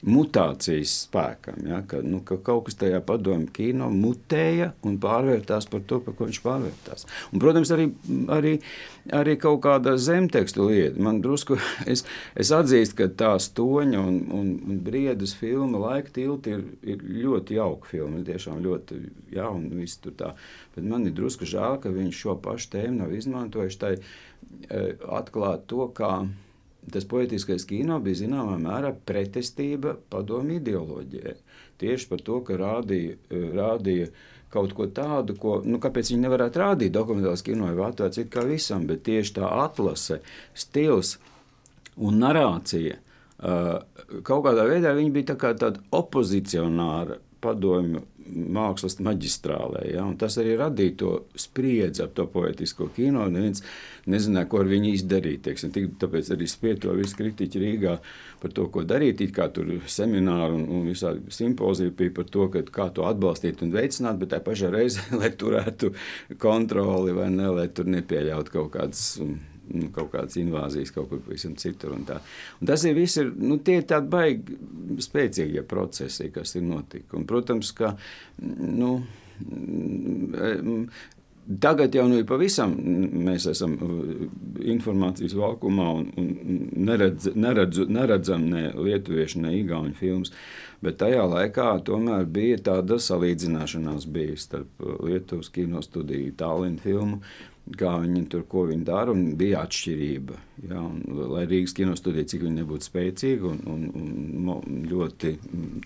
mutācijas 0.05 0.93
spēkam. 1.07 1.63
Ja, 1.69 1.81
ka, 1.89 2.01
nu, 2.05 2.21
ka 2.27 2.37
kaut 2.45 2.67
kas 2.69 2.77
tajā 2.81 3.01
padomju 3.05 3.49
kino 3.55 3.89
mutēja 3.93 4.73
un 4.85 4.99
pārvērtās 5.01 5.69
par 5.73 5.85
to, 5.89 6.01
par 6.05 6.17
ko 6.19 6.29
viņš 6.29 6.41
pārvērtās. 6.45 7.07
Un, 7.33 7.41
protams, 7.43 7.73
arī, 7.75 7.89
arī, 8.35 8.55
arī 9.17 9.37
kaut 9.41 9.63
kāda 9.65 9.97
zemtekstu 10.01 10.69
lieta. 10.69 11.01
Man 11.03 11.23
drusku, 11.25 11.57
es, 11.93 12.05
es 12.37 12.53
atzīstu, 12.55 12.99
ka 13.01 13.09
tā 13.25 13.33
stoņa 13.41 14.05
un, 14.05 14.21
un, 14.37 14.53
un 14.69 14.85
briedas 14.85 15.35
filma 15.39 15.81
laika 15.87 16.13
tilti 16.21 16.57
ir, 16.59 16.67
ir 16.85 17.05
ļoti 17.25 17.59
jauka 17.59 17.93
filma. 17.95 18.23
Tiešām 18.29 18.61
ļoti 18.65 19.01
jauna 19.35 19.71
un 19.71 19.83
viss 19.83 20.01
tur 20.05 20.17
tā. 20.21 20.35
Bet 20.77 20.85
man 20.89 21.09
ir 21.09 21.17
drusku 21.17 21.49
žēl, 21.49 21.81
ka 21.81 21.93
viņš 21.95 22.25
šo 22.25 22.39
pašu 22.45 22.75
tēmu 22.77 23.05
nav 23.05 23.17
izmantojis, 23.17 23.81
tai 23.81 23.97
e, 23.97 24.03
atklāt 25.17 25.69
to, 25.71 25.89
kā 25.97 26.19
tas 26.93 27.07
poetiskais 27.09 27.66
kino 27.68 27.99
bija 28.05 28.24
zināmā 28.24 28.59
mērā 28.61 28.93
pretestība 29.07 29.97
padomu 30.12 30.59
ideoloģijai. 30.59 31.37
Tieši 31.80 32.09
par 32.11 32.22
to, 32.24 32.41
ka 32.47 32.59
rādīja, 32.61 33.16
rādīja 33.55 34.11
kaut 34.55 34.74
ko 34.76 34.87
tādu, 34.95 35.35
ko, 35.41 35.57
nu, 35.66 35.80
kāpēc 35.82 36.12
viņi 36.12 36.24
nevarētu 36.26 36.61
rādīt 36.62 36.95
dokumentālās 36.95 37.43
kino 37.47 37.70
vai 37.74 37.89
atvērts 37.89 38.22
it 38.22 38.30
kā 38.32 38.45
visam, 38.47 38.87
bet 38.87 39.03
tieši 39.09 39.39
tā 39.41 39.51
atlase, 39.64 40.20
stils 40.55 41.16
un 41.97 42.20
narācija, 42.22 43.01
kaut 43.41 44.45
kādā 44.47 44.66
veidā 44.68 44.95
viņi 44.95 45.14
bija 45.14 45.32
tā 45.32 45.39
kā 45.41 45.53
tāda 45.59 45.82
opozicionāra 45.95 47.18
padomju 47.45 48.05
mākslas 48.25 48.99
maģistrālē. 49.05 49.85
Ja? 49.93 50.05
Un 50.09 50.16
tas 50.20 50.37
arī 50.41 50.57
radīja 50.59 50.97
to 51.03 51.12
spriedzi 51.39 52.05
ap 52.05 52.14
to 52.16 52.27
poetisko 52.31 52.89
kino. 52.97 53.27
Neviens 53.31 53.64
nezināja, 54.11 54.49
ko 54.51 54.62
ar 54.62 54.70
viņu 54.70 54.93
izdarīt. 54.97 55.45
Teiksim, 55.47 55.72
tāpēc 56.01 56.33
arī 56.35 56.49
spieto 56.51 56.95
visi 56.97 57.18
kritiķi 57.20 57.62
Rīgā 57.62 57.97
par 58.43 58.55
to, 58.57 58.66
ko 58.72 58.85
darīt. 58.89 59.22
It 59.25 59.35
kā 59.37 59.49
tur 59.55 59.70
semināri 59.91 60.59
un, 60.59 60.66
un 60.68 60.85
visādi 60.91 61.35
simpoziji 61.35 61.95
bija 61.97 62.16
par 62.18 62.29
to, 62.33 62.49
ka, 62.53 62.64
kā 62.75 62.91
to 62.97 63.09
atbalstīt 63.09 63.64
un 63.64 63.75
veicināt, 63.75 64.20
bet 64.20 64.35
tā 64.35 64.43
pašā 64.45 64.72
reizē, 64.75 65.09
lai 65.20 65.33
turētu 65.33 65.95
kontroli 66.43 67.16
vai 67.16 67.31
ne, 67.35 67.51
lai 67.61 67.68
tur 67.75 67.91
nepieļautu 67.93 68.59
kaut 68.59 68.72
kādas 68.79 69.18
nu, 69.73 69.89
kaut 69.95 70.12
kādas 70.12 70.39
invāzijas 70.41 70.93
kaut 70.95 71.09
kur 71.12 71.23
pavisam 71.25 71.57
citur. 71.61 71.95
Un 71.97 72.05
tā. 72.09 72.21
un 72.61 72.71
tas 72.71 72.85
ir 72.85 72.97
viss, 72.99 73.19
ir, 73.23 73.33
nu, 73.39 73.59
tie 73.65 73.81
ir 73.81 73.89
tādi 73.91 74.11
baigi 74.12 74.59
spēcīgie 75.05 75.65
procesi, 75.69 76.31
kas 76.35 76.57
ir 76.59 76.67
notikuši. 76.69 77.27
Protams, 77.31 77.73
ka 77.77 77.95
nu, 78.39 78.97
Tagad 81.61 81.95
jau 81.95 82.07
nu 82.09 82.17
ir 82.23 82.25
pavisam, 82.25 82.73
mēs 83.27 83.45
esam 83.51 83.75
informācijas 84.65 85.35
vakumā 85.37 85.89
un, 85.99 86.07
un 86.17 86.29
neredz, 86.89 87.29
neredz, 87.37 87.83
neredzam 87.85 88.47
ne 88.49 88.71
lietuviešu, 88.73 89.43
ne 89.45 89.53
igauņu 89.59 89.93
filmas. 89.99 90.33
Bet 90.85 90.97
tajā 91.03 91.27
laikā 91.29 91.67
tomēr 91.85 92.25
bija 92.33 92.62
tāda 92.71 92.97
salīdzināšanās 93.01 94.09
bija 94.12 94.39
starp 94.41 94.81
Lietuvas 95.05 95.53
kinostudiju, 95.53 96.33
Tālinu 96.41 96.81
filmu 96.81 97.21
kā 97.73 97.95
viņi 98.03 98.25
tur 98.33 98.45
ko 98.49 98.67
viņi 98.69 98.85
dara, 98.85 99.12
un 99.15 99.37
bija 99.41 99.62
atšķirība. 99.65 100.37
Ja, 100.69 100.81
un, 100.83 100.99
lai 101.33 101.45
Rīgas 101.49 101.75
kinostudija, 101.77 102.29
cik 102.29 102.45
viņa 102.45 102.61
nebūtu 102.61 102.89
spēcīga 102.89 103.49
un, 103.51 103.62
un, 103.73 103.87
un 104.01 104.11
mo, 104.47 104.59
ļoti 104.65 105.33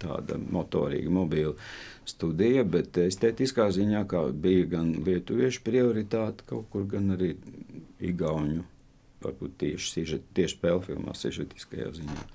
tāda 0.02 0.40
motorīga, 0.42 1.12
mobila 1.14 1.54
studija, 2.08 2.64
bet 2.66 2.98
estētiskā 3.02 3.68
ziņā 3.74 4.04
bija 4.34 4.72
gan 4.74 4.90
lietuviešu 5.06 5.62
prioritāte 5.66 6.46
kaut 6.48 6.66
kur, 6.72 6.88
gan 6.90 7.14
arī 7.14 7.36
igauņu, 8.10 8.64
varbūt 9.22 9.60
tieši, 9.62 10.20
tieši 10.34 10.56
spēļu 10.56 10.84
filmā, 10.90 11.14
sižetiskajā 11.18 11.92
ziņā. 12.00 12.26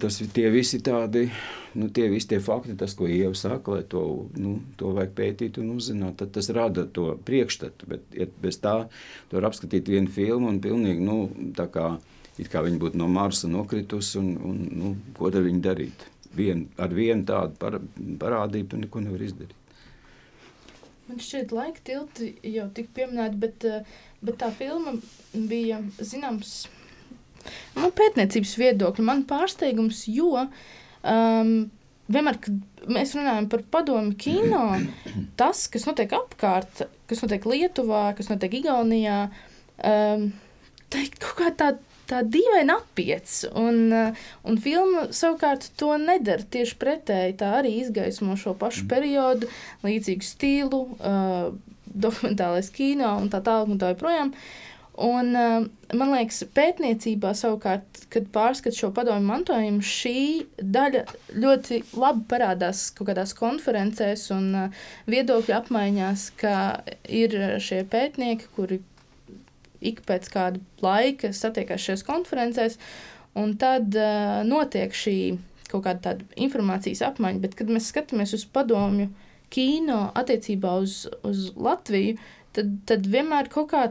Tas 0.00 0.16
ir 0.24 0.30
tie 0.32 0.46
visi 0.48 0.78
tādi, 0.80 1.26
nu, 1.76 1.90
tie 1.92 2.06
visi 2.08 2.30
tie 2.30 2.38
fakti, 2.40 2.72
tas, 2.80 2.94
ko 2.96 3.04
Ieva 3.04 3.34
saka, 3.36 3.74
lai 3.74 3.82
to, 3.84 4.00
nu, 4.40 4.54
to 4.80 4.94
vajag 4.96 5.12
pētīt 5.18 5.58
un 5.60 5.74
uzzināt, 5.74 6.16
tad 6.22 6.32
tas 6.32 6.48
rada 6.56 6.86
to 6.88 7.10
priekšstatu. 7.28 7.90
Bet, 7.90 8.06
ja 8.16 8.24
bez 8.40 8.56
tā, 8.62 8.76
tu 9.28 9.36
var 9.36 9.50
apskatīt 9.50 9.92
vienu 9.92 10.08
filmu 10.12 10.48
un 10.48 10.62
pilnīgi, 10.64 11.04
nu, 11.04 11.18
tā 11.58 11.68
kā, 11.74 11.90
it 12.40 12.48
kā 12.48 12.64
viņi 12.64 12.80
būtu 12.80 13.00
no 13.02 13.10
Marsa 13.12 13.52
nokritus 13.52 14.14
un, 14.16 14.32
un 14.40 14.62
nu, 14.80 14.96
ko 15.18 15.28
tad 15.34 15.44
viņi 15.44 15.64
darīt. 15.68 16.08
Vien, 16.32 16.70
ar 16.80 16.96
vienu 16.96 17.28
tādu 17.28 17.60
par, 17.60 17.76
parādību 18.22 18.72
tu 18.72 18.80
neko 18.80 19.04
nevar 19.04 19.28
izdarīt. 19.28 19.58
Man 21.10 21.20
šķiet, 21.20 21.52
laika 21.52 21.84
tilti 21.84 22.32
jau 22.48 22.70
tika 22.72 22.96
pieminēti, 22.96 23.36
bet, 23.42 23.68
eh, 23.68 23.84
bet 24.24 24.40
tā 24.40 24.48
filma 24.56 24.96
bija 25.36 25.82
zināms 26.00 26.62
Nu, 27.76 27.90
pētniecības 27.96 28.56
viedokļa 28.60 29.04
man 29.06 29.22
pārsteigums, 29.28 30.04
jo 30.12 30.44
um, 30.44 31.54
vienmēr, 32.12 32.38
kad 32.42 32.90
mēs 32.92 33.14
runājam 33.16 33.48
par 33.52 33.64
padomu 33.72 34.16
kino, 34.18 34.64
tas, 35.40 35.66
kas 35.72 35.86
notiek 35.88 36.12
apkārt, 36.16 36.84
kas 37.10 37.24
notiek 37.24 37.46
Lietuvā, 37.48 38.10
kas 38.18 38.30
notiek 38.32 38.60
Igaunijā, 38.60 39.24
um, 39.78 40.28
teikt, 40.92 41.18
kaut 41.22 41.38
kā 41.40 41.50
tā, 41.58 41.70
tā 42.10 42.22
dīvaina 42.28 42.78
apiets. 42.82 43.42
Un, 43.58 43.84
uh, 43.94 44.24
un 44.48 44.60
filma 44.62 45.08
savukārt 45.14 45.70
to 45.80 45.94
nedara 46.00 46.44
tieši 46.54 46.78
pretēji. 46.80 47.38
Tā 47.42 47.54
arī 47.60 47.78
izgaismo 47.80 48.36
šo 48.40 48.56
pašu 48.58 48.88
periodu, 48.90 49.50
līdzīgu 49.86 50.26
stilu, 50.26 50.84
uh, 51.00 51.52
dokumentālais 51.92 52.70
kino 52.72 53.18
un 53.20 53.26
tā 53.32 53.42
tālāk 53.44 53.72
un 53.72 53.80
tā 53.80 53.92
joprojām. 53.92 54.32
Uh, 54.32 54.71
Un, 54.92 55.30
uh, 55.32 55.64
man 55.96 56.10
liekas, 56.12 56.42
pētniecībā 56.52 57.30
savukārt, 57.36 58.02
kad 58.12 58.26
pārskata 58.34 58.76
šo 58.76 58.90
padomu 58.92 59.24
mantojumu, 59.30 59.80
šī 59.80 60.16
daļa 60.60 61.06
ļoti 61.32 61.78
labi 61.96 62.26
parādās 62.28 62.90
kaut 62.92 63.08
kādās 63.08 63.32
konferencēs 63.38 64.26
un 64.36 64.50
uh, 64.66 64.82
viedokļu 65.08 65.56
apmaiņās, 65.56 66.26
ka 66.36 66.56
ir 67.08 67.38
šie 67.64 67.86
pētnieki, 67.88 68.50
kuri 68.56 68.82
ik 69.80 70.04
pēc 70.06 70.28
kāda 70.34 70.60
laika 70.84 71.32
satiekās 71.34 71.88
šajās 71.88 72.04
konferencēs, 72.06 72.76
un 73.40 73.56
tad 73.56 73.96
uh, 73.96 74.42
notiek 74.44 74.92
šī 74.92 75.16
kaut 75.72 75.86
kāda 75.86 76.10
tāda 76.10 76.28
informācijas 76.36 77.00
apmaiņa. 77.08 77.40
Bet, 77.46 77.56
kad 77.56 77.72
mēs 77.72 77.88
skatāmies 77.88 78.36
uz 78.36 78.44
padomju 78.44 79.08
kino 79.52 80.04
attiecībā 80.20 80.76
uz, 80.84 81.06
uz 81.24 81.48
Latviju, 81.56 82.20
tad, 82.56 82.76
tad 82.88 83.08
vienmēr 83.08 83.48
kaut 83.52 83.72
kā 83.72 83.86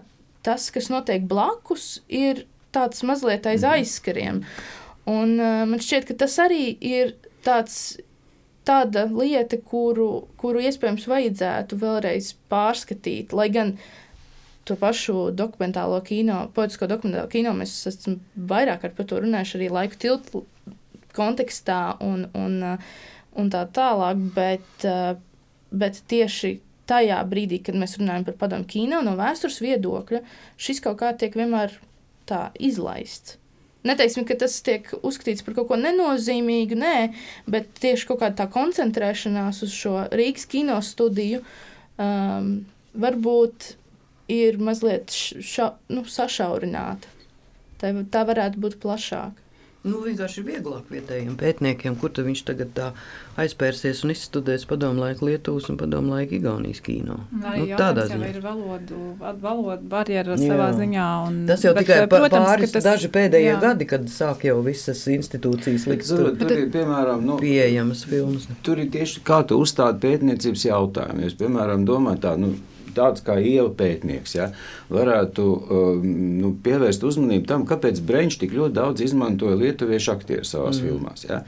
tas, 0.46 0.70
kas 0.74 0.90
notiek 0.94 1.26
blakus, 1.30 2.02
ir 2.08 2.46
tāds 2.76 3.04
mazliet 3.08 3.48
aiz 3.50 3.66
mhm. 3.66 3.82
aizskariem. 3.82 4.46
Un, 5.10 5.36
uh, 5.40 5.64
man 5.70 5.82
šķiet, 5.82 6.08
ka 6.12 6.18
tas 6.26 6.38
arī 6.44 6.72
ir 6.78 7.16
tāds, 7.46 7.98
tāda 8.68 9.08
lieta, 9.10 9.58
kuru, 9.58 10.28
kuru 10.40 10.62
iespējams 10.62 11.08
vajadzētu 11.10 11.80
vēlreiz 11.82 12.36
pārskatīt. 12.52 13.34
Lai 13.34 13.50
gan 13.54 13.76
to 14.70 14.78
pašu 14.78 15.32
dokumentālo 15.34 15.98
kino, 16.06 16.44
poetisko 16.54 16.88
dokumentālo 16.90 17.30
kino 17.32 17.54
mēs 17.58 17.74
esam 17.90 18.20
vairāk 18.38 18.86
par 18.94 19.08
to 19.10 19.24
runājuši 19.24 19.58
arī 19.58 19.72
laiku 19.74 19.98
tiltu 20.06 20.44
kontekstā 21.18 21.98
un, 22.06 22.28
un, 22.38 22.60
un 23.36 23.50
tā 23.52 23.66
tālāk, 23.74 24.22
bet, 24.38 24.86
uh, 24.86 25.18
bet 25.74 26.04
tieši 26.12 26.60
tajā 26.92 27.20
brīdī, 27.32 27.62
kad 27.66 27.78
mēs 27.80 27.98
runājam 28.00 28.28
par 28.30 28.40
padomu 28.46 28.68
kino, 28.70 29.02
no 29.06 29.16
vēstures 29.20 29.62
viedokļa, 29.64 30.22
šis 30.62 30.84
kaut 30.84 31.00
kā 31.02 31.14
tiek 31.18 31.38
vienmēr 31.40 31.78
tā 32.30 32.50
izlaists. 32.60 33.38
Neteiksim, 33.88 34.28
ka 34.30 34.36
tas 34.38 34.60
tiek 34.62 34.92
uzskatīts 35.02 35.42
par 35.42 35.56
kaut 35.58 35.72
ko 35.72 35.78
nenozīmīgu, 35.82 36.78
nē, 36.78 36.98
bet 37.50 37.72
tieši 37.82 38.12
kaut 38.12 38.20
kāda 38.22 38.44
tā 38.44 38.46
koncentrēšanās 38.54 39.64
uz 39.66 39.74
šo 39.74 39.96
Rīgas 40.14 40.46
kino 40.52 40.76
studiju 40.86 41.42
um, 41.42 42.52
varbūt 42.94 43.72
ir 44.32 44.60
mazliet 44.62 45.10
ša, 45.10 45.72
nu, 45.90 46.06
sašaurināta. 46.06 47.10
Tā, 47.82 47.90
tā 48.14 48.22
varētu 48.30 48.62
būt 48.62 48.78
plašāka. 48.84 49.50
Nu, 49.82 50.04
vienkārši 50.06 50.44
ir 50.44 50.46
vieglāk 50.46 50.92
vietējiem 50.94 51.34
pētniekiem, 51.40 51.96
kur 51.98 52.14
viņš 52.14 52.44
tagad 52.46 52.78
aizpērsies 53.42 54.04
un 54.06 54.14
izstudēs 54.14 54.68
padomu 54.70 55.02
laiku 55.02 55.26
Lietuvas 55.26 55.72
un 55.74 55.80
padomu 55.80 56.14
laiku 56.14 56.36
Igaunijas 56.38 56.84
kino. 56.86 57.16
Arī 57.42 57.64
nu, 57.64 57.80
tādā 57.80 58.06
ziņā 58.12 58.30
ir 58.30 58.38
valodu, 58.44 59.00
valodu 59.42 59.90
barjera 59.90 60.36
jā. 60.38 60.52
savā 60.52 60.68
ziņā. 60.78 61.08
Un, 61.26 61.40
tas 61.50 61.66
jau 61.66 61.74
bet, 61.74 61.88
tikai 61.88 62.06
protams, 62.12 62.46
pāris 62.52 62.76
tas, 62.76 62.86
daži 62.92 63.10
pēdējie 63.16 63.50
jā. 63.50 63.58
gadi, 63.64 63.88
kad 63.90 64.06
sāk 64.14 64.46
jau 64.46 64.60
visas 64.68 65.02
institūcijas 65.16 65.88
likt 65.90 66.06
tur, 66.12 66.30
tur 66.38 66.54
ir, 66.60 66.68
piemēram, 66.78 67.26
nu, 67.26 67.40
pieejamas 67.42 68.06
filmas. 68.12 68.46
Tur 68.62 68.84
ir 68.86 68.94
tieši 68.94 69.26
kā 69.26 69.42
tu 69.50 69.58
uzstādi 69.66 70.04
pētniecības 70.06 70.68
jautājumu. 70.70 71.26
Es, 71.26 71.40
piemēram, 71.42 71.90
domāju 71.90 72.22
tā, 72.22 72.38
nu, 72.38 72.54
tāds 72.98 73.26
kā 73.26 73.38
iela 73.40 73.72
pētnieks, 73.78 74.38
ja, 74.38 74.52
varētu 74.92 75.48
um, 75.48 76.08
nu, 76.42 76.54
pievērst 76.64 77.06
uzmanību 77.08 77.50
tam, 77.50 77.68
kāpēc 77.70 78.04
Breņķis 78.08 78.42
tik 78.44 78.56
ļoti 78.58 78.78
daudz 78.78 79.06
izmantoja 79.08 79.60
lietuviešu 79.60 80.16
aktieru 80.16 80.48
savās 80.48 80.82
mm. 80.82 80.88
filmās. 80.88 81.28
Ja. 81.30 81.44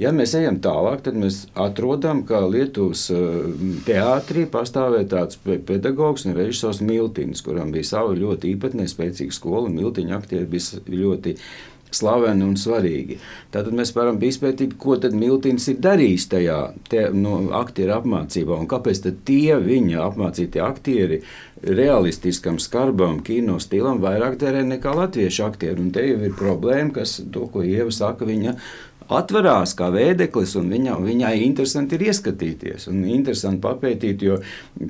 Ja 0.00 0.10
mēs 0.14 0.32
ejam 0.34 0.56
tālāk, 0.64 1.02
tad 1.04 1.14
mēs 1.20 1.44
atrodam, 1.58 2.22
ka 2.26 2.40
Lietuvas 2.48 3.04
uh, 3.12 3.52
teātrī 3.86 4.46
pastāvēja 4.50 5.08
tāds 5.12 5.38
pedagogs 5.68 6.24
un 6.26 6.34
režisors 6.34 6.80
Miltins, 6.82 7.44
kuram 7.44 7.70
bija 7.74 7.90
sava 7.92 8.16
ļoti 8.18 8.54
īpatnē 8.54 8.88
spēcīga 8.90 9.36
skola, 9.36 9.70
Miltiņa 9.70 10.16
aktieri 10.16 10.48
bija 10.50 10.80
ļoti 11.04 11.36
slaveni 11.94 12.46
un 12.46 12.56
svarīgi. 12.60 13.18
Tātad 13.54 13.74
mēs 13.76 13.94
varam 13.96 14.20
izpētīt, 14.22 14.76
ko 14.80 14.96
tad 15.00 15.16
Miltins 15.18 15.68
ir 15.72 15.80
darījis 15.82 16.28
tajā 16.32 16.58
te, 16.90 17.06
no, 17.14 17.38
aktieru 17.58 17.96
apmācībā 18.00 18.58
un 18.58 18.68
kāpēc 18.70 19.04
tie 19.28 19.58
viņa 19.60 20.04
apmācītie 20.06 20.62
aktieri 20.64 21.22
realistiskam, 21.62 22.58
skarbam 22.58 23.20
kino 23.24 23.58
stilam 23.62 24.00
vairāk 24.02 24.38
tērē 24.40 24.64
nekā 24.66 24.94
latviešu 24.98 25.44
aktieri. 25.46 25.78
Un 25.82 25.92
te 25.94 26.04
jau 26.06 26.22
ir 26.26 26.38
problēma, 26.38 26.90
kas 26.98 27.20
to, 27.32 27.46
ko 27.52 27.62
Ieva 27.62 27.92
saka, 27.94 28.26
viņa 28.26 28.56
atverās 29.12 29.74
kā 29.78 29.88
vēdeklis, 29.92 30.54
un 30.60 30.70
viņa, 30.72 30.96
viņai 31.02 31.32
interesanti 31.44 31.98
ir 31.98 32.06
ieskatīties 32.10 32.88
un 32.90 33.02
interesanti 33.08 33.62
papētīt, 33.64 34.24
jo 34.26 34.38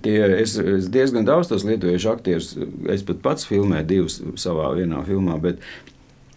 tie, 0.05 0.19
es, 0.39 0.57
es 0.59 0.89
diezgan 0.93 1.27
daudz 1.29 1.53
tos 1.53 1.67
lietuviešu 1.69 2.13
aktierus, 2.13 2.53
es 2.93 3.05
pat 3.09 3.23
pats 3.25 3.49
filmēju 3.49 3.89
divus 3.89 4.21
savā 4.41 4.73
vienā 4.79 5.03
filmā, 5.09 5.39
bet 5.43 5.63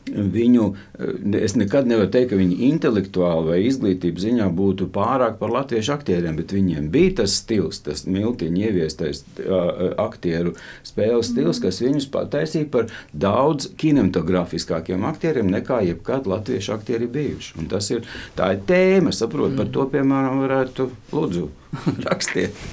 Viņu, 0.06 0.66
eh, 1.00 1.38
es 1.42 1.56
nekad 1.58 1.88
nevaru 1.90 2.12
teikt, 2.14 2.30
ka 2.30 2.38
viņi 2.38 2.60
intelektuāli 2.70 3.50
vai 3.50 3.58
izglītības 3.66 4.26
ziņā 4.28 4.50
būtu 4.54 4.88
pārāk 4.94 5.40
par 5.40 5.50
latviešu 5.50 5.96
aktieriem, 5.96 6.38
bet 6.38 6.54
viņiem 6.54 6.92
bija 6.94 7.16
tas 7.24 7.40
stils, 7.42 7.82
tas 7.82 8.06
miltiņa 8.06 8.70
ieviestais 8.70 9.24
uh, 9.42 9.98
aktieru 9.98 10.54
spēles 10.86 11.32
stils, 11.34 11.60
kas 11.64 11.82
viņus 11.82 12.10
pataisīja 12.14 12.70
par 12.70 12.94
daudz 13.14 13.72
kinematografiskākiem 13.82 15.10
aktieriem 15.10 15.50
nekā 15.50 15.82
jebkad 15.90 16.30
latviešu 16.30 16.78
aktieri 16.78 17.10
bijuši. 17.10 17.58
Un 17.60 17.70
tas 17.74 17.90
ir, 17.90 18.06
tā 18.38 18.54
ir 18.54 18.64
tēma, 18.70 19.14
saprot, 19.16 19.58
par 19.58 19.74
to, 19.74 19.90
piemēram, 19.90 20.46
varētu 20.46 20.92
lūdzu 21.16 21.50
rakstiet. 22.08 22.66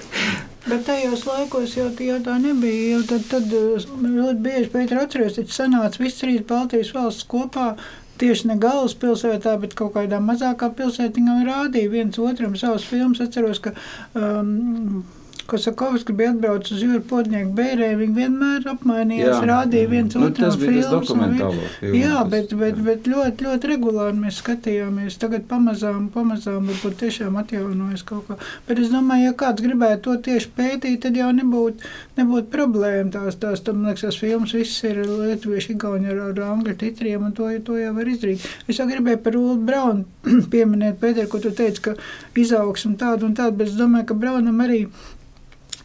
Bet 0.72 0.86
tajos 0.88 1.26
laikos 1.28 1.74
jau, 1.76 1.90
jau 2.00 2.14
tā 2.24 2.38
nebija. 2.40 2.94
Jau 2.94 3.00
tad, 3.10 3.26
tad 3.28 3.50
ļoti 3.52 4.38
bieži 4.40 4.70
Pēters 4.72 5.02
atceries, 5.02 5.34
ka 5.36 5.52
sanāca 5.52 6.00
visas 6.00 6.22
trīs 6.22 6.46
Baltijas 6.48 6.94
valsts 6.96 7.26
kopā. 7.28 7.74
Tieši 8.22 8.48
ne 8.48 8.56
galvaspilsētā, 8.62 9.52
bet 9.60 9.76
kaut 9.76 9.92
kādā 9.98 10.16
mazākā 10.24 10.70
pilsētiņā 10.78 11.34
rādīja 11.44 11.92
viens 11.92 12.16
otram 12.24 12.56
savus 12.56 12.86
filmus. 12.88 13.20
Atceros, 13.20 13.60
ka 13.60 13.74
um, 14.16 15.02
Kosakovs 15.46 16.04
bija 16.08 16.30
atbraucis 16.32 16.76
uz 16.76 16.82
jūru 16.84 17.00
podnieku 17.08 17.52
bērē, 17.56 17.92
viņi 17.98 18.14
vienmēr 18.16 18.66
apmainījās, 18.72 19.34
jā, 19.34 19.40
rādīja 19.48 19.88
viens 19.90 20.16
nu, 20.16 20.28
otram 20.28 20.54
filmas. 20.60 21.10
Un, 21.12 21.96
jā, 21.96 22.22
bet, 22.30 22.54
bet, 22.58 22.78
bet 22.86 23.08
ļoti, 23.10 23.46
ļoti 23.46 23.70
regulāri 23.72 24.20
mēs 24.22 24.40
skatījāmies. 24.42 25.18
Tagad 25.22 25.46
pamazām, 25.50 26.06
pamazām 26.14 26.70
varbūt 26.70 26.98
tiešām 27.02 27.38
atjaunojas 27.42 28.04
kaut 28.08 28.28
kā. 28.30 28.38
Bet 28.68 28.82
es 28.82 28.92
domāju, 28.92 29.28
ja 29.30 29.36
kāds 29.44 29.64
gribētu 29.64 30.02
to 30.06 30.16
tieši 30.28 30.52
pētīt, 30.56 31.00
tad 31.06 31.18
jau 31.18 31.30
nebūtu 31.36 31.90
nebūt 32.20 32.50
problēma. 32.52 33.10
Tās, 33.14 33.38
tās, 33.42 33.64
tam 33.66 33.84
liekas, 33.86 34.06
tās 34.06 34.20
filmas 34.22 34.54
viss 34.56 34.84
ir 34.88 35.02
lietuvieši, 35.06 35.74
igauņi 35.76 36.12
ar, 36.12 36.22
ar 36.30 36.42
angļu 36.52 36.76
titriem, 36.82 37.28
un 37.28 37.34
to, 37.36 37.48
to 37.66 37.78
jau 37.80 37.94
var 37.96 38.12
izdarīt. 38.12 38.46
Es 38.68 38.80
jau 38.80 38.88
gribēju 38.90 39.22
par 39.24 39.38
Ulu 39.40 39.56
Braunu 39.66 40.06
pieminēt, 40.52 41.00
Pēter, 41.02 41.28
ko 41.30 41.42
tu 41.42 41.52
teici, 41.56 41.82
ka 41.88 41.96
izaugsmu 42.38 42.96
tādu 43.00 43.28
un 43.28 43.36
tādu, 43.38 43.58
bet 43.60 43.72
es 43.72 43.78
domāju, 43.78 44.10
ka 44.10 44.18
Braunam 44.18 44.62
arī 44.64 44.84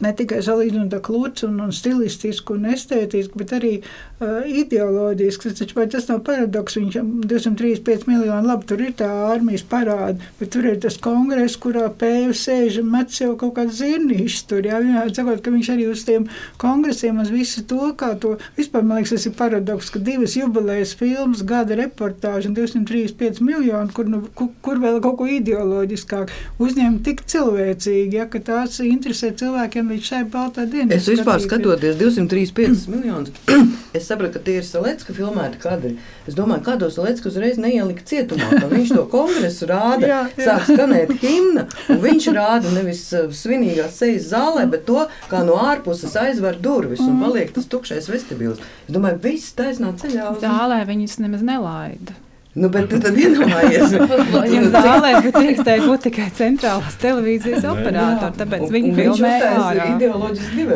ne 0.04 0.12
tikai 0.16 0.40
salīdzinot 0.44 0.94
ar 0.94 1.02
klūču, 1.04 1.48
un, 1.48 1.60
un 1.66 1.74
stilistisku 1.74 2.56
un 2.58 2.68
estētisku, 2.72 3.38
bet 3.40 3.54
arī 3.56 3.72
uh, 3.80 4.46
ideoloģisku. 4.46 5.52
Taču, 5.58 5.86
tas 5.92 6.08
nav 6.10 6.22
paradoks. 6.26 6.78
Viņš 6.78 6.98
235 7.28 8.08
miljoni 8.10 8.48
labi 8.48 8.68
tur 8.68 8.82
ir 8.84 8.94
tā 8.98 9.08
armijas 9.28 9.64
parāda, 9.68 10.30
bet 10.38 10.52
tur 10.54 10.68
ir 10.70 10.78
tas 10.82 10.98
kongress, 11.02 11.58
kurā 11.60 11.88
pēju 12.00 12.36
sēž 12.36 12.80
un 12.82 12.92
met 12.92 13.14
sev 13.14 13.34
kaut 13.40 13.56
kāds 13.58 13.80
zirnīšs 13.80 14.46
tur. 14.50 14.66
Jā, 14.66 14.80
vienmēr 14.84 15.12
sakot, 15.14 15.42
ka 15.44 15.52
viņš 15.54 15.72
arī 15.74 15.88
uz 15.90 16.04
tiem 16.08 16.28
kongresiem, 16.62 17.20
uz 17.22 17.32
visu 17.34 17.64
to, 17.68 17.92
kā 17.98 18.12
to, 18.20 18.36
vispār 18.58 18.86
man 18.86 19.00
liekas, 19.00 19.16
tas 19.16 19.28
ir 19.30 19.36
paradoks, 19.38 19.90
ka 19.94 20.02
divas 20.04 20.36
jubilejas 20.38 20.94
filmas, 20.98 21.44
gada 21.46 21.78
reportāža 21.78 22.50
un 22.50 22.56
235 22.58 23.42
miljoni, 23.44 23.94
kur, 23.94 24.08
nu, 24.10 24.22
kur, 24.38 24.52
kur 24.64 24.80
vēl 24.82 25.00
kaut 25.04 25.18
ko 25.20 25.28
ideoloģiskāk 25.30 26.32
uzņemt 26.62 27.02
tik 27.06 27.24
cilvēcīgi, 27.28 28.18
ja, 28.20 28.28
ka 28.30 28.42
tās 28.44 28.78
interesē 28.84 29.32
cilvēkiem 29.38 29.87
līdz 29.88 30.08
šai 30.10 30.20
baltā 30.32 30.64
dienai. 30.68 30.96
Es 30.98 31.08
vispār 31.10 31.40
skatoties 31.42 31.96
235 32.00 32.86
miljonus, 32.92 33.32
es 33.96 34.08
sapratu, 34.08 34.36
ka 34.36 34.44
tie 34.46 34.58
ir 34.60 34.66
Salecka 34.66 35.14
filmēti 35.16 35.60
kadri. 35.62 35.94
Es 36.28 36.36
domāju, 36.38 36.64
kādos 36.68 36.98
Salecka 36.98 37.30
uzreiz 37.30 37.58
neielika 37.60 38.04
cietumā, 38.08 38.50
ka 38.60 38.70
viņš 38.70 38.94
to 38.94 39.06
kongresu 39.12 39.70
rāda, 39.70 40.08
jā, 40.12 40.20
jā. 40.36 40.46
sāk 40.50 40.68
skanēt 40.70 41.14
himna, 41.22 41.66
un 41.88 42.02
viņš 42.04 42.30
rāda 42.36 42.76
nevis 42.76 43.02
uh, 43.16 43.26
svinīgās 43.34 43.98
sejas 44.02 44.30
zālē, 44.34 44.68
bet 44.70 44.86
to, 44.88 45.08
kā 45.32 45.42
no 45.48 45.58
ārpuses 45.64 46.16
aizver 46.20 46.60
durvis 46.60 47.02
un 47.04 47.16
mm. 47.16 47.26
paliek 47.26 47.52
tas 47.56 47.68
tukšais 47.72 48.12
vestibils. 48.12 48.62
Es 48.86 48.94
domāju, 48.94 49.22
viss 49.28 49.56
taisnā 49.58 49.96
ceļā. 49.98 50.32
Uz... 50.36 50.42
Zālē 50.44 50.84
viņus 50.88 51.20
nemaz 51.24 51.44
nelaida. 51.46 52.16
Nu, 52.56 52.68
bet 52.72 52.88
tu 52.90 52.96
tad 53.02 53.16
iedomājies, 53.20 53.92
viņam 54.44 54.64
zālē 54.72 55.10
drīkstēja 55.26 55.82
būt 55.84 56.06
tikai 56.08 56.28
centrālās 56.34 56.96
televīzijas 57.02 57.66
operātori, 57.68 58.34
tāpēc 58.40 58.64
viņi 58.72 58.92
filmēja 58.96 59.50
ārā. 59.60 59.86
ideoloģiski 59.92 60.66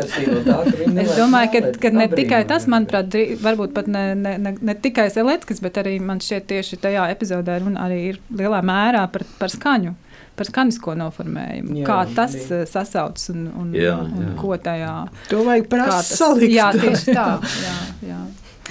ka 0.52 0.60
viņi 0.82 1.02
Es 1.02 1.14
domāju, 1.16 1.50
ka, 1.54 1.72
ka 1.82 1.92
ne 1.96 2.06
tikai 2.12 2.42
tas, 2.50 2.68
manuprāt, 2.70 3.16
varbūt 3.42 3.74
pat 3.74 3.88
ne, 3.90 4.04
ne, 4.18 4.36
ne, 4.42 4.54
ne 4.60 4.76
tikai 4.84 5.08
Zeleckis, 5.14 5.62
bet 5.64 5.80
arī 5.82 5.96
man 6.04 6.22
šķiet 6.22 6.48
tieši 6.52 6.78
tajā 6.84 7.08
epizodē 7.16 7.58
runa 7.64 7.88
arī 7.88 8.00
ir 8.12 8.22
lielā 8.30 8.62
mērā 8.68 9.08
par, 9.12 9.26
par 9.40 9.52
skaņu 9.52 9.96
par 10.36 10.48
skanisko 10.48 10.94
noformējumu. 10.96 11.74
Jā, 11.82 11.86
kā 11.86 11.98
tas 12.16 12.32
jā. 12.38 12.62
sasaucas 12.68 13.28
un, 13.34 13.42
un, 13.52 13.72
jā, 13.76 13.98
jā. 13.98 14.06
un 14.16 14.30
ko 14.38 14.56
tajā. 14.56 14.94
To 15.28 15.42
vajag 15.44 15.68
prasīt. 15.72 16.46
Jā, 16.54 16.70
tieši 16.72 17.12
tā. 17.12 17.26
Jā, 17.66 17.76
jā. 18.08 18.20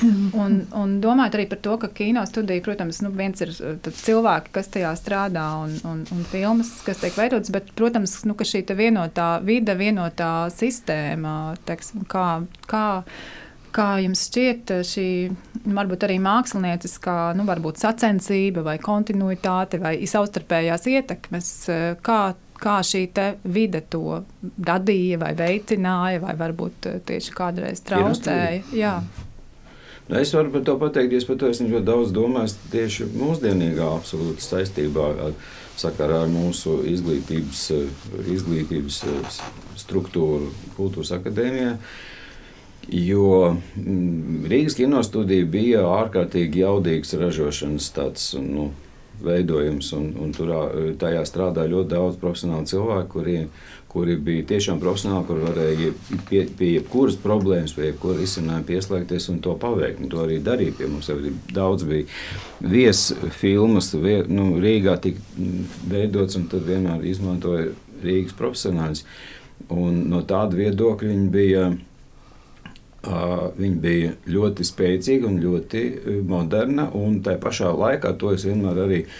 Un, 0.02 0.58
un 0.78 0.96
domājot 1.04 1.38
arī 1.38 1.46
par 1.52 1.60
to, 1.62 1.76
ka 1.82 1.90
kino 1.94 2.24
studija, 2.26 2.64
protams, 2.66 3.02
nu, 3.06 3.12
viens 3.16 3.44
ir 3.44 3.52
uh, 3.54 3.78
cilvēki, 3.86 4.54
kas 4.56 4.72
tajā 4.74 4.94
strādā, 4.98 5.46
un, 5.66 5.76
un, 5.88 6.02
un 6.16 6.26
filmas, 6.32 6.74
kas 6.86 7.02
tiek 7.04 7.16
veidotas, 7.18 7.54
bet, 7.54 7.70
protams, 7.78 8.18
nu, 8.26 8.36
ka 8.38 8.48
šī 8.48 8.64
vienotā 8.78 9.30
vide, 9.46 9.76
vienotā 9.78 10.50
sistēma, 10.54 11.56
teksim, 11.68 12.06
kā, 12.10 12.28
kā, 12.72 12.86
kā 13.76 13.90
jums 14.02 14.26
šķiet 14.30 14.76
šī 14.90 15.08
varbūt 15.70 16.08
arī 16.08 16.18
mākslinieckā, 16.24 17.18
nu, 17.38 17.46
varbūt 17.50 17.82
sacensība 17.84 18.66
vai 18.66 18.78
kontinuitāte 18.82 19.82
vai 19.82 19.98
savstarpējās 20.10 20.88
ietekmes, 20.96 21.52
uh, 21.70 21.92
kā 22.02 22.24
kā 22.62 22.78
šī 22.86 23.08
vide 23.50 23.80
to 23.90 24.22
radīja, 24.68 25.18
vai 25.24 25.32
veicināja, 25.34 26.22
vai 26.22 26.36
varbūt 26.38 26.92
tieši 27.10 27.34
kādreiz 27.34 27.82
traucēja. 27.88 28.62
Jā. 28.78 28.94
Nu, 30.10 30.18
es 30.20 30.34
varu 30.36 30.52
par 30.52 30.64
to 30.68 30.76
pateikt, 30.82 31.14
es 31.16 31.28
par 31.28 31.38
to 31.40 31.50
esmu 31.52 31.70
ļoti 31.72 31.88
daudz 31.88 32.14
domājis 32.16 32.58
tieši 32.74 33.08
mūsdienīgā 33.16 33.88
absolūti 33.96 34.44
saistībā 34.44 35.08
ar, 35.28 35.36
sakarā 35.80 36.24
ar 36.26 36.32
mūsu 36.32 36.82
izglītības, 36.92 37.66
izglītības 38.34 39.02
struktūru 39.80 40.52
kultūras 40.76 41.14
akadēmijā. 41.20 41.76
Jo 42.92 43.26
mm, 43.54 44.48
Rīgas 44.52 44.76
kinostudija 44.80 45.48
bija 45.48 45.84
ārkārtīgi 46.02 46.64
jaudīgs 46.64 47.14
ražošanas 47.22 47.92
tāds, 47.96 48.32
nu, 48.42 48.72
veidojums. 49.24 49.92
Un, 49.98 50.12
un 50.22 50.34
tur 50.36 50.52
tajā 51.02 51.24
strādā 51.30 51.66
ļoti 51.70 51.94
daudz 51.94 52.20
profesionālu 52.22 52.70
cilvēku, 52.70 53.10
kuriem 53.16 53.50
kuri 53.92 54.16
bija 54.16 54.46
tiešām 54.48 54.80
profesionāli, 54.80 55.26
kur 55.28 55.42
varēja 55.44 55.90
pie, 56.30 56.46
pie 56.58 56.70
jebkuras 56.78 57.18
problēmas, 57.20 57.74
pie 57.76 57.90
jebkura 57.90 58.24
izcinājuma 58.24 58.64
pieslēgties 58.70 59.28
un 59.34 59.42
to 59.44 59.56
paveikt. 59.60 60.00
Un 60.00 60.12
to 60.14 60.22
arī 60.24 60.38
darīja 60.44 60.78
pie 60.78 60.88
mums. 60.88 61.10
Arī 61.12 61.34
daudz 61.52 61.84
bija 61.90 62.08
viesfilmas, 62.64 63.92
vie, 64.00 64.22
nu, 64.32 64.54
Rīgā 64.64 64.96
tika 65.04 65.20
veidots 65.92 66.40
un 66.40 66.48
tad 66.52 66.64
vienmēr 66.70 67.04
izmantoja 67.12 67.68
Rīgas 68.06 68.38
profesionāļus. 68.40 69.04
Un 69.76 70.06
no 70.14 70.24
tāda 70.28 70.60
viedokļa 70.62 71.12
viņi 71.12 71.32
bija. 71.36 71.72
Uh, 73.02 73.48
viņa 73.58 73.78
bija 73.82 74.10
ļoti 74.30 74.62
spēcīga 74.62 75.26
un 75.26 75.40
ļoti 75.42 75.80
moderna, 76.30 76.84
un 76.94 77.16
tā 77.26 77.34
pašā 77.42 77.72
laikā 77.74 78.12
to 78.22 78.30
es 78.36 78.44
vienmēr 78.46 78.78
arī 78.84 79.00
uh, 79.08 79.16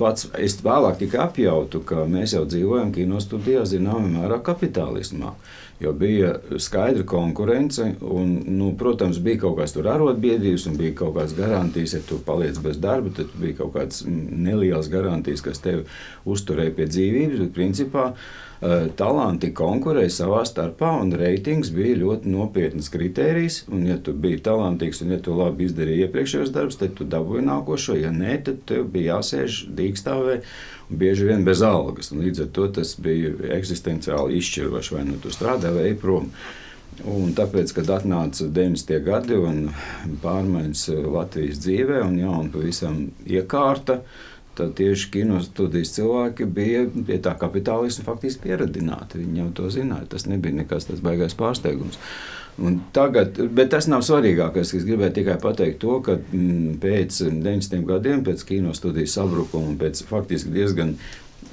pats 0.00 0.28
es 0.38 0.58
vēlāk 0.64 1.00
tikai 1.00 1.22
apjautu, 1.24 1.80
ka 1.86 2.04
mēs 2.08 2.34
jau 2.36 2.44
dzīvojam 2.48 2.92
kinostudijā 2.94 3.64
zināmā 3.68 4.10
mērā 4.18 4.40
kapitālismā. 4.44 5.34
Jo 5.80 5.94
bija 5.96 6.34
skaidra 6.60 7.06
konkurence, 7.08 7.86
un, 8.04 8.34
nu, 8.52 8.74
protams, 8.76 9.16
bija 9.24 9.46
kaut 9.46 9.56
kādas 9.62 9.78
arotbiedrības, 9.80 10.66
un 10.68 10.76
bija 10.76 10.92
kaut 10.98 11.14
kādas 11.16 11.32
garantijas, 11.38 11.94
ja 11.96 12.02
tu 12.04 12.18
paliec 12.26 12.60
bez 12.60 12.76
darba, 12.76 13.08
tad 13.16 13.32
bija 13.40 13.62
kaut 13.62 13.72
kādas 13.78 14.04
nelielas 14.04 14.92
garantijas, 14.92 15.40
kas 15.46 15.64
tevi 15.64 15.86
uzturēja 16.28 16.76
pie 16.76 16.88
dzīvības. 16.90 17.40
Bet, 17.46 17.54
principā, 17.56 18.10
uh, 18.12 18.49
talanti 18.60 19.48
konkurēja 19.56 20.10
savā 20.12 20.42
starpā, 20.44 20.90
un 21.00 21.14
reitings 21.16 21.70
bija 21.72 21.96
ļoti 22.02 22.28
nopietns 22.28 22.90
kritērijs. 22.92 23.62
Un, 23.72 23.86
ja 23.88 23.96
tu 23.96 24.12
biji 24.12 24.42
talantīgs 24.44 25.00
un 25.04 25.14
ja 25.14 25.20
tu 25.24 25.36
labi 25.38 25.64
izdarīji 25.64 26.04
iepriekšējos 26.06 26.52
darbus, 26.52 26.76
tad 26.80 26.92
tu 26.98 27.08
dabūji 27.08 27.46
nākošo. 27.48 27.96
Ja 27.96 28.12
nē, 28.12 28.36
tad 28.44 28.62
tev 28.68 28.90
bija 28.92 29.16
jāsēž 29.16 29.62
dīkstāvē 29.76 30.40
bieži 30.90 31.30
vien 31.30 31.44
bez 31.46 31.64
algas. 31.64 32.12
Un 32.12 32.24
līdz 32.26 32.44
ar 32.44 32.50
to 32.56 32.68
tas 32.80 32.96
bija 33.00 33.32
eksistenciāli 33.56 34.40
izšķiroši, 34.42 34.96
vai 34.98 35.06
nu 35.08 35.20
tu 35.22 35.32
strādā 35.32 35.72
vai 35.72 35.88
ej 35.94 36.00
prom. 36.02 36.28
Un 37.08 37.30
tāpēc, 37.32 37.70
kad 37.78 37.88
atnāca 37.94 38.44
90. 38.52 38.98
gadi 39.06 39.38
un 39.40 39.70
pārmaiņas 40.20 40.90
Latvijas 41.08 41.62
dzīvē, 41.64 42.02
un 42.04 42.18
jauna 42.20 42.52
pavisam 42.52 43.06
iekārta, 43.24 44.02
uh, 44.02 44.26
tad 44.58 44.74
tieši 44.78 45.10
kinostudijas 45.14 45.94
cilvēki 45.96 46.46
bija 46.50 46.82
pie 47.06 47.20
tā 47.22 47.36
kapitālisma 47.38 48.04
faktiski 48.08 48.48
pieradināti. 48.48 49.22
Viņi 49.22 49.42
jau 49.44 49.48
to 49.60 49.70
zināja. 49.72 50.08
Tas 50.10 50.26
nebija 50.30 50.60
nekas 50.60 50.88
tāds 50.88 51.02
baisais 51.04 51.36
pārsteigums. 51.38 52.00
Un 52.60 52.80
tagad, 52.92 53.38
bet 53.56 53.70
tas 53.72 53.88
nav 53.88 54.02
svarīgākais. 54.04 54.74
Es 54.76 54.84
gribēju 54.84 55.16
tikai 55.20 55.38
pateikt 55.40 55.80
to, 55.80 55.96
ka 56.04 56.18
mm, 56.18 56.76
pēc 56.82 57.22
90 57.30 57.86
gadiem, 57.88 58.24
pēc 58.26 58.44
kinostudijas 58.50 59.16
sabrukuma 59.16 59.78
pēc 59.80 60.04
faktiski 60.10 60.52
diezgan 60.58 60.96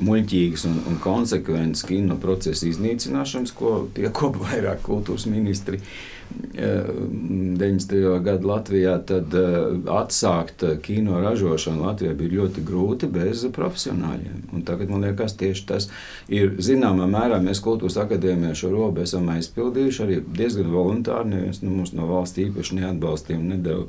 muļķīgas 0.03 0.67
un, 0.67 0.81
un 0.89 0.99
konsekventas 1.01 1.85
kino 1.87 2.17
procesa 2.21 2.67
iznīcināšanas, 2.67 3.53
ko 3.55 3.79
piekopa 3.95 4.49
vairāk 4.49 4.83
kultūras 4.85 5.29
ministri. 5.31 5.79
Uh, 5.79 6.16
90. 6.29 8.19
gada 8.23 8.47
Latvijā, 8.47 8.97
tad 9.07 9.33
eh, 9.37 9.57
atsākt 9.93 10.63
kino 10.83 11.19
ražošanu 11.21 11.85
Latvijā 11.85 12.13
bija 12.17 12.41
ļoti 12.41 12.63
grūti 12.67 13.09
bez 13.11 13.45
profesionāļiem. 13.55 14.47
Un 14.53 14.65
tagad 14.67 14.91
man 14.91 15.05
liekas, 15.05 15.37
tieši 15.39 15.65
tas 15.69 15.89
ir 16.27 16.55
zināmā 16.63 17.07
mērā 17.11 17.39
mēs 17.43 17.61
kultūras 17.63 17.99
akadēmijā 18.03 18.55
šo 18.57 18.71
robu 18.73 19.03
esam 19.05 19.29
aizpildījuši 19.35 20.03
arī 20.05 20.21
diezgan 20.39 20.71
voluntāri. 20.73 21.33
Neviens 21.35 21.61
nu, 21.63 21.73
mums 21.77 21.93
no 21.97 22.09
valsts 22.09 22.41
īpaši 22.47 22.81
neatbalstīja 22.81 23.39
un 23.41 23.53
nedēļa 23.55 23.85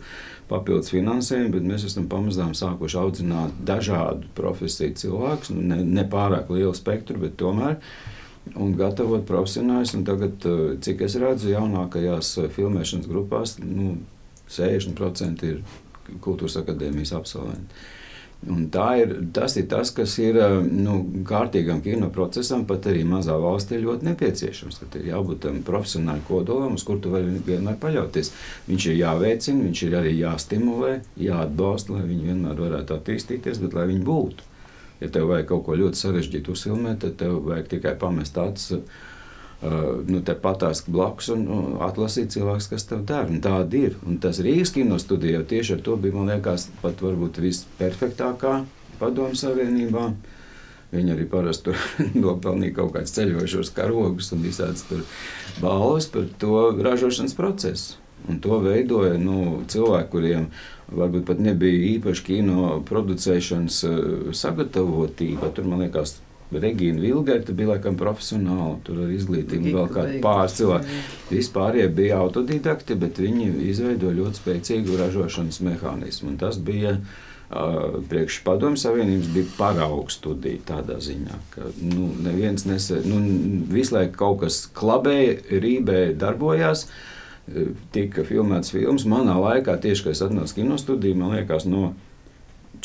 papildus 0.49 0.93
finansējumu, 0.95 1.53
bet 1.57 1.67
mēs 1.73 1.89
esam 1.89 2.07
pamazām 2.11 2.55
sākuši 2.57 3.01
audzināt 3.01 3.59
dažādu 3.69 4.31
profesiju 4.39 4.97
cilvēkus, 5.03 5.53
nu, 5.57 5.65
ne, 5.73 5.83
ne 5.85 6.07
pārāk 6.09 6.53
lielu 6.53 6.75
spektru, 6.77 7.21
bet 7.25 7.37
tomēr 7.41 7.77
un 8.57 8.73
gatavot 8.79 9.27
profesionāļus. 9.29 9.97
Tagad, 10.07 10.47
eh, 10.47 10.79
cik 10.81 11.05
es 11.07 11.19
redzu, 11.21 11.53
jaunākajās 11.53 12.33
eh, 12.39 12.49
filmēšanas 12.55 13.11
grupās 13.11 13.59
nu, 13.63 13.99
60% 14.49 15.45
ir 15.45 15.63
kultūras 16.25 16.57
akadēmijas 16.63 17.13
absolventi. 17.17 17.87
Un 18.47 18.69
ir, 18.71 19.13
tas 19.35 19.57
ir 19.59 19.65
tas, 19.67 19.91
kas 19.91 20.13
ir 20.23 20.37
eh, 20.39 20.53
nu, 20.63 21.01
kārtīgam 21.27 21.83
kino 21.83 22.09
procesam, 22.15 22.65
pat 22.69 22.87
arī 22.87 23.03
mazā 23.05 23.35
valstī 23.35 23.81
ļoti 23.83 24.07
nepieciešams. 24.13 24.81
Ir 24.95 25.09
jābūt 25.11 25.43
tam 25.43 25.63
profesionālam 25.67 26.23
kodolam, 26.29 26.77
uz 26.79 26.87
kuru 26.87 27.03
tu 27.03 27.15
vari 27.17 27.43
vienmēr 27.47 27.81
paļauties. 27.83 28.31
Viņš 28.71 28.91
ir 28.93 29.01
jāveicina, 29.03 29.65
viņš 29.67 29.83
ir 29.89 29.99
arī 29.99 30.15
jāstimulē, 30.21 31.01
jāatbalsta, 31.19 31.97
lai 31.97 32.07
viņi 32.07 32.31
vienmēr 32.31 32.63
varētu 32.69 32.95
attīstīties, 33.01 33.59
bet 33.65 33.75
lai 33.75 33.89
viņi 33.91 34.07
būtu. 34.07 34.48
Ja 35.01 35.11
tev 35.15 35.29
vajag 35.31 35.51
kaut 35.53 35.65
ko 35.67 35.77
ļoti 35.79 36.01
sarežģītu 36.01 36.55
uzfilmēt, 36.55 37.03
tad 37.05 37.19
tev 37.21 37.39
vajag 37.47 37.71
tikai 37.77 37.95
pamest 38.01 38.39
acis. 38.41 38.81
Uh, 39.59 40.05
nu, 40.07 40.21
te 40.23 40.37
patās 40.39 40.85
blakus 40.87 41.33
un 41.35 41.41
uh, 41.51 41.63
atlasīt 41.83 42.31
cilvēku, 42.31 42.63
kas 42.71 42.87
tev 42.87 43.03
dara. 43.07 43.27
Un 43.27 43.41
tāda 43.43 43.75
ir. 43.75 43.97
Un 44.07 44.21
tas 44.23 44.39
Rīgas 44.43 44.71
kino 44.75 45.01
studija 45.03 45.43
tieši 45.43 45.75
ar 45.75 45.85
to 45.87 45.97
bija, 45.99 46.15
man 46.15 46.31
liekas, 46.31 46.69
pat 46.83 47.03
varbūt 47.03 47.41
visperfektākā 47.43 48.53
padomu 49.01 49.39
savienībā. 49.39 50.13
Viņi 50.95 51.15
arī 51.15 51.27
parasti 51.29 51.75
nopelnīja 52.23 52.79
kaut 52.79 52.95
kādus 52.95 53.17
ceļojošos 53.19 53.75
karogus 53.77 54.31
un 54.35 54.47
visādas 54.47 54.87
balvas 55.59 56.07
par 56.13 56.31
to 56.39 56.61
ražošanas 56.79 57.35
procesu. 57.39 57.99
Un 58.29 58.41
to 58.45 58.59
veidoja 58.61 59.17
nu, 59.21 59.63
cilvēki, 59.71 60.11
kuriem 60.13 60.49
varbūt 60.93 61.27
pat 61.29 61.43
nebija 61.43 61.85
īpaši 61.95 62.25
kino 62.27 62.71
producēšanas 62.89 63.83
uh, 63.89 64.01
sagatavotība. 64.37 65.53
Tur 65.57 65.69
man 65.69 65.85
liekas, 65.85 66.19
Regīna 66.49 67.03
Vilgerte 67.03 67.53
bija 67.53 67.75
laikam 67.75 67.97
profesionāla, 68.01 68.79
tur 68.85 69.03
ar 69.05 69.11
izglītību 69.13 69.73
vēl 69.75 69.89
kādi 69.93 70.21
pāris 70.25 70.57
cilvēki. 70.57 71.01
Vispārējie 71.29 71.89
bija 71.93 72.21
autodidakti, 72.23 72.97
bet 72.97 73.21
viņi 73.21 73.51
izveidoja 73.69 74.17
ļoti 74.23 74.41
spēcīgu 74.41 74.97
ražošanas 74.97 75.61
mehānismu. 75.67 76.31
Un 76.33 76.39
tas 76.41 76.57
bija 76.65 76.95
uh, 76.97 77.99
priekš 78.09 78.41
padomju 78.49 78.81
savienības 78.81 79.29
bija 79.35 79.53
paraugs 79.59 80.17
studija 80.23 80.65
tādā 80.73 80.97
ziņā, 81.05 81.37
ka 81.53 81.69
nu, 81.85 82.09
neviens 82.25 82.65
nese, 82.69 83.03
nu, 83.05 83.21
visu 83.69 83.99
laiku 83.99 84.17
kaut 84.25 84.43
kas 84.47 84.65
klabēja, 84.73 85.37
rībēja, 85.53 86.17
darbojās. 86.25 86.89
Uh, 86.89 87.15
tika 87.95 88.25
filmēts 88.27 88.73
filmas. 88.75 89.07
Manā 89.09 89.37
laikā, 89.39 89.79
tieši 89.83 90.07
kad 90.07 90.17
es 90.17 90.23
atnācu 90.25 90.61
kinostudijā, 90.61 91.17
man 91.19 91.35
liekas, 91.37 91.67
no 91.69 91.93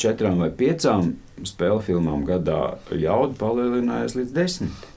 četrām 0.00 0.40
vai 0.42 0.50
piecām 0.54 1.14
spēļu 1.46 1.82
filmām 1.84 2.24
gadā 2.26 2.76
jauda 2.90 3.36
palielinājās 3.38 4.16
līdz 4.18 4.34
desmit. 4.34 4.90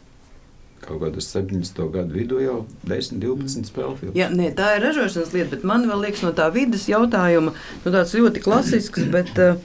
Kaut 0.87 1.01
kādā 1.01 1.19
70. 1.23 1.81
gadu 1.91 2.15
vidū 2.15 2.39
jau 2.39 2.57
10, 2.87 3.19
12 3.19 3.67
spēļu 3.67 3.95
filmu. 3.99 4.15
Jā, 4.17 4.29
nē, 4.31 4.53
tā 4.55 4.77
ir 4.77 4.85
ražošanas 4.87 5.33
lieta, 5.35 5.51
bet 5.55 5.67
man 5.67 5.83
liekas, 5.89 6.23
no 6.23 6.31
tā 6.37 6.47
vidas 6.53 6.87
jautājuma, 6.87 7.51
nu, 7.53 7.91
tāds 7.91 8.15
ļoti 8.15 8.43
klasisks, 8.45 9.07
bet, 9.11 9.33
eh, 9.41 9.57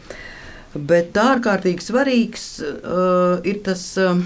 bet 0.75 1.19
ārkārtīgi 1.23 1.85
svarīgs 1.85 2.47
uh, 2.65 3.39
ir 3.47 3.63
tas. 3.67 3.87
Uh, 4.01 4.25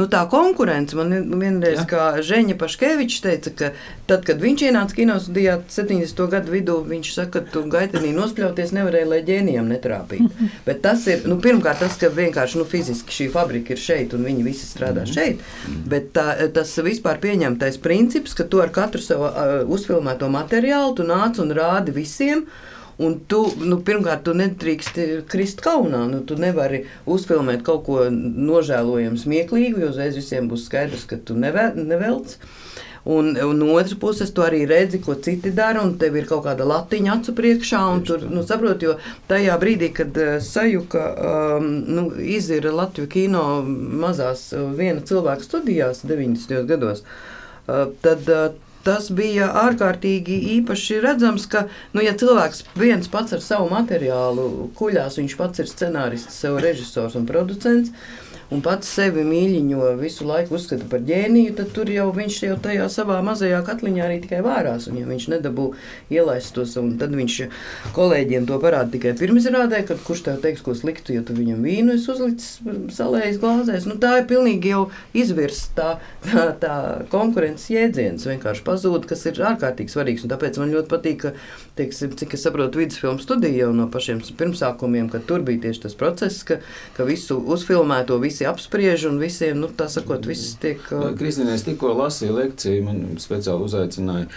nu, 0.00 0.08
tā 0.10 0.22
konkurence. 0.32 0.96
Man 0.98 1.12
vienreiz, 1.40 1.82
ja. 1.82 1.86
kā 1.88 2.04
Žēņa 2.24 2.56
Paškevičs 2.60 3.20
teica, 3.24 3.52
ka 3.56 3.70
tad, 4.08 4.24
kad 4.28 4.40
viņš 4.42 4.64
ienāca 4.70 4.96
kinostudijā 4.96 5.58
70. 5.70 6.22
gadu 6.32 6.54
vidū, 6.54 6.78
viņš 6.88 7.12
saka, 7.16 7.40
ka 7.40 7.54
tu 7.54 7.64
gaitenī 7.70 8.14
nospļauties 8.16 8.74
nevarēja, 8.76 9.10
lai 9.12 9.20
ģēnijam 9.28 9.68
netrāpītu. 9.70 10.48
Bet 10.68 10.82
tas 10.86 11.06
ir, 11.10 11.26
nu, 11.30 11.38
pirmkārt, 11.42 11.82
tas, 11.84 11.98
ka 12.00 12.10
vienkārši 12.14 12.60
nu, 12.60 12.66
fiziski 12.68 13.16
šī 13.20 13.28
fabrika 13.34 13.76
ir 13.76 13.82
šeit 13.82 14.16
un 14.16 14.26
viņi 14.26 14.46
visi 14.46 14.66
strādā 14.68 15.04
mm 15.04 15.10
šeit. 15.10 15.40
Bet 15.90 16.12
tā, 16.14 16.26
tas 16.54 16.70
vispār 16.84 17.18
pieņemtais 17.22 17.80
princips, 17.82 18.34
ka 18.36 18.44
tu 18.46 18.60
ar 18.62 18.70
katru 18.74 19.02
savu 19.02 19.26
uh, 19.26 19.54
uzfilmēto 19.66 20.28
materiālu 20.30 20.94
tu 20.96 21.06
nāc 21.08 21.40
un 21.42 21.50
rādi 21.56 21.94
visiem. 21.96 22.44
Un 23.00 23.16
tu, 23.30 23.44
nu, 23.64 23.78
pirmkārt, 23.84 24.26
tu 24.26 24.34
nedrīkst 24.36 24.98
krist 25.30 25.62
kaunā. 25.64 26.02
Nu, 26.10 26.20
tu 26.28 26.36
nevari 26.40 26.82
uzfilmēt 27.08 27.62
kaut 27.64 27.86
ko 27.86 28.02
nožēlojamu, 28.12 29.20
smieklīgu, 29.20 29.80
jo 29.80 29.92
uzreiz 29.94 30.18
visiem 30.18 30.50
būs 30.50 30.66
skaidrs, 30.68 31.06
ka 31.08 31.16
tu 31.24 31.38
nevel, 31.38 31.78
nevelc. 31.80 32.36
Un, 33.04 33.32
un 33.44 33.56
no 33.56 33.70
otras 33.72 33.94
puses, 33.96 34.28
tu 34.36 34.44
arī 34.44 34.66
redzi, 34.68 35.00
ko 35.00 35.14
citi 35.24 35.54
dara, 35.56 35.80
un 35.80 35.94
tev 35.98 36.18
ir 36.20 36.26
kaut 36.28 36.44
kāda 36.44 36.66
latiņa 36.68 37.14
acu 37.14 37.32
priekšā. 37.38 37.80
Tur, 38.04 38.26
nu, 38.28 38.44
saprot, 38.44 38.84
jo 38.84 38.98
tajā 39.30 39.56
brīdī, 39.62 39.88
kad 39.96 40.20
uh, 40.20 40.34
sajuka 40.44 41.04
um, 41.16 41.70
nu, 41.88 42.06
izira 42.20 42.74
Latvijas 42.76 43.08
kino 43.14 43.44
mazās 44.04 44.50
uh, 44.52 44.68
viena 44.76 45.00
cilvēka 45.00 45.46
studijās 45.46 46.04
90. 46.04 46.60
gados, 46.68 47.00
uh, 47.00 47.86
tad 48.04 48.28
uh, 48.28 48.50
tas 48.86 49.10
bija 49.12 49.50
ārkārtīgi 49.64 50.38
īpaši 50.56 51.00
redzams, 51.04 51.46
ka, 51.50 51.66
nu, 51.94 52.02
ja 52.04 52.14
cilvēks 52.16 52.64
viens 52.80 53.10
pats 53.12 53.36
ar 53.36 53.44
savu 53.44 53.68
materiālu 53.72 54.70
kuļās, 54.78 55.20
viņš 55.20 55.36
pats 55.40 55.62
ir 55.62 55.70
scenārists, 55.70 56.40
sev 56.42 56.60
režisors 56.64 57.18
un 57.18 57.28
producents. 57.28 57.92
Un 58.50 58.62
pats 58.64 58.88
sevi 58.96 59.22
mīļiņo, 59.26 59.92
visu 60.00 60.26
laiku 60.26 60.56
uzskata 60.58 60.86
par 60.90 61.04
ģēniju, 61.06 61.54
tad 61.58 61.70
tur 61.74 61.90
jau 61.92 62.08
viņš 62.14 62.38
jau 62.48 62.56
tajā 62.62 62.88
savā 62.90 63.20
mazajā 63.26 63.60
katliņā 63.66 64.02
arī 64.06 64.18
tikai 64.24 64.40
vērās. 64.44 64.88
Un, 64.90 64.98
ja 65.00 65.08
viņš 65.08 65.28
nedabū 65.36 65.68
ielaist 66.12 66.54
tos, 66.56 66.74
tad 66.74 67.14
viņš 67.14 67.36
kolēģiem 67.96 68.48
to 68.48 68.58
parāda 68.62 68.90
tikai 68.96 69.14
pirmizrādē, 69.20 69.84
kad 69.88 70.02
kurš 70.06 70.24
tev 70.26 70.40
teiks, 70.42 70.64
ko 70.66 70.74
sliktu, 70.74 71.14
jo 71.14 71.24
tu 71.26 71.36
viņam 71.38 71.62
vīnu 71.66 71.94
esi 71.94 72.10
uzlicis 72.12 72.58
salējas 72.96 73.38
glāzēs. 73.42 73.86
Nu, 73.90 73.98
tā 74.02 74.16
ir 74.20 74.26
pilnīgi 74.30 74.74
jau 74.74 74.82
izvirsta 75.14 75.70
tā, 75.76 75.90
tā, 76.26 76.46
tā 76.64 76.74
konkurences 77.12 77.70
jēdziens, 77.70 78.26
vienkārši 78.30 78.66
pazūd, 78.66 79.06
kas 79.10 79.24
ir 79.30 79.40
ārkārtīgi 79.52 79.94
svarīgs. 79.94 80.26
Tāpēc 80.30 80.58
man 80.60 80.74
ļoti 80.74 80.90
patīk, 80.90 81.22
ka, 81.22 81.32
teiksim, 81.78 82.16
cik 82.18 82.34
es 82.36 82.44
saprotu, 82.46 82.82
vidusfilmu 82.82 83.22
studija 83.22 83.64
jau 83.64 83.70
no 83.76 83.86
pašiem 83.92 84.20
pirmsākumiem, 84.38 85.08
ka 85.12 85.22
tur 85.26 85.44
bija 85.46 85.68
tieši 85.68 85.86
tas 85.86 85.96
process, 85.98 86.42
ka, 86.46 86.60
ka 86.96 87.06
visu 87.08 87.38
uzfilmēto 87.54 88.18
visi 88.40 88.48
apspriež 88.48 89.04
un 89.10 89.18
visiem, 89.20 89.58
nu, 89.60 89.68
tā 89.68 89.86
sakot, 89.90 90.24
viss 90.24 90.56
tiek. 90.60 90.80
Kristīne, 91.18 91.52
es 91.54 91.64
tikko 91.66 91.92
lasīju 91.92 92.36
lekciju, 92.38 92.84
man 92.86 93.18
speciāli 93.20 93.66
uzaicināja 93.66 94.28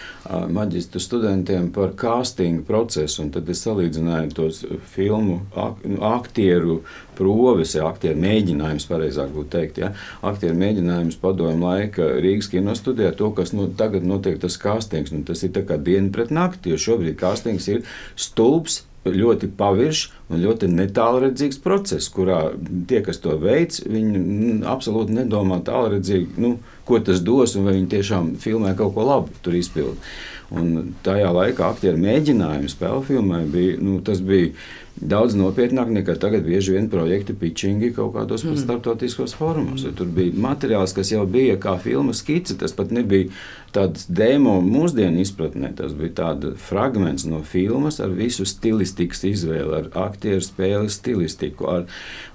maģistru 0.52 1.00
studentiem 1.00 1.72
par 1.72 1.94
castingu 1.96 2.66
procesu, 2.68 3.24
un 3.24 3.32
tad 3.32 3.48
es 3.50 3.64
salīdzināju 3.64 4.36
tos 4.36 4.64
filmu 4.92 5.42
ak 5.56 5.86
aktieru 6.04 6.82
proves, 7.16 7.76
ja 7.78 7.88
aktieru 7.88 8.20
mēģinājums, 8.20 8.88
pareizāk 8.90 9.32
būtu 9.32 9.52
teikt, 9.56 9.80
ja, 9.80 9.94
aktieru 10.22 10.58
mēģinājums 10.60 11.20
padomu 11.22 11.70
laika 11.70 12.16
Rīgas 12.20 12.50
kinostudijā, 12.52 13.14
to, 13.16 13.32
kas 13.38 13.54
nu, 13.56 13.70
tagad 13.78 14.04
notiek 14.04 14.42
tas 14.42 14.58
castings, 14.60 15.14
nu, 15.14 15.24
tas 15.24 15.46
ir 15.46 15.54
tā 15.56 15.64
kā 15.68 15.78
diena 15.80 16.12
pret 16.12 16.34
nakti, 16.34 16.74
jo 16.74 16.82
šobrīd 16.82 17.20
castings 17.22 17.70
ir 17.72 17.86
stulbs 18.20 18.82
ļoti 19.12 19.50
paviršs 19.58 20.04
un 20.32 20.44
ļoti 20.44 20.70
netālredzīgs 20.72 21.60
process, 21.64 22.12
kurā 22.14 22.54
tie, 22.88 23.02
kas 23.06 23.20
to 23.24 23.36
veids, 23.42 23.84
viņi 23.84 24.20
mm, 24.20 24.62
absolūti 24.70 25.18
nedomā 25.18 25.60
tālredzīgi, 25.68 26.38
nu, 26.44 26.56
ko 26.88 27.00
tas 27.04 27.24
dos 27.24 27.58
un 27.58 27.68
vai 27.68 27.78
viņi 27.80 27.92
tiešām 27.98 28.36
filmē 28.44 28.76
kaut 28.80 28.96
ko 28.96 29.08
labu 29.08 29.44
tur 29.44 29.58
izpildīt. 29.60 30.14
Un 30.54 30.94
tajā 31.02 31.32
laikā 31.34 31.66
aktieru 31.72 31.98
mēģinājums 31.98 32.76
spēļu 32.76 33.04
filmai 33.08 33.42
bija, 33.50 33.78
nu, 33.82 33.98
tas 34.06 34.20
bija 34.22 34.52
daudz 34.94 35.34
nopietnāk 35.34 35.90
nekā 35.90 36.14
tagad 36.22 36.46
bieži 36.46 36.76
vien 36.76 36.90
projekti 36.92 37.34
pitchingi 37.38 37.90
kaut 37.96 38.14
kādos 38.14 38.44
mm. 38.46 38.60
starptautiskos 38.62 39.34
formos. 39.38 39.88
Tur 39.98 40.12
bija 40.14 40.36
materiāls, 40.46 40.94
kas 40.94 41.12
jau 41.16 41.26
bija 41.26 41.58
kā 41.62 41.74
filmu 41.82 42.14
skice, 42.14 42.58
tas 42.60 42.76
pat 42.78 42.94
nebija 42.94 43.32
tāds 43.74 44.06
demo 44.08 44.58
mūsdienu 44.64 45.22
izpratnē. 45.24 45.72
Tas 45.78 45.94
bija 45.98 46.14
tāds 46.20 46.54
fragments 46.62 47.26
no 47.30 47.42
filmas 47.48 48.00
ar 48.04 48.14
visu 48.14 48.46
stilistikas 48.48 49.24
izvēli, 49.28 49.80
ar 49.80 49.90
aktieru 50.08 50.44
spēles 50.44 50.98
stilistiku, 51.00 51.70
ar, 51.72 51.86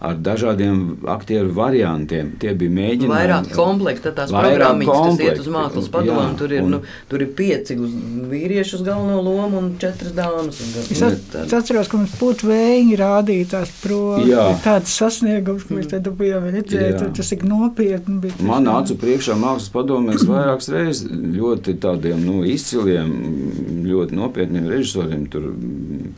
ar 0.04 0.18
dažādiem 0.18 1.06
aktieru 1.10 1.52
variantiem. 1.56 2.34
Tie 2.42 2.54
bija 2.58 2.74
mēģinājumi. 2.78 3.14
Vairāk 3.14 3.52
komplekta 3.54 4.12
tās 4.16 4.34
programmas, 4.34 4.90
kas 4.90 5.22
iet 5.24 5.42
uz 5.42 5.50
mākslas 5.54 5.90
padomu. 5.94 6.26
Tur, 6.38 6.54
ir, 6.54 6.64
un, 6.66 6.76
nu, 6.76 6.82
tur 7.10 7.24
ir 7.24 7.32
pieci 7.38 7.78
uz 7.78 7.94
vīriešu 8.32 8.80
uz 8.80 8.86
galveno 8.86 9.22
lomu 9.24 9.62
un 9.62 9.70
četras 9.80 10.14
dāmas. 10.16 10.60
Es, 10.88 11.02
at, 11.04 11.38
es 11.44 11.54
atceros, 11.54 11.90
ka 11.90 12.00
mums 12.00 12.16
būtu 12.18 12.50
vēji 12.50 12.98
rādīt 12.98 13.52
tās 13.54 13.72
promas. 13.82 14.62
Tāds 14.64 14.94
sasniegums, 14.98 15.66
ko 15.68 15.78
mēs 15.78 15.90
te 15.92 16.02
bijām 16.08 16.48
redzējuši, 16.52 17.12
tas 17.18 17.32
ir 17.34 17.46
nopietni. 17.48 18.34
Man 18.44 18.68
acu 18.72 18.96
priekšā 18.98 19.36
mākslas 19.38 19.72
padomēs 19.74 20.26
vairākas 20.28 20.70
reizes 20.72 21.06
ļoti 21.34 21.74
tādiem 21.82 22.22
nu, 22.24 22.40
izciliem, 22.46 23.12
ļoti 23.86 24.16
nopietniem 24.18 24.68
režisoriem, 24.70 25.26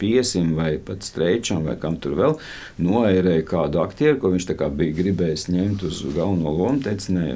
piesim 0.01 0.55
vai 0.57 0.75
pat 0.83 1.05
streičam 1.07 1.67
vai 1.67 1.77
kam 1.81 1.99
tur 2.01 2.17
vēl, 2.19 2.37
noērēja 2.83 3.45
kādu 3.49 3.83
aktieru, 3.83 4.19
ko 4.23 4.33
viņš 4.35 4.49
bija 4.77 4.97
gribējis 4.97 5.49
ņemt 5.53 5.85
uz 5.89 6.01
galveno 6.15 6.55
lomu. 6.55 6.81
Teica, 6.85 7.13
nē, 7.17 7.27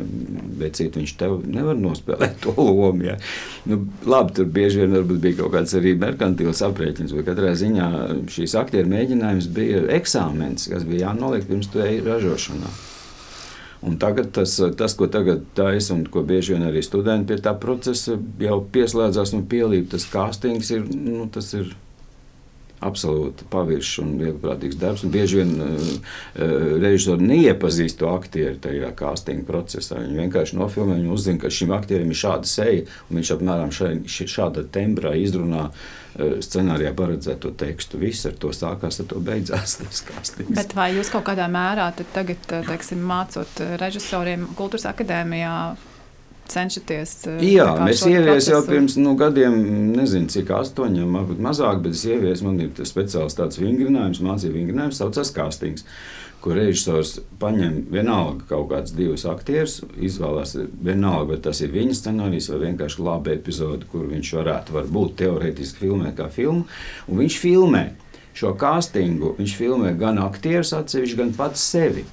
bet 0.60 0.80
cit, 0.80 0.96
viņš 1.00 1.14
tev 1.20 1.36
nevar 1.46 1.78
nospēlēt 1.80 2.40
to 2.46 2.54
lomu. 2.58 3.04
Ja. 3.10 3.18
Nu, 3.68 3.82
labi, 4.08 4.36
tur 4.38 4.48
bieži 4.54 4.84
vien 4.84 4.96
bija 5.14 5.42
kaut 5.42 5.54
kāds 5.58 5.76
arī 5.78 5.94
merkantīls 6.00 6.64
aprēķins, 6.64 7.14
bet 7.18 7.28
katrā 7.28 7.52
ziņā 7.58 7.90
šīs 8.32 8.56
aktieru 8.60 8.92
mēģinājums 8.94 9.52
bija 9.54 9.84
eksāmens, 9.98 10.68
kas 10.72 10.88
bija 10.88 11.10
jānoliek 11.10 11.46
pirms 11.48 11.70
tu 11.72 11.84
ej 11.84 12.00
ražošanā. 12.06 12.72
Un 13.84 13.98
tagad 14.00 14.30
tas, 14.32 14.56
tas, 14.78 14.94
ko 14.96 15.08
tagad 15.12 15.42
taisa 15.56 15.92
un 15.94 16.06
ko 16.08 16.22
bieži 16.24 16.54
vien 16.54 16.64
arī 16.64 16.80
studenti 16.84 17.34
pie 17.34 17.42
tā 17.44 17.52
procesa 17.60 18.16
jau 18.40 18.60
pieslēdzās 18.72 19.34
un 19.36 19.44
pielīp, 19.50 19.90
tas 19.92 20.06
castings 20.08 20.70
ir, 20.72 20.86
nu, 20.88 21.26
tas 21.32 21.50
ir 21.58 21.74
absolūti 22.84 23.46
paviršs 23.52 23.98
un 24.02 24.14
vieglprātīgs 24.20 24.78
darbs. 24.80 25.04
Un 25.06 25.12
bieži 25.14 25.40
vien 25.40 25.52
uh, 25.64 25.82
režisori 26.82 27.28
neiepazīst 27.28 28.00
to 28.00 28.10
aktieru 28.12 28.58
tajā 28.64 28.90
castinga 28.98 29.46
procesā. 29.48 30.00
Viņi 30.02 30.20
vienkārši 30.24 30.58
nofilmē, 30.60 30.98
viņi 31.00 31.12
uzzina, 31.14 31.40
ka 31.44 31.52
šim 31.52 31.72
aktierim 31.76 32.12
ir 32.12 32.20
šāda 32.20 32.50
seja, 32.50 32.86
un 33.08 33.20
viņš 33.20 33.34
apmēram 33.36 33.72
šai, 33.74 33.92
šāda 34.08 34.66
tembrā 34.74 35.14
izrunā 35.20 35.68
uh, 35.70 35.84
scenārijā 36.14 36.92
paredzēto 36.96 37.54
tekstu. 37.58 37.98
Viss 38.02 38.26
ar 38.28 38.36
to 38.40 38.52
sākās, 38.54 39.00
ar 39.02 39.08
to 39.10 39.22
beidzās. 39.24 39.78
Bet 40.58 40.76
vai 40.76 40.92
jūs 40.96 41.10
kaut 41.14 41.26
kādā 41.30 41.48
mērā 41.50 41.90
tagad, 42.14 42.46
teiksim, 42.68 43.02
mācot 43.08 43.64
režisoriem 43.80 44.46
kultūras 44.58 44.88
akadēmijā? 44.92 45.56
cenšaties? 46.48 47.14
Eh, 47.26 47.44
Jā, 47.54 47.68
mēs 47.80 48.04
ieviesām 48.08 48.58
jau 48.58 48.62
pirms 48.68 48.98
nu, 49.00 49.14
gadiem, 49.18 49.56
nezinu, 49.94 50.30
cik 50.32 50.52
astoņiem, 50.58 51.16
varbūt 51.18 51.40
mazāk, 51.44 51.80
bet 51.84 51.96
es 51.96 52.04
ieviesu, 52.08 52.48
man 52.48 52.60
ir 52.64 52.84
speciāls 52.88 53.36
tāds 53.38 53.60
vingrinājums, 53.60 54.22
mācību 54.24 54.60
vingrinājums, 54.60 55.00
saucās 55.00 55.32
kastings. 55.34 55.86
Kur 56.44 56.58
režisors 56.60 57.14
paņem 57.40 57.86
vienalga 57.88 58.44
kaut 58.50 58.66
kādus 58.68 58.92
divus 58.92 59.22
aktierus, 59.24 59.78
izvēlās 59.96 60.58
vienalga, 60.84 61.30
vai 61.32 61.38
tas 61.46 61.62
ir 61.64 61.72
viņa 61.72 61.94
scenārijs 61.96 62.50
vai 62.52 62.58
vienkārši 62.66 63.04
laba 63.06 63.32
epizode, 63.32 63.88
kur 63.88 64.04
viņš 64.10 64.32
varētu 64.36 64.76
varbūt 64.76 65.14
teorētiski 65.22 65.86
filmēt 65.86 66.18
kā 66.18 66.28
filmu. 66.32 66.66
Un 67.08 67.22
viņš 67.22 67.38
filmē 67.40 67.84
šo 68.36 68.52
castingu, 68.60 69.32
viņš 69.38 69.54
filmē 69.56 69.94
gan 69.96 70.20
aktierus 70.20 70.74
atsevišķi, 70.76 71.20
gan 71.22 71.32
pats 71.38 71.64
sevi. 71.64 72.04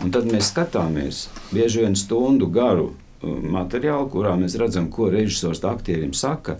Un 0.00 0.10
tad 0.10 0.26
mēs 0.26 0.48
skatāmies 0.50 1.26
bieži 1.52 1.84
vien 1.84 1.94
stundu 1.98 2.48
garu 2.50 2.94
materiālu, 3.22 4.08
kurā 4.12 4.32
mēs 4.40 4.56
redzam, 4.58 4.88
ko 4.92 5.10
režisors 5.12 5.60
aktierim 5.68 6.14
saka, 6.16 6.56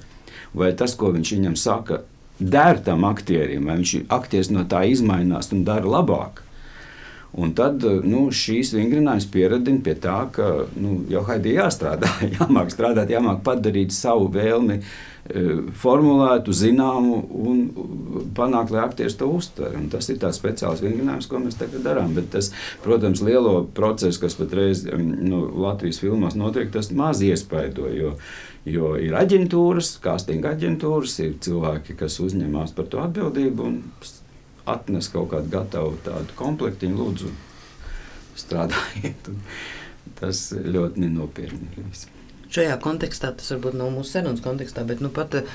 vai 0.53 0.75
tas, 0.77 0.95
ko 0.95 1.11
viņš 1.15 1.33
viņam 1.37 1.57
saka, 1.57 2.03
der 2.39 2.81
tam 2.85 3.07
aktierim, 3.09 3.67
vai 3.69 3.79
viņš 3.81 3.95
aktieris 4.13 4.53
no 4.53 4.67
tā 4.69 4.85
izmainās 4.93 5.51
un 5.57 5.65
dara 5.65 5.89
labāk. 5.89 6.45
Un 7.39 7.53
tad 7.55 7.85
nu, 7.85 8.25
šīs 8.35 8.73
vingrinājums 8.75 9.29
pieradina 9.31 9.85
pie 9.85 9.95
tā, 10.03 10.17
ka 10.35 10.49
nu, 10.81 11.05
jau 11.11 11.23
Haidī 11.29 11.55
jāstrādā, 11.55 12.11
jāmāk 12.39 12.75
strādāt, 12.75 13.13
jāmāk 13.15 13.45
padarīt 13.47 13.95
savu 13.95 14.27
vēlmi 14.35 14.81
E, 15.31 15.41
formulētu, 15.79 16.53
zināmu 16.57 17.17
un 17.45 17.59
panākt, 18.35 18.73
lai 18.75 18.81
aktieris 18.83 19.19
to 19.21 19.29
uztver. 19.31 19.75
Un 19.79 19.91
tas 19.93 20.09
ir 20.11 20.19
tāds 20.23 20.41
speciāls 20.41 20.81
vingrinājums, 20.83 21.29
ko 21.31 21.39
mēs 21.43 21.59
tagad 21.61 21.85
darām. 21.87 22.15
Bet 22.17 22.31
tas, 22.35 22.51
protams, 22.85 23.23
lielo 23.27 23.61
procesu, 23.77 24.23
kas 24.25 24.39
patreiz 24.39 24.87
nu, 24.89 25.45
Latvijas 25.63 26.01
filmās 26.03 26.39
notiek, 26.41 26.73
tas 26.75 26.91
maz 26.97 27.23
iespaido. 27.27 27.87
Jo, 27.95 28.15
jo 28.67 28.95
ir 28.99 29.15
aģentūras, 29.21 29.99
castinga 30.03 30.57
aģentūras, 30.57 31.19
ir 31.27 31.37
cilvēki, 31.45 31.99
kas 32.01 32.19
uzņemas 32.25 32.75
par 32.75 32.91
to 32.91 33.05
atbildību 33.05 33.69
un 33.69 33.79
atnes 34.71 35.11
kaut 35.13 35.31
kādu 35.35 35.53
gatavu 35.53 35.99
tādu 36.07 36.39
komplektiņu, 36.39 36.97
lūdzu, 37.01 37.35
strādājiet. 38.41 39.31
Tas 40.21 40.51
ļoti 40.53 41.05
nenopietni 41.05 41.69
ir. 41.81 42.09
Šajā 42.51 42.75
kontekstā 42.83 43.31
tas 43.39 43.47
varbūt 43.53 43.77
nav 43.79 43.93
mūsu 43.95 44.17
sarunas 44.17 44.43
kontekstā, 44.43 44.83
bet 44.87 44.99
nu, 45.05 45.09
pat 45.15 45.37
uh, 45.39 45.51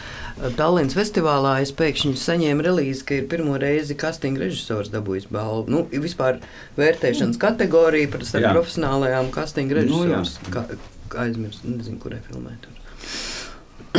Tallinas 0.55 0.95
festivālā 0.95 1.57
es 1.65 1.73
pēkšņi 1.75 2.13
saņēmu 2.21 2.63
relīzi, 2.63 3.03
ka 3.07 3.17
ir 3.19 3.27
pirmo 3.31 3.57
reizi 3.59 3.97
casting 3.99 4.39
režisors 4.39 4.93
dabūjis 4.93 5.27
balvu. 5.27 5.65
Nu, 5.73 5.81
vispār 5.91 6.39
vērtēšanas 6.79 7.41
kategorija 7.41 8.13
par 8.13 8.23
starp 8.27 8.47
profesionālajām 8.55 9.27
casting 9.35 9.75
režisors. 9.75 10.37
Nu, 10.45 10.53
kā, 10.55 10.63
kā 11.11 11.25
aizmirst, 11.27 11.67
nezinu, 11.67 11.99
kurai 11.99 12.21
filmē 12.29 12.55
tur. 12.63 12.79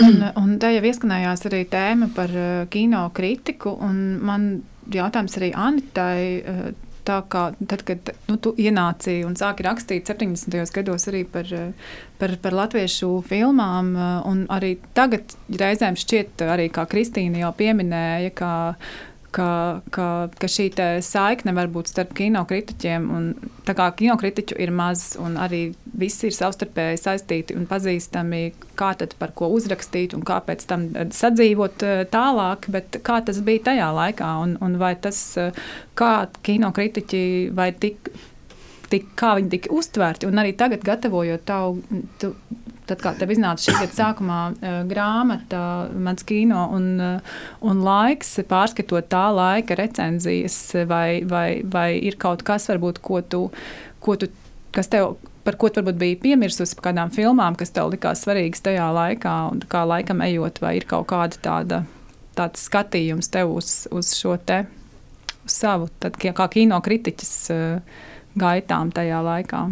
Un, 0.00 0.24
un 0.40 0.56
tā 0.60 0.72
jau 0.72 0.84
ieskanējās 0.88 1.44
arī 1.50 1.62
tēma 1.68 2.08
par 2.16 2.32
uh, 2.32 2.64
kino 2.72 3.04
kritiku. 3.16 3.76
Man 3.84 4.48
jautājums 4.94 5.38
arī 5.40 5.52
Anitai. 5.56 6.18
Uh, 6.42 6.66
tā 7.06 7.20
kā 7.30 7.42
tad, 7.70 7.84
kad 7.86 8.10
nu, 8.26 8.36
tu 8.42 8.52
ienāci 8.58 9.20
un 9.26 9.36
sāki 9.38 9.66
rakstīt 9.66 10.10
70. 10.10 10.56
gados 10.74 11.06
arī 11.10 11.22
par, 11.30 11.50
par, 12.20 12.36
par 12.42 12.56
latviešu 12.60 13.10
filmām, 13.28 13.92
un 14.26 14.44
arī 14.52 14.76
tagad 14.96 15.36
reizēm 15.46 15.98
šķiet, 15.98 16.46
arī 16.56 16.68
kā 16.74 16.86
Kristīna 16.90 17.44
jau 17.44 17.52
pieminēja, 17.56 18.34
ka 18.36 18.50
ka, 19.36 19.82
ka, 19.92 20.08
ka 20.40 20.48
šī 20.50 20.68
saikne 21.04 21.54
var 21.56 21.68
būt 21.72 21.90
starp 21.92 22.14
kinokritiķiem. 22.16 23.08
Un, 23.12 23.26
tā 23.68 23.74
kā 23.76 23.88
kinokritiķu 23.98 24.58
ir 24.62 24.72
maz, 24.74 25.08
un 25.20 25.36
arī 25.40 25.62
visi 25.96 26.30
ir 26.30 26.36
savstarpēji 26.36 27.00
saistīti 27.02 27.56
un 27.58 27.66
pazīstami, 27.70 28.42
kā 28.78 28.92
tad 28.98 29.16
par 29.20 29.34
ko 29.36 29.50
uzrakstīt 29.56 30.16
un 30.16 30.24
kāpēc 30.26 30.64
tam 30.70 30.88
sadzīvot 30.94 31.86
eh, 31.86 32.04
tālāk, 32.12 32.70
bet 32.72 33.00
kā 33.06 33.20
tas 33.26 33.42
bija 33.44 33.68
tajā 33.70 33.90
laikā, 33.96 34.30
un, 34.44 34.56
un 34.64 34.78
vai 34.80 34.94
tas, 35.00 35.20
eh, 35.40 35.66
kā 35.98 36.14
kinokritiķi 36.46 37.26
vai 37.56 37.72
tik 37.76 38.12
tik, 38.92 39.10
kā 39.18 39.34
viņi 39.38 39.52
tika 39.56 39.74
uztverti. 39.74 40.28
Un 40.28 40.40
arī 40.42 40.54
tagad, 40.58 40.84
gatavojot 40.86 41.44
tavu, 41.48 42.00
tu, 42.20 42.32
tad, 42.86 43.00
kad 43.02 43.18
tev 43.20 43.32
iznāca 43.34 43.64
šī 43.64 43.76
gada 43.80 43.96
sākumā 43.96 44.40
uh, 44.54 44.78
grāmata, 44.88 45.60
mans 45.92 46.26
kino 46.26 46.66
un, 46.76 46.88
uh, 47.02 47.36
un 47.66 47.82
laiks, 47.86 48.36
pārskatot 48.48 49.08
tā 49.12 49.26
laika 49.34 49.78
recenzijas, 49.78 50.58
vai, 50.88 51.22
vai, 51.28 51.48
vai 51.62 51.90
ir 51.98 52.18
kaut 52.20 52.46
kas, 52.46 52.68
varbūt, 52.72 53.02
ko 53.04 53.22
tu, 53.22 53.42
ko 54.02 54.18
tu 54.20 54.30
kas 54.76 54.92
tev. 54.92 55.16
Par 55.46 55.54
ko 55.54 55.68
tu 55.70 55.78
varbūt 55.78 55.98
biji 56.00 56.16
piemirsusi, 56.24 56.74
par 56.74 56.88
kādām 56.88 57.12
filmām, 57.14 57.54
kas 57.54 57.70
tev 57.70 57.92
likās 57.92 58.24
svarīgas 58.24 58.64
tajā 58.66 58.88
laikā, 58.90 59.34
un 59.52 59.60
kā 59.70 59.84
laikam 59.86 60.18
ejot, 60.26 60.58
vai 60.58 60.72
ir 60.80 60.88
kaut 60.90 61.06
kāda 61.12 61.38
tāda, 61.38 61.78
tāds 62.34 62.64
skatījums 62.66 63.30
tev 63.30 63.52
uz, 63.54 63.84
uz 63.94 64.10
šo 64.18 64.34
te 64.42 64.64
uz 65.46 65.54
savu, 65.54 65.86
tad, 66.02 66.18
kā 66.18 66.48
kino 66.50 66.80
kritiķis 66.82 67.32
uh, 67.54 68.02
gaitām 68.38 68.92
tajā 68.94 69.20
laikā. 69.24 69.64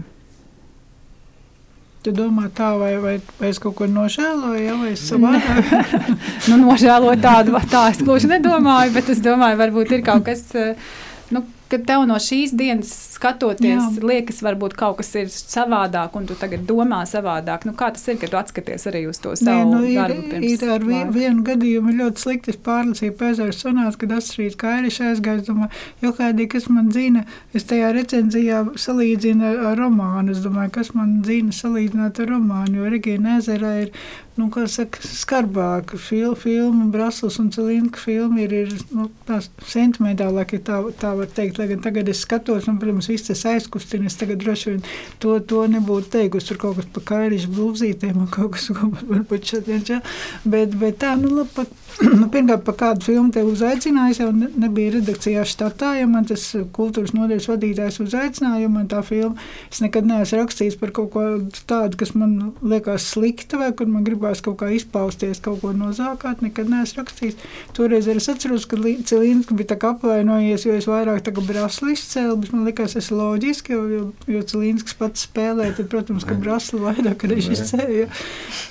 Tu 2.05 2.13
domā 2.13 2.51
tā, 2.53 2.75
vai, 2.77 2.93
vai, 3.01 3.15
vai 3.39 3.49
es 3.49 3.59
kaut 3.63 3.79
ko 3.79 3.87
nožēloju, 3.89 4.61
ja, 4.61 4.75
vai 4.77 4.91
es 4.93 5.05
savādāk? 5.09 5.93
nu, 6.51 6.59
nožēloju 6.67 7.21
tādu, 7.25 7.55
tā 7.73 7.87
es 7.95 8.03
gluži 8.05 8.29
nedomāju, 8.29 8.93
bet 8.99 9.09
es 9.15 9.23
domāju, 9.25 9.57
varbūt 9.63 9.95
ir 9.97 10.05
kaut 10.05 10.27
kas, 10.27 10.43
nu, 11.33 11.47
ka 11.73 11.79
tev 11.89 12.05
no 12.09 12.17
šīs 12.21 12.53
dienas 12.57 12.91
skatoties, 13.15 13.97
Jā. 13.97 14.05
liekas, 14.05 14.41
varbūt 14.45 14.77
kaut 14.79 14.99
kas 15.01 15.11
ir 15.19 15.31
savādāk, 15.33 16.17
un 16.19 16.29
tu 16.29 16.37
tagad 16.39 16.67
domā 16.69 17.03
savādāk. 17.09 17.67
Nu, 17.69 17.75
kā 17.79 17.91
tas 17.95 18.05
ir, 18.11 18.19
kad 18.21 18.33
tu 18.33 18.39
atskaties 18.41 18.89
arī 18.91 19.05
uz 19.11 19.21
to 19.23 19.35
savu 19.39 19.71
Nē, 19.71 19.71
nu, 19.71 19.81
ir, 19.89 19.99
darbu? 20.01 20.43
Ir 20.51 20.65
ar 20.75 20.85
vien, 20.87 21.13
vienu 21.15 21.45
gadījumu 21.47 21.97
ļoti 22.01 22.25
slikti. 22.25 22.55
Es 22.55 22.61
pārlasīju 22.69 23.17
pēcērs 23.21 23.63
sanāca, 23.65 24.01
kad 24.03 24.17
Astrīds 24.19 24.59
Kairiši 24.61 25.09
aizgāja. 25.11 25.43
Es 25.43 25.49
domāju, 25.49 25.71
jo 26.05 26.13
kādī, 26.19 26.49
kas 26.53 26.69
man 26.73 26.93
zina, 26.95 27.25
es 27.57 27.67
tajā 27.71 27.95
recenzijā 27.97 28.65
salīdzinu 28.85 29.55
ar 29.71 29.81
romānu. 29.81 30.35
Es 30.35 30.45
domāju, 30.45 30.75
kas 30.79 30.93
man 30.99 31.17
zina 31.27 31.55
salīdzināt 31.55 32.21
ar 32.23 32.35
romānu, 32.37 32.83
jo 32.83 32.93
Regīna 32.95 33.39
ezerā 33.41 33.75
ir 33.87 33.95
nu, 34.37 34.49
saka, 34.67 34.99
skarbāka 35.07 35.99
fil, 36.01 36.35
filma, 36.35 36.89
Brasels 36.91 37.39
un 37.39 37.51
Celinka 37.55 38.01
filma 38.03 38.43
ir, 38.43 38.55
ir 38.65 38.73
nu, 38.91 39.09
sentimentālāk, 39.71 40.57
ja 40.57 40.65
tā, 40.67 40.81
tā 40.99 41.13
var 41.19 41.31
teikt. 41.31 41.54
Lai 41.59 41.69
gan 41.71 41.83
tagad 41.85 42.09
es 42.11 42.23
skatos, 42.25 42.69
un, 42.71 42.79
protams, 42.83 43.09
viss 43.11 43.29
tas 43.29 43.45
aizkustina, 43.51 44.09
es 44.11 44.19
tagad 44.21 44.43
droši 44.43 44.73
vien 44.73 44.83
to, 45.23 45.37
to 45.51 45.65
nebūtu 45.71 46.11
teikusi, 46.17 46.51
tur 46.51 46.61
kaut 46.63 46.81
kas 46.81 46.91
pa 46.95 47.05
kairišu 47.13 47.53
blūzītēm 47.55 48.25
un 48.25 48.31
kaut 48.33 48.57
kas, 48.57 48.71
ko 48.75 48.91
varbūt 49.13 49.55
šodien 49.55 49.85
čā. 49.87 50.01
Bet, 50.45 50.75
bet 50.81 51.01
tā, 51.05 51.15
nu, 51.21 51.31
labi, 51.39 51.53
pat, 51.57 51.73
nu, 52.21 52.31
pirmkārt, 52.33 52.65
pa 52.67 52.75
kādu 52.85 53.05
filmu 53.05 53.35
te 53.35 53.45
uzaicināju, 53.45 54.19
jau 54.23 54.31
ne, 54.35 54.51
nebija 54.65 54.97
redakcijā 54.97 55.45
štatā, 55.47 55.95
ja 56.01 56.09
man 56.11 56.27
tas 56.29 56.49
kultūras 56.75 57.15
nodeļas 57.15 57.51
vadītājs 57.53 58.01
uzaicināja, 58.03 58.65
jo 58.65 58.73
man 58.73 58.89
tā 58.91 59.05
filma, 59.07 59.37
es 59.71 59.85
nekad 59.85 60.09
neesmu 60.09 60.41
rakstījis 60.41 60.81
par 60.81 60.95
kaut 60.97 61.13
ko 61.15 61.29
tādu, 61.71 62.01
kas 62.01 62.17
man 62.19 62.55
liekas 62.65 63.13
slikta 63.13 63.61
vai 63.61 63.71
kur 63.77 63.91
man 63.91 64.03
grib 64.07 64.15
gribās 64.15 64.43
kaut 64.45 64.61
kā 64.63 64.71
izpausties, 64.75 65.41
kaut 65.43 65.61
ko 65.63 65.73
nozākāt, 65.75 66.43
nekad 66.45 66.71
neesmu 66.71 67.03
rakstījis. 67.03 67.37
Toreiz 67.77 68.09
es 68.09 68.29
atceros, 68.31 68.67
ka 68.71 68.79
Cilīns 68.79 69.51
bija 69.51 69.77
apvainojies, 69.91 70.65
jo 70.67 70.75
es 70.79 70.89
vairāk 70.89 71.25
tā 71.27 71.35
kā 71.35 71.45
brasli 71.45 71.95
izcēlu, 71.95 72.37
bet 72.41 72.53
man 72.55 72.71
tas 72.75 72.97
ir 72.97 73.19
loģiski, 73.19 73.75
jo, 73.75 73.83
jo, 73.91 74.05
jo 74.31 74.43
Cilīns 74.51 74.97
pats 74.99 75.27
spēlē, 75.27 75.73
tad, 75.77 75.89
protams, 75.93 76.27
ka 76.29 76.37
brasli 76.39 76.81
vairāk 76.83 77.27
režisēja. 77.31 78.09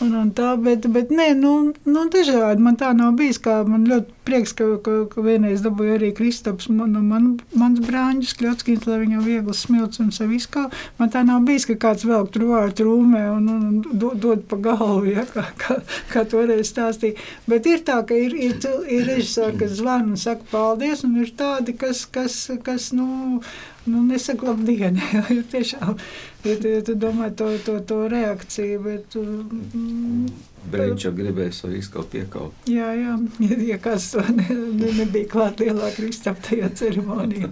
Un, 0.03 0.15
un 0.19 0.31
tā, 0.35 0.53
bet, 0.61 0.87
bet 0.93 1.11
nē, 1.13 1.33
nu, 1.39 1.53
nu, 1.85 2.05
dažādi 2.13 2.63
man 2.63 2.77
tā 2.79 2.93
nav 2.97 3.12
bijis, 3.19 3.39
kā 3.43 3.59
man 3.67 3.85
ļoti 3.89 4.13
prieks, 4.27 4.53
ka, 4.57 4.65
ka, 4.83 4.93
ka 5.11 5.23
vienreiz 5.25 5.63
dabūja 5.63 5.97
arī 5.97 6.11
Kristaps 6.15 6.69
man, 6.71 6.95
man, 7.07 7.27
mans 7.59 7.81
brāņš 7.83 8.33
Kļotskins, 8.39 8.87
lai 8.89 8.99
viņam 9.01 9.23
viegli 9.25 9.55
smilts 9.57 10.01
un 10.03 10.11
sev 10.15 10.31
izkau. 10.35 10.69
Man 10.99 11.11
tā 11.13 11.23
nav 11.27 11.43
bijis, 11.47 11.67
ka 11.69 11.77
kāds 11.87 12.05
vēl 12.07 12.29
tur 12.33 12.47
vārtu 12.51 12.87
rūmē 12.87 13.23
un, 13.33 13.49
un, 13.53 13.65
un 13.69 13.99
dod, 13.99 14.15
dod 14.23 14.45
pa 14.49 14.59
galvu, 14.69 15.11
ja, 15.11 15.25
kā, 15.29 15.45
kā, 15.59 15.79
kā 16.13 16.25
toreiz 16.29 16.71
stāstīja. 16.71 17.19
Bet 17.49 17.67
ir 17.69 17.83
tā, 17.87 17.99
ka 18.07 18.17
ir, 18.17 18.37
ir, 18.37 18.55
ir 18.87 19.05
režisāri, 19.11 19.59
kas 19.63 19.77
zvana 19.81 20.13
un 20.13 20.19
saka 20.19 20.47
paldies, 20.51 21.03
un 21.07 21.19
ir 21.23 21.33
tādi, 21.39 21.75
kas, 21.79 22.05
kas, 22.13 22.39
kas 22.63 22.91
nu, 22.95 23.41
nu 23.89 24.05
nesaka 24.07 24.51
labdien, 24.51 25.01
tiešām, 25.53 25.99
ja 26.47 26.55
tu, 26.55 26.73
ja 26.77 26.81
tu 26.85 26.97
domā 26.99 27.33
to, 27.35 27.51
to, 27.67 27.79
to 27.87 28.03
reakciju, 28.13 28.81
bet... 28.87 29.19
Mm, 29.19 30.51
Brīdis 30.71 31.05
jau 31.05 31.11
gribēja 31.15 31.53
savu 31.55 31.77
izkaut 31.77 32.13
iekaut. 32.15 32.67
Jā, 32.71 32.89
jā, 32.95 33.15
ja, 33.43 33.57
ja 33.73 33.77
kāds 33.83 34.09
to 34.13 34.23
ne, 34.31 34.45
ne, 34.49 34.91
nebija 35.01 35.29
klāt 35.31 35.63
lielā 35.63 35.89
kristap 35.95 36.39
tajā 36.45 36.69
ceremonijā. 36.79 37.51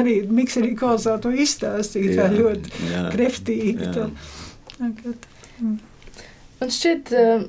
arī 0.00 0.16
mikserī 0.30 0.74
kolosā 0.78 1.18
to 1.22 1.32
izstāstīja 1.32 2.16
tā 2.18 2.30
ļoti 2.34 2.88
jā, 2.90 3.04
kreftīgi. 3.14 3.88
Jā. 3.88 3.92
Tā. 3.96 4.08
Tagad, 4.78 5.28
mm. 5.60 5.76
Man 6.62 6.74
šķiet, 6.74 7.12
eh, 7.18 7.46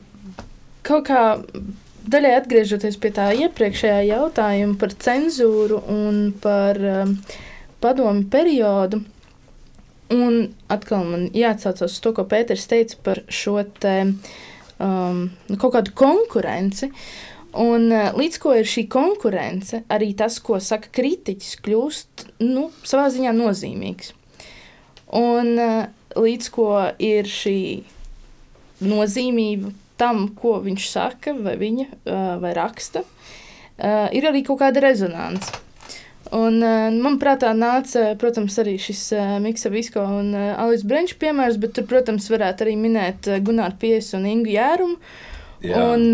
kaut 0.85 1.07
kā 1.09 1.23
daļai 2.13 2.35
atgriežoties 2.41 2.99
pie 3.01 3.13
tā 3.15 3.31
iepriekšējā 3.45 3.99
jautājuma 4.09 4.77
par 4.81 4.95
cenzūru 5.05 5.79
un 5.89 6.23
par 6.43 6.79
um, 6.81 7.13
padomu 7.83 8.25
periodu, 8.33 9.03
un 10.13 10.39
atkal 10.73 11.05
man 11.07 11.29
jāatsaucas 11.33 11.93
uz 11.93 12.01
to, 12.03 12.11
ko 12.17 12.25
Pēters 12.27 12.65
teica 12.69 12.99
par 13.05 13.21
šo 13.31 13.61
te 13.79 13.93
uh, 14.09 14.33
um, 14.83 15.23
kaut 15.55 15.77
kādu 15.77 15.93
konkurenci. 15.97 16.91
Un 17.59 17.89
uh, 17.93 18.09
līdz 18.17 18.39
ko 18.41 18.55
ir 18.57 18.69
šī 18.69 18.87
konkurence, 18.91 19.83
arī 19.93 20.11
tas, 20.17 20.39
ko 20.43 20.59
saka 20.63 20.89
kritiķis, 20.93 21.57
kļūst 21.65 22.27
nu, 22.45 22.69
savā 22.85 23.09
ziņā 23.13 23.33
nozīmīgs. 23.37 24.13
Un 25.19 25.53
uh, 25.61 25.83
līdz 26.17 26.49
ko 26.53 26.69
ir 27.01 27.29
šī 27.29 27.57
nozīmība 28.83 29.71
tam, 30.01 30.25
ko 30.35 30.57
viņš 30.63 30.89
saka, 30.89 31.35
vai 31.37 31.55
viņa 31.61 31.85
uh, 31.89 32.23
vai 32.41 32.55
raksta, 32.57 33.05
ir 34.13 34.25
arī 34.29 34.43
kaut 34.45 34.59
kāda 34.61 34.83
rezonance. 34.83 35.49
Un, 36.33 36.55
eh, 36.65 36.89
man 36.97 37.19
prātā 37.21 37.51
nāca, 37.53 38.13
protams, 38.17 38.55
arī 38.61 38.77
šis 38.81 39.01
uh, 39.13 39.35
Miksa 39.43 39.69
Visko 39.69 40.01
un 40.01 40.31
uh, 40.33 40.53
Alis 40.63 40.81
Brenča 40.87 41.17
piemērs, 41.21 41.59
bet 41.61 41.75
tur, 41.77 41.85
protams, 41.89 42.29
varētu 42.31 42.65
arī 42.65 42.73
minēt 42.79 43.29
Gunāru 43.45 43.77
Piesu 43.81 44.17
un 44.17 44.25
Ingu 44.31 44.49
Jērumu. 44.55 44.97
Jā. 45.63 45.79
Un, 45.93 46.09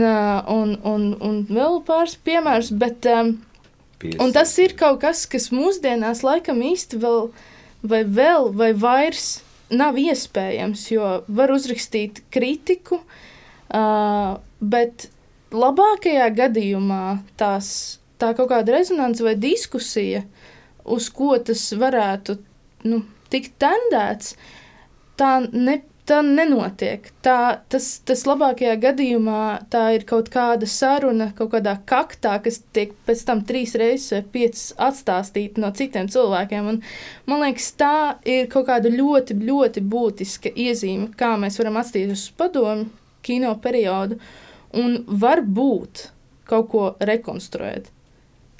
un, 0.53 0.73
un, 0.85 1.05
un 1.25 1.37
vēl 1.49 1.79
pāris 1.87 2.13
piemērus, 2.21 2.67
bet 2.77 3.07
un 3.09 4.33
tas 4.35 4.51
ir 4.61 4.75
kaut 4.77 4.99
kas, 5.01 5.23
kas 5.25 5.47
mūsdienās 5.49 6.21
laikam 6.21 6.61
īsti 6.67 6.99
vēl 7.01 7.31
vai 7.81 8.03
vēl 8.05 8.51
vai 8.59 8.69
vairs 8.77 9.39
nav 9.73 9.97
iespējams, 9.97 10.83
jo 10.93 11.07
var 11.25 11.49
uzrakstīt 11.55 12.21
kritiku, 12.29 12.99
bet 14.61 15.09
labākajā 15.49 16.29
gadījumā 16.37 17.03
tās 17.41 17.98
tā 18.19 18.33
kaut 18.37 18.51
kāda 18.51 18.75
rezonance 18.75 19.23
vai 19.25 19.35
diskusija, 19.39 20.23
uz 20.89 21.09
ko 21.13 21.35
tas 21.43 21.69
varētu 21.79 22.39
nu, 22.89 23.03
tikt 23.31 23.55
tendēts, 23.61 24.35
tā, 25.19 25.39
ne, 25.53 25.79
tā 26.09 26.19
nenotiek. 26.25 27.09
Tā, 27.25 27.37
tas, 27.71 27.87
tas 28.07 28.23
labākajā 28.27 28.75
gadījumā 28.81 29.41
tā 29.73 29.83
ir 29.97 30.05
kaut 30.09 30.31
kāda 30.33 30.67
saruna, 30.69 31.29
kaut 31.37 31.51
kādā 31.53 31.75
kaktā, 31.89 32.37
kas 32.43 32.61
tiek 32.75 32.95
pēc 33.07 33.23
tam 33.27 33.43
trīs 33.47 33.75
reizes 33.79 34.15
vai 34.15 34.21
piecas 34.37 34.65
atstāstīta 34.89 35.61
no 35.61 35.71
citiem 35.75 36.09
cilvēkiem. 36.11 36.71
Un, 36.73 36.81
man 37.29 37.45
liekas, 37.45 37.71
tā 37.79 37.93
ir 38.27 38.49
kaut 38.51 38.69
kāda 38.71 38.91
ļoti, 38.93 39.37
ļoti 39.49 39.85
būtiska 39.91 40.53
iezīme, 40.55 41.11
kā 41.19 41.35
mēs 41.41 41.59
varam 41.61 41.79
atstīt 41.81 42.15
uz 42.15 42.29
padomu 42.39 42.89
kino 43.25 43.53
periodu 43.61 44.17
un 44.79 45.01
varbūt 45.21 46.07
kaut 46.49 46.69
ko 46.71 46.83
rekonstruēt 47.05 47.91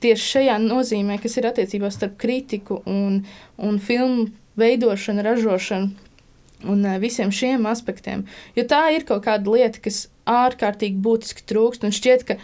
tieši 0.04 0.30
šajā 0.34 0.60
nozīmē, 0.64 1.20
kas 1.22 1.38
ir 1.40 1.50
attiecībās 1.50 1.98
starp 2.00 2.18
kritiku 2.22 2.82
un, 2.90 3.24
un 3.58 3.82
filmu 3.84 4.30
veidošanu, 4.60 5.24
ražošanu 5.26 6.08
un 6.68 6.84
uh, 6.84 6.98
visiem 7.00 7.32
šiem 7.32 7.68
aspektiem. 7.70 8.26
Jo 8.58 8.66
tā 8.68 8.82
ir 8.96 9.06
kaut 9.08 9.24
kāda 9.28 9.54
lieta, 9.54 9.82
kas 9.84 10.08
ārkārtīgi 10.30 11.00
būtiski 11.04 11.46
trūkst. 11.50 11.86
Un 11.88 11.96
šķiet, 11.96 12.26
ka 12.28 12.38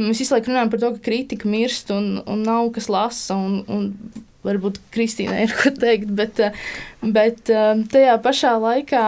mēs 0.00 0.20
visu 0.22 0.34
laiku 0.34 0.52
runājam 0.52 0.72
par 0.72 0.82
to, 0.82 0.90
ka 0.96 1.06
kritika 1.08 1.48
mirst 1.48 1.92
un, 1.94 2.18
un 2.28 2.44
nav 2.46 2.72
kas 2.76 2.90
lasa. 2.92 3.38
Un, 3.38 3.62
un 3.72 4.26
varbūt 4.44 4.82
Kristīnai 4.94 5.46
ir 5.46 5.56
ko 5.60 5.72
teikt, 5.76 6.12
bet, 6.18 6.42
uh, 6.42 6.66
bet 7.00 7.52
uh, 7.52 7.72
tajā 7.92 8.18
pašā 8.24 8.56
laikā 8.62 9.06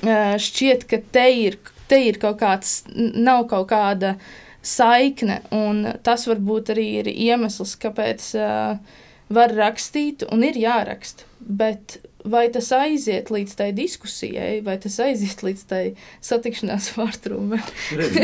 šķiet, 0.00 0.86
ka 0.88 0.96
te 1.12 1.26
ir, 1.36 1.58
te 1.90 1.98
ir 2.06 2.16
kaut 2.22 2.38
kāds, 2.40 2.78
nav 2.96 3.42
kaut 3.50 3.66
kāda 3.68 4.14
uh, 4.14 4.30
saikne. 4.62 5.40
Tas 6.06 6.26
varbūt 6.28 6.74
arī 6.74 6.86
ir 7.00 7.10
iemesls, 7.12 7.76
kāpēc 7.80 8.30
uh, 8.38 9.00
var 9.32 9.56
rakstīt 9.56 10.26
un 10.30 10.44
ir 10.46 10.58
jāraksta. 10.60 11.29
Bet 11.40 11.98
vai 12.24 12.48
tas 12.52 12.68
aiziet 12.74 13.30
līdz 13.32 13.54
tai 13.56 13.70
diskusijai, 13.76 14.60
vai 14.64 14.76
tas 14.80 14.98
aiziet 15.02 15.42
līdz 15.44 15.62
tai 15.70 15.82
satikšanās 16.24 16.90
vārtrūmē? 16.98 17.60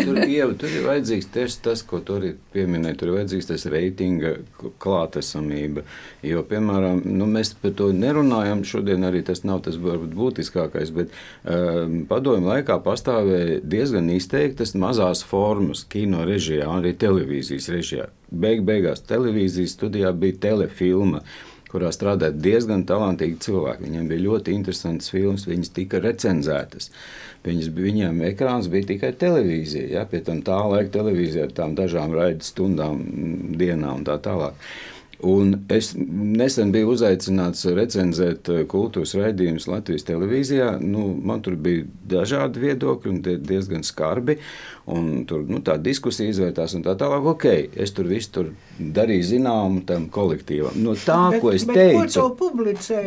tur, 0.06 0.20
jau, 0.28 0.48
tur 0.60 0.74
ir 0.74 0.84
vajadzīgs 0.86 1.30
tieši 1.34 1.60
tas, 1.64 1.84
ko 1.86 2.00
tu 2.04 2.18
arī 2.18 2.34
pieminēji. 2.54 2.98
Tur 3.00 3.10
ir 3.10 3.18
vajadzīgs 3.20 3.50
tas 3.50 3.66
reitinga 3.72 4.34
klātesamība. 4.82 5.86
Jo, 6.26 6.44
piemēram, 6.48 7.02
nu, 7.08 7.28
mēs 7.30 7.54
par 7.62 7.74
to 7.78 7.90
nerunājam 7.96 8.64
šodien, 8.68 9.06
arī 9.08 9.24
tas 9.26 9.44
nav 9.48 9.62
tas 9.66 9.80
varbūt 9.80 10.14
būtiskākais, 10.16 10.92
bet 10.96 11.16
um, 11.44 12.02
padomju 12.10 12.52
laikā 12.52 12.78
pastāvēja 12.84 13.60
diezgan 13.64 14.12
izteiktas 14.12 14.76
mazās 14.78 15.24
formas 15.26 15.86
kino 15.88 16.24
režijā, 16.28 16.68
arī 16.68 16.94
televīzijas 17.00 17.72
režijā. 17.72 18.10
Beig 18.26 18.64
beigās 18.66 19.04
televīzijas 19.06 19.76
studijā 19.76 20.10
bija 20.12 20.40
telefilma 20.48 21.22
kurā 21.70 21.92
strādāja 21.94 22.34
diezgan 22.34 22.84
talantīgi 22.88 23.38
cilvēki. 23.46 23.86
Viņiem 23.86 24.10
bija 24.10 24.24
ļoti 24.26 24.56
interesants 24.56 25.12
filmas, 25.12 25.46
viņas 25.48 25.72
tika 25.76 26.00
recenzētas. 26.04 26.90
Viņas, 27.46 27.70
viņiem 27.76 28.22
ekrāns 28.26 28.66
bija 28.72 28.90
tikai 28.92 29.12
televīzija, 29.20 29.86
ja, 29.98 30.04
pie 30.10 30.22
tam 30.26 30.42
tā 30.46 30.58
laika 30.66 30.90
televīzija 30.98 31.46
ar 31.46 31.54
tām 31.54 31.76
dažām 31.78 32.14
raidījuma 32.16 32.48
stundām 32.48 33.02
dienā 33.60 33.92
un 34.00 34.06
tā 34.08 34.18
tālāk. 34.22 34.58
Un 35.24 35.54
es 35.72 35.94
nesen 35.96 36.72
biju 36.74 36.90
uzaicināts 36.92 37.64
recenzēt 37.72 38.50
eh, 38.52 38.64
kultūras 38.68 39.14
raidījumus 39.16 39.64
Latvijas 39.70 40.04
televīzijā. 40.04 40.74
Nu, 40.84 41.06
man 41.16 41.40
tur 41.44 41.56
bija 41.56 41.86
dažādi 42.10 42.60
viedokļi, 42.66 43.12
un 43.14 43.22
diezgan 43.48 43.86
skarbi. 43.86 44.36
Tur 44.86 45.46
nu, 45.48 45.62
tā 45.66 45.78
diskusija 45.82 46.30
izvērtās, 46.30 46.76
un 46.76 46.84
tā 46.84 46.92
tālāk. 47.00 47.24
Okay, 47.32 47.64
es 47.80 47.96
tur 47.96 48.10
visu 48.10 48.30
tur 48.36 48.52
darīju 48.78 49.24
zināmu 49.32 49.82
tam 49.88 50.06
kolektīvam. 50.12 50.76
No 50.84 50.92
tā, 51.00 51.18
bet, 51.32 51.40
ko 51.42 51.54
es 51.56 51.64
bet 51.66 51.80
teicu, 51.80 52.28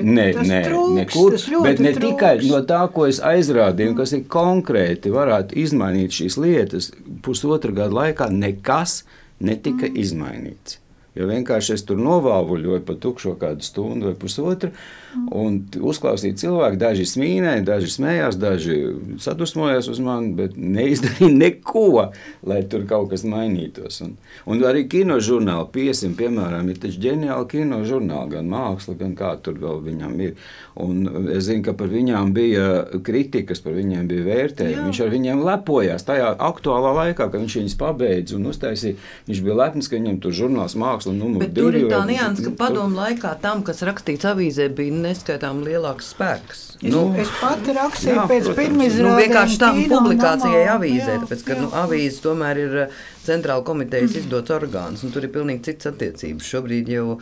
nē, 0.10 0.28
nē, 0.49 0.60
nekur, 0.97 1.38
bet 1.64 1.80
ne 1.80 1.93
trūks. 1.93 2.03
tikai 2.03 2.34
no 2.49 2.66
tā, 2.68 2.82
ko 2.91 3.05
es 3.07 3.22
aizrādīju, 3.24 3.95
kas 4.01 4.18
ir 4.18 4.26
konkrēti, 4.34 5.14
varētu 5.14 5.62
izmainīt 5.62 6.20
šīs 6.20 6.41
lietas. 6.41 6.91
Pusotra 7.24 7.72
gada 7.84 8.01
laikā 8.01 8.32
nekas 8.34 9.03
netika 9.39 9.88
mm. 9.88 9.97
izmainīts. 10.03 10.80
Jo 11.20 11.28
vienkārši 11.28 11.74
es 11.76 11.84
tur 11.84 11.99
novāvuļoju 11.99 12.86
pa 12.88 12.95
tukšo 13.03 13.34
kādu 13.41 13.65
stundu 13.65 14.07
vai 14.07 14.15
pusotru. 14.20 14.72
Un 15.10 15.55
uzklausīja 15.74 16.38
cilvēki, 16.38 16.78
daži 16.82 17.05
smīnēja, 17.10 17.64
daži 17.66 17.89
smējās, 17.89 18.38
daži 18.38 18.76
sadusmojās 19.22 19.89
uz 19.89 20.01
mani, 20.05 20.36
bet 20.38 20.57
neizdarīja 20.57 21.32
neko, 21.34 22.12
lai 22.45 22.60
tur 22.70 22.86
kaut 22.89 23.10
kas 23.14 23.26
mainītos. 23.26 24.01
Un, 24.05 24.16
un 24.49 24.62
arī 24.70 24.86
kinožurnāli, 24.91 25.66
piesim, 25.74 26.14
piemēram, 26.20 26.70
ir 26.70 26.82
taču 26.84 27.01
ģeniāli 27.07 27.49
kinožurnāli, 27.55 28.36
gan 28.36 28.51
māksla, 28.53 28.97
gan 28.99 29.16
kā 29.18 29.34
tur 29.41 29.57
vēl 29.62 29.82
viņam 29.88 30.14
ir. 30.28 30.36
Un 30.80 31.01
es 31.34 31.47
zinu, 31.49 31.64
ka 31.66 31.74
par 31.76 31.89
viņām 31.91 32.30
bija 32.36 32.68
kritikas, 33.05 33.64
par 33.66 33.74
viņiem 33.76 34.05
bija 34.10 34.28
vērtējumi. 34.28 34.86
Viņš 34.86 35.01
ar 35.03 35.12
viņiem 35.16 35.43
lepojās 35.43 36.05
tajā 36.07 36.30
aktuālā 36.49 36.93
laikā, 36.99 37.28
kad 37.28 37.41
viņš 37.41 37.57
viņus 37.64 37.78
pabeidza 37.82 38.38
un 38.38 38.47
uztaisīja. 38.53 38.99
Viņš 39.28 39.43
bija 39.43 39.57
lepns, 39.64 39.89
ka 39.89 39.97
viņam 39.97 40.22
tur 40.24 40.38
žurnāls 40.38 40.78
māksla 40.80 41.16
numur 41.18 41.43
Bet 41.43 41.57
divi. 41.57 41.66
Tur 41.66 41.80
ir 41.82 41.89
tā 41.91 42.05
nianses, 42.07 42.45
ka 42.45 42.55
padomu 42.62 43.01
laikā 43.01 43.34
tam, 43.43 43.66
kas 43.68 43.84
rakstīts 43.89 44.30
avīzē, 44.30 44.70
bija 44.78 44.98
neskaitām 45.03 45.61
lielāks 45.65 46.11
spēks. 46.13 46.63
Es, 46.79 46.93
nu, 46.93 47.03
es 47.19 47.31
pati 47.41 47.75
rakstīju 47.75 48.15
jā, 48.15 48.25
pēc 48.29 48.49
pirmizrādēm. 48.57 49.09
Nu, 49.09 49.19
vienkārši 49.19 49.59
tam 49.61 49.79
publikācijai 49.91 50.65
avīzē, 50.75 51.15
jā, 51.15 51.21
tāpēc, 51.25 51.45
ka 51.47 51.55
jā. 51.55 51.61
nu, 51.63 51.69
avīzes 51.81 52.23
tomēr 52.23 52.61
ir 52.63 52.75
eh, 52.85 52.97
centrāla 53.25 53.65
komitejas 53.67 54.17
izdots 54.21 54.55
orgāns, 54.55 55.03
un 55.03 55.15
tur 55.15 55.27
ir 55.27 55.33
pilnīgi 55.35 55.65
cits 55.71 55.89
attiecības. 55.91 56.51
Šobrīd 56.53 56.91
jau, 56.93 57.17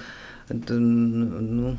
nu, 0.54 1.76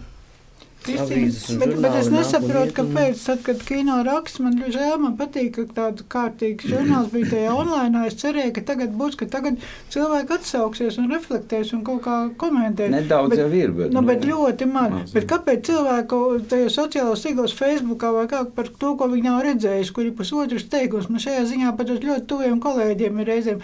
Kristīna, 0.86 1.58
bet, 1.60 1.74
bet 1.82 1.96
es 1.98 2.08
nesaprotu, 2.12 2.72
kāpēc, 2.78 3.20
tad, 3.26 3.42
kad 3.46 3.62
kino 3.66 3.98
raksts, 4.06 4.40
man 4.44 4.56
žēl, 4.62 4.94
man 5.02 5.16
patīk, 5.18 5.50
ka 5.56 5.66
tāda 5.76 6.06
kārtīga 6.14 6.70
žurnāls 6.70 7.10
bija 7.12 7.32
tajā 7.34 7.54
online. 7.54 8.04
Es 8.08 8.16
cerēju, 8.22 8.54
ka 8.56 8.64
tagad 8.72 8.94
būs, 8.96 9.18
ka 9.18 9.28
tagad 9.30 9.58
cilvēki 9.92 10.36
atsauksies 10.38 11.00
un 11.02 11.10
reflektēs 11.12 11.74
un 11.76 11.82
kaut 11.86 12.02
kā 12.06 12.16
komentēs. 12.40 12.92
Nedaudz 12.94 13.34
bet, 13.34 13.42
jau 13.42 13.48
ir, 13.58 13.74
bet, 13.76 13.92
nu, 13.96 14.04
bet 14.06 14.24
ļoti 14.28 14.68
maz. 14.70 14.94
maz 14.94 15.16
bet 15.16 15.28
kāpēc 15.30 15.64
cilvēku 15.68 16.20
tajā 16.50 16.70
sociālajos 16.72 17.24
tīklos, 17.26 17.56
Facebookā 17.58 18.12
vai 18.14 18.24
kā 18.30 18.44
par 18.54 18.70
to, 18.70 18.94
ko 18.98 19.10
viņi 19.10 19.26
nav 19.26 19.42
redzējuši, 19.46 19.94
kur 19.96 20.06
ir 20.06 20.14
pusotrs 20.18 20.68
teikums, 20.72 21.10
man 21.12 21.22
šajā 21.24 21.44
ziņā 21.52 21.74
pat 21.78 21.92
uz 21.94 22.00
ļoti 22.04 22.26
tuviem 22.30 22.62
kolēģiem 22.62 23.22
ir 23.22 23.30
reizēm 23.32 23.62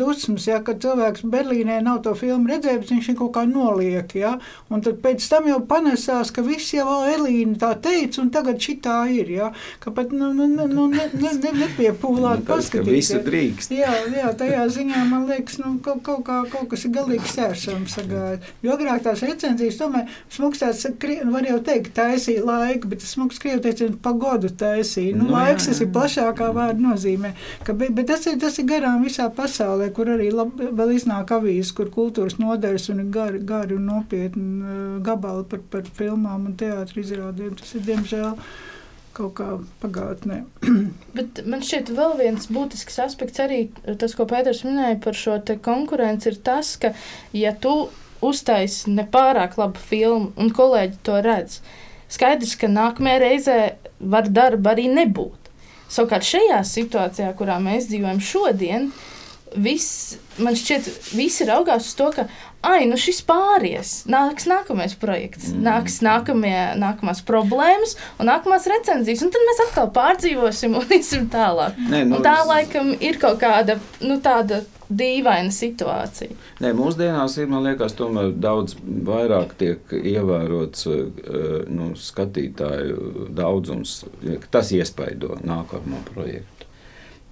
dusmas, 0.00 0.48
ja, 0.48 0.60
ka 0.64 0.74
cilvēks 0.80 1.26
Berlīnē 1.28 1.80
nav 1.84 2.02
to 2.06 2.14
filmu 2.18 2.50
redzējis, 2.50 2.92
viņš 2.92 3.12
ir 3.12 3.18
kaut 3.20 3.34
kā 3.36 3.44
noliek, 3.48 4.14
ja, 4.18 4.36
un 4.72 4.84
tad 4.84 5.00
pēc 5.04 5.24
tam 5.30 5.48
jau 5.50 5.60
panesās, 5.68 6.32
ka 6.38 6.44
viss 6.46 6.70
jau 6.76 6.86
Elīna 7.10 7.58
tā 7.58 7.72
teica, 7.82 8.20
un 8.22 8.30
tagad 8.34 8.60
šī 8.62 8.76
tā 8.84 8.98
ir. 9.10 9.32
Ja? 9.34 9.50
Ka 9.82 9.90
pat 9.94 10.12
nu, 10.14 10.30
nu, 10.36 10.46
nu, 10.46 10.68
nu 10.70 10.86
ne, 10.92 11.08
ne, 11.18 11.32
ne, 11.42 11.52
nepiepūlāt, 11.64 12.44
nu, 12.44 12.46
paskatīties. 12.46 12.94
Visu 12.94 13.20
drīkst. 13.26 13.74
Jā, 13.74 13.90
jā, 14.14 14.30
tajā 14.38 14.66
ziņā 14.76 15.02
man 15.10 15.26
liekas, 15.30 15.58
nu, 15.62 15.74
kaut, 15.82 16.04
kaut, 16.06 16.22
kā, 16.28 16.38
kaut 16.52 16.68
kas 16.70 16.86
ir 16.86 16.94
galīgi 16.94 17.32
sēršams 17.32 17.96
sagājis. 17.98 18.52
Jo 18.62 18.76
agrāk 18.76 19.02
tās 19.06 19.24
recenzijas, 19.26 19.80
tomēr 19.80 20.06
smuks 20.34 20.62
tāds, 20.62 20.84
var 21.32 21.48
jau 21.48 21.58
teikt, 21.66 21.90
taisīja 21.98 22.44
laiku, 22.46 22.92
bet 22.92 23.02
smuks 23.06 23.42
krievu 23.42 23.64
teiciens 23.66 23.98
pagodu 24.04 24.52
taisīja. 24.62 25.16
Nu, 25.18 25.26
nu, 25.26 25.34
laiks 25.34 25.66
tas 25.70 25.82
ir 25.82 25.90
plašākā 25.94 26.52
vārda 26.54 26.84
nozīmē. 26.84 27.34
Ka, 27.66 27.74
bet, 27.74 27.90
bet 27.96 28.10
tas 28.12 28.26
ir, 28.30 28.38
tas 28.42 28.60
ir 28.62 28.68
garām 28.70 29.02
visā 29.06 29.26
pasaulē, 29.34 29.90
kur 29.96 30.12
arī 30.14 30.30
lab, 30.34 30.54
vēl 30.54 30.94
iznāk 30.94 31.34
avīzes, 31.34 31.74
kur 31.74 31.90
kultūras 31.94 32.38
nodaļas 32.38 32.88
un 32.94 33.02
ir 33.02 33.10
gari, 33.14 33.42
gari 33.48 33.74
un 33.78 33.90
nopietni 33.90 34.46
uh, 34.62 34.86
gabali 35.04 35.46
par, 35.50 35.64
par 35.72 35.88
filmām 35.98 36.27
filmām 36.28 36.48
un 36.48 36.56
teātris 36.56 37.08
izrādēm. 37.08 37.56
Tas 37.56 37.74
ir 37.74 37.84
diemžēl 37.86 38.36
kaut 39.16 39.34
kā 39.38 39.46
pagātnē. 39.80 40.44
Bet 41.16 41.42
man 41.46 41.62
šķiet, 41.62 41.90
vēl 41.96 42.18
viens 42.18 42.48
būtisks 42.52 43.00
aspekts 43.00 43.40
arī 43.40 43.70
tas, 43.98 44.14
ko 44.14 44.26
Pēters 44.26 44.64
minēja 44.64 45.00
par 45.02 45.14
šo 45.16 45.40
konkurenci, 45.62 46.30
ir 46.30 46.38
tas, 46.44 46.76
ka, 46.76 46.92
ja 47.32 47.54
tu 47.54 47.88
uztaisi 48.20 48.90
nepārāk 48.90 49.58
labu 49.58 49.78
filmu 49.78 50.32
un 50.36 50.50
kolēģi 50.50 50.98
to 51.02 51.20
redz, 51.22 51.60
skaidrs, 52.10 52.56
ka 52.58 52.68
nākamajā 52.68 53.18
reizē 53.22 53.58
var 53.98 54.28
darba 54.28 54.74
arī 54.74 54.88
nebūt. 54.92 55.50
Savukārt 55.88 56.26
šajā 56.28 56.60
situācijā, 56.68 57.32
kurā 57.38 57.56
mēs 57.62 57.88
dzīvojam 57.88 58.20
šodien, 58.20 58.90
viss, 59.56 60.18
man 60.42 60.56
šķiet, 60.58 60.88
visi 61.16 61.46
raugās 61.48 61.88
uz 61.88 61.96
to, 61.98 62.10
ka 62.14 62.26
ai, 62.66 62.86
nu 62.90 62.98
šis 62.98 63.20
pāries, 63.26 63.92
nāks 64.10 64.48
nākamais 64.50 64.96
projekts, 64.98 65.52
mm. 65.52 65.60
nāks 65.66 66.00
nākamie, 66.04 66.56
nākamās 66.80 67.22
problēmas 67.26 67.94
un 68.18 68.30
nākamās 68.30 68.66
recenzijas, 68.70 69.22
un 69.24 69.34
tad 69.34 69.46
mēs 69.50 69.62
atkal 69.68 69.92
pārdzīvosim 69.94 70.74
un 70.78 70.90
iesim 70.98 71.28
tālāk. 71.32 71.78
Nē, 71.88 72.02
nu, 72.08 72.18
un 72.18 72.26
tā 72.26 72.40
laikam 72.48 72.92
ir 72.98 73.20
kaut 73.22 73.40
kāda 73.42 73.78
nu, 74.02 74.18
tāda 74.24 74.64
dīvaina 74.88 75.52
situācija. 75.52 76.34
Nē, 76.64 76.72
mūsdienās 76.76 77.36
ir 77.38 77.52
liekas, 77.52 77.94
daudz 78.40 78.76
vairāk 78.82 79.54
tiek 79.60 79.96
ievērots 79.98 80.86
eh, 80.90 81.02
nu, 81.68 81.92
skatītāju 81.94 83.28
daudzums. 83.36 84.00
Tas 84.50 84.72
iespaido 84.74 85.36
nākamo 85.44 86.00
projektu. 86.12 86.57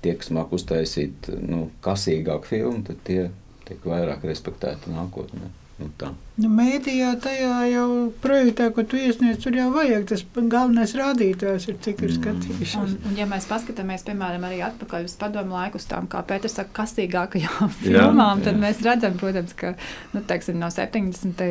Tie, 0.04 0.14
kas 0.18 0.30
māk 0.34 0.52
uztaisīt 0.54 1.30
nu, 1.42 1.70
kasīgāku 1.84 2.50
filmu, 2.50 2.84
tad 2.86 3.00
tie 3.06 3.28
tiek 3.66 3.82
vairāk 3.86 4.24
respektēta 4.28 4.92
nākotnē. 4.92 5.50
Nu, 5.80 5.90
tā. 5.98 6.12
Nu, 6.42 6.50
mēdījā 6.52 7.12
tajā 7.24 7.54
jau 7.70 7.88
projektā, 8.22 8.68
ko 8.74 8.84
tu 8.88 8.98
iesniedz, 9.00 9.40
tur 9.44 9.56
jau 9.56 9.68
vajag 9.74 10.06
tas 10.10 10.24
galvenais 10.36 10.94
rādītājs, 10.98 11.68
ir 11.70 11.80
cik 11.86 12.04
ir 12.04 12.12
mm. 12.12 12.18
skatījušies. 12.20 12.76
Un, 12.82 12.94
un, 13.10 13.16
ja 13.18 13.28
mēs 13.30 13.48
paskatāmies, 13.50 14.04
piemēram, 14.06 14.46
arī 14.48 14.60
atpakaļ 14.68 15.08
uz 15.08 15.16
padomu 15.20 15.56
laiku, 15.56 15.80
uz 15.80 15.88
tām, 15.90 16.08
kā 16.12 16.22
Pēters 16.26 16.58
saka, 16.60 16.74
kastīgākajām 16.82 17.74
filmām, 17.80 18.40
jā, 18.40 18.46
tad 18.48 18.54
jā. 18.54 18.62
mēs 18.62 18.84
redzam, 18.86 19.18
protams, 19.20 19.56
ka 19.58 19.74
nu, 20.14 20.22
teiksim, 20.28 20.60
no 20.62 20.70
70. 20.72 21.44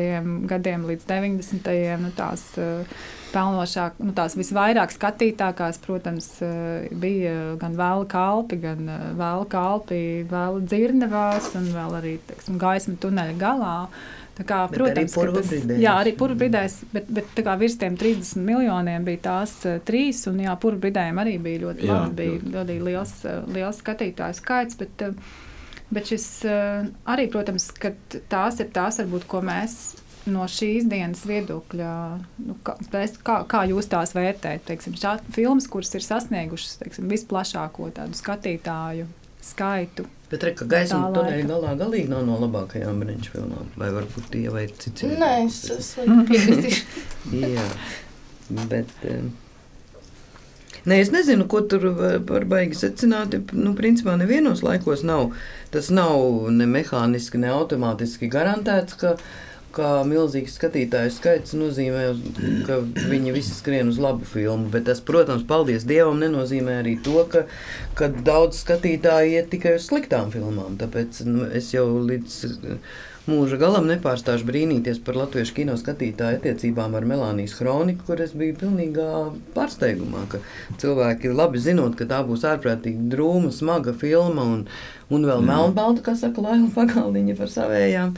gadiem 0.50 0.88
līdz 0.90 1.08
90. 1.12 1.72
nu, 2.02 2.12
tās. 2.16 2.50
Uh, 2.60 3.14
pelnošāk, 3.36 3.98
nu, 4.00 4.12
tās 4.16 4.36
visvairāk 4.38 4.92
skatītākās, 4.94 5.80
protams, 5.84 6.28
eh, 6.44 6.86
bija 6.92 7.56
gan 7.60 7.76
vēla 7.78 8.06
kalpi, 8.10 8.60
gan 8.62 8.88
eh, 8.88 9.08
vēla 9.18 9.48
kalpi, 9.52 10.00
vēla 10.30 10.62
dzirnavās 10.64 11.52
un 11.58 11.72
vēl 11.74 11.98
arī 12.00 12.14
teiksim, 12.30 12.60
gaisma 12.62 12.96
tuneļa 13.02 13.36
galā. 13.40 13.76
Tā 14.36 14.44
kā, 14.44 14.58
bet 14.68 14.76
protams, 14.76 15.14
arī 15.16 15.32
tas, 15.32 15.52
jā, 15.80 15.92
arī 15.96 16.12
purvbridēs, 16.20 16.74
bet, 16.92 17.08
bet 17.18 17.38
kā, 17.40 17.54
virs 17.56 17.78
tiem 17.80 17.96
30 17.96 18.42
miljoniem 18.44 19.06
bija 19.06 19.22
tās 19.30 19.54
uh, 19.64 19.78
trīs, 19.88 20.20
un 20.28 20.42
jā, 20.44 20.52
purvbridējiem 20.60 21.20
arī 21.22 21.36
bija 21.40 21.62
ļoti 21.62 21.88
jā, 21.88 22.00
labi, 22.04 22.28
bija 22.42 22.64
ļoti. 22.64 22.78
liels, 22.90 23.14
uh, 23.24 23.38
liels 23.56 23.80
skatītāju 23.80 24.36
skaits, 24.36 24.76
bet, 24.76 25.06
uh, 25.06 25.38
bet 25.88 26.12
šis 26.12 26.26
arī, 27.08 27.30
protams, 27.32 27.70
ka 27.80 27.94
tās 28.28 28.60
ir 28.60 28.68
tās, 28.76 29.00
varbūt, 29.00 29.24
ko 29.30 29.40
mēs 29.46 29.78
no 30.28 30.44
šīs 30.50 30.88
dienas 30.90 31.22
viedokļa, 31.28 31.92
nu, 32.44 32.56
kā, 32.66 32.76
kā, 32.90 33.38
kā 33.48 33.62
jūs 33.70 33.88
tās 33.92 34.12
vērtējat? 34.16 34.64
Teiksim, 34.68 34.96
šā, 35.00 35.16
filmas, 35.34 35.68
kuras 35.70 35.94
ir 35.96 36.04
sasniegušas 36.04 36.80
teiksim, 36.82 37.08
visplašāko 37.12 37.88
tādu 37.96 38.18
skatītāju 38.18 39.06
skaitu, 39.46 40.06
Bet 40.30 40.42
re, 40.42 40.52
ka 40.58 40.66
gaisma 40.66 41.12
tuneļa 41.14 41.46
galā 41.46 41.72
galīgi 41.78 42.10
nav 42.10 42.24
no 42.26 42.40
labākajām 42.42 42.98
brīņš 43.02 43.30
filmām. 43.30 43.68
Vai 43.78 43.92
varbūt 43.94 44.30
tie 44.32 44.46
vai 44.50 44.66
cits. 44.72 45.06
Nē, 45.06 45.32
es, 45.44 45.60
es 45.70 45.92
piekritīšu. 46.02 47.02
Jā, 47.54 47.66
bet... 48.66 48.94
Um, 49.06 49.34
Nē, 50.86 51.00
es 51.02 51.08
nezinu, 51.10 51.48
ko 51.50 51.64
tur 51.66 51.88
var 51.98 52.44
baigi 52.46 52.76
secināt. 52.78 53.32
Nu, 53.58 53.72
principā 53.78 54.14
nevienos 54.18 54.62
laikos 54.62 55.02
nav. 55.06 55.32
Tas 55.74 55.88
nav 55.90 56.46
ne 56.54 56.68
mehāniski, 56.70 57.40
ne 57.42 57.50
automātiski 57.50 58.28
garantēts, 58.30 58.94
ka 59.00 59.16
kā 59.76 59.90
milzīgs 60.08 60.56
skatītāju 60.58 61.12
skaits 61.14 61.56
nozīmē, 61.58 62.04
ka 62.68 62.80
viņi 62.96 63.34
visi 63.36 63.54
skrien 63.56 63.92
uz 63.92 64.00
labu 64.02 64.26
filmu. 64.28 64.70
Bet 64.72 64.86
tas, 64.88 65.02
protams, 65.04 65.44
paldies 65.48 65.86
Dievam, 65.88 66.20
nenozīmē 66.22 66.80
arī 66.82 66.96
to, 67.04 67.18
ka, 67.32 67.44
ka 67.98 68.10
daudz 68.16 68.62
skatītāju 68.64 69.36
iet 69.36 69.52
tikai 69.52 69.76
uz 69.80 69.88
sliktām 69.90 70.32
filmām. 70.34 70.78
Tāpēc 70.80 71.22
nu, 71.28 71.46
es 71.60 71.72
jau 71.76 71.86
līdz 72.08 72.40
mūža 73.26 73.58
galam 73.60 73.88
nepārstāšu 73.90 74.46
brīnīties 74.48 75.00
par 75.06 75.18
latviešu 75.18 75.54
kino 75.56 75.76
skatītāju 75.78 76.38
attiecībām 76.40 76.94
ar 76.98 77.06
Melānijas 77.08 77.56
kroniku, 77.58 78.04
kur 78.08 78.22
es 78.22 78.34
biju 78.38 78.56
pilnīgā 78.62 79.08
pārsteigumā. 79.56 80.24
Cilvēki 80.80 81.32
labi 81.34 81.62
zinot, 81.62 81.96
ka 81.98 82.08
tā 82.10 82.22
būs 82.26 82.46
ārprātīgi 82.48 83.10
drūma, 83.12 83.52
smaga 83.54 83.94
filma 83.98 84.46
un, 84.56 84.64
un 85.10 85.28
vēl 85.28 85.42
mm. 85.42 85.50
melnbalta, 85.50 86.04
kā 86.06 86.16
saka 86.18 86.44
Laila 86.44 86.70
Pagaldiņa 86.74 87.38
par 87.38 87.52
savējām. 87.52 88.16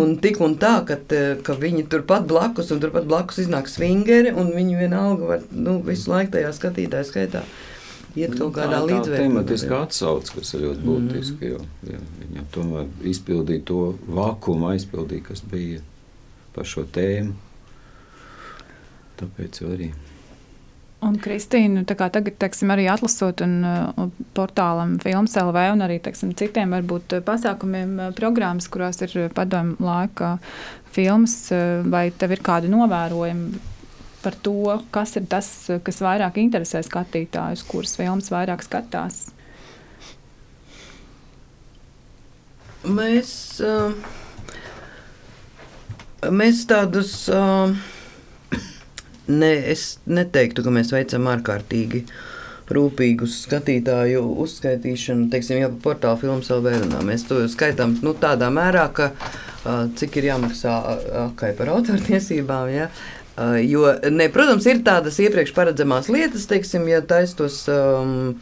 Un 0.00 0.14
tik 0.24 0.42
un 0.44 0.58
tā, 0.60 0.78
ka, 0.88 1.00
ka 1.44 1.58
viņi 1.60 1.88
turpat 1.92 2.28
blakus 2.30 2.72
un 2.74 2.84
turpat 2.84 3.08
blakus 3.08 3.42
iznāk 3.44 3.68
svingeri 3.72 4.32
un 4.32 4.54
viņi 4.56 4.78
vienalga 4.84 5.34
var 5.34 5.50
nu, 5.52 5.80
visu 5.84 6.12
laiku 6.14 6.38
tajā 6.38 6.54
skatītāju 6.56 7.12
skaitā 7.12 7.44
iet 8.16 8.34
kaut 8.38 8.54
kādā 8.56 8.80
nu, 8.80 8.88
līdzvērtībā. 8.88 9.16
Tā 9.16 9.20
ir 9.20 9.28
tematiska 9.28 9.80
atsauce, 9.84 10.34
kas 10.34 10.54
ir 10.54 10.64
ļoti 10.66 10.84
būtiska, 10.86 11.38
mm. 11.38 11.52
jo, 11.52 11.92
jo 11.92 12.02
viņa 12.22 12.44
tomēr 12.54 13.08
izpildīja 13.12 13.64
to 13.68 13.82
vakumu, 14.08 14.70
aizpildīja, 14.72 15.26
kas 15.30 15.44
bija 15.50 15.82
par 16.56 16.68
šo 16.68 16.86
tēmu. 16.94 17.36
Tāpēc 19.18 19.62
arī. 19.66 19.92
Un, 21.06 21.14
Kristīna, 21.22 21.84
tagad, 21.86 22.16
teiksim, 22.42 22.72
arī 22.74 22.88
atlasot 22.90 23.42
un, 23.46 23.52
uh, 23.62 24.08
portālam 24.34 24.96
Filmas 25.02 25.36
LV 25.38 25.68
un 25.76 25.84
arī 25.86 26.00
teiksim, 26.02 26.32
citiem 26.38 26.74
varbūt 26.74 27.20
pasākumiem, 27.26 27.92
uh, 28.00 28.14
programmas, 28.18 28.66
kurās 28.70 28.98
ir 29.06 29.14
padomu 29.34 29.78
laika 29.78 30.36
filmas, 30.90 31.36
uh, 31.54 31.86
vai 31.86 32.08
tev 32.10 32.34
ir 32.34 32.42
kādi 32.42 32.70
novērojumi 32.72 33.77
par 34.22 34.34
to, 34.42 34.78
kas 34.90 35.16
ir 35.18 35.26
tas, 35.30 35.48
kas 35.84 36.00
vairāk 36.02 36.40
interesē 36.42 36.82
skatītājus, 36.84 37.64
kuras 37.68 37.96
filmas 37.98 38.30
vairāk 38.34 38.64
skatās? 38.66 39.28
Mēs, 42.88 43.30
uh, 43.64 43.92
mēs 46.30 46.64
tādus, 46.70 47.12
uh, 47.32 47.74
ne, 49.42 49.52
es 49.74 49.98
neteiktu, 50.06 50.64
ka 50.64 50.74
mēs 50.74 50.94
veicam 50.94 51.28
ārkārtīgi 51.34 52.04
rūpīgu 52.68 53.26
skatītāju 53.32 54.22
uzskaitīšanu, 54.44 55.30
teiksim, 55.32 55.62
jau 55.62 55.70
par 55.72 55.84
portālu 55.86 56.20
filmu 56.20 56.44
LV 56.44 56.74
runā. 56.82 56.98
Mēs 57.06 57.24
to 57.28 57.40
skaitām 57.48 57.96
nu, 58.04 58.12
tādā 58.20 58.50
mērā, 58.52 58.86
ka 58.94 59.12
uh, 59.14 59.86
cik 59.98 60.20
ir 60.20 60.30
jāmaksā 60.32 60.74
akai 61.28 61.54
par 61.58 61.72
autortiesībām, 61.78 62.74
ja, 62.74 62.90
Uh, 62.92 63.17
jo, 63.62 63.84
ne, 64.10 64.26
protams, 64.34 64.66
ir 64.66 64.82
tādas 64.86 65.20
iepriekš 65.22 65.54
paredzamās 65.54 66.10
lietas, 66.10 66.48
teiksim, 66.50 66.88
ja 66.90 66.98
taistos 67.06 67.60
um, 67.70 68.34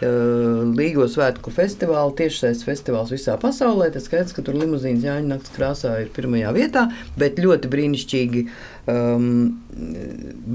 uh, 0.00 0.62
Līgo 0.78 1.04
svētku 1.10 1.52
festivālu, 1.52 2.14
tiešsaistes 2.16 2.64
festivāls 2.64 3.12
visā 3.12 3.36
pasaulē. 3.40 3.90
Tas 3.92 4.08
skaidrs, 4.08 4.32
ka 4.36 4.44
tur 4.46 4.56
limuzīnas 4.56 5.04
Jāņa 5.04 5.28
nakts 5.34 5.52
krāsā 5.56 5.96
ir 6.04 6.12
pirmajā 6.16 6.54
vietā, 6.56 6.86
bet 7.20 7.40
ļoti 7.42 7.72
brīnišķīgi 7.72 8.46
um, 8.88 9.60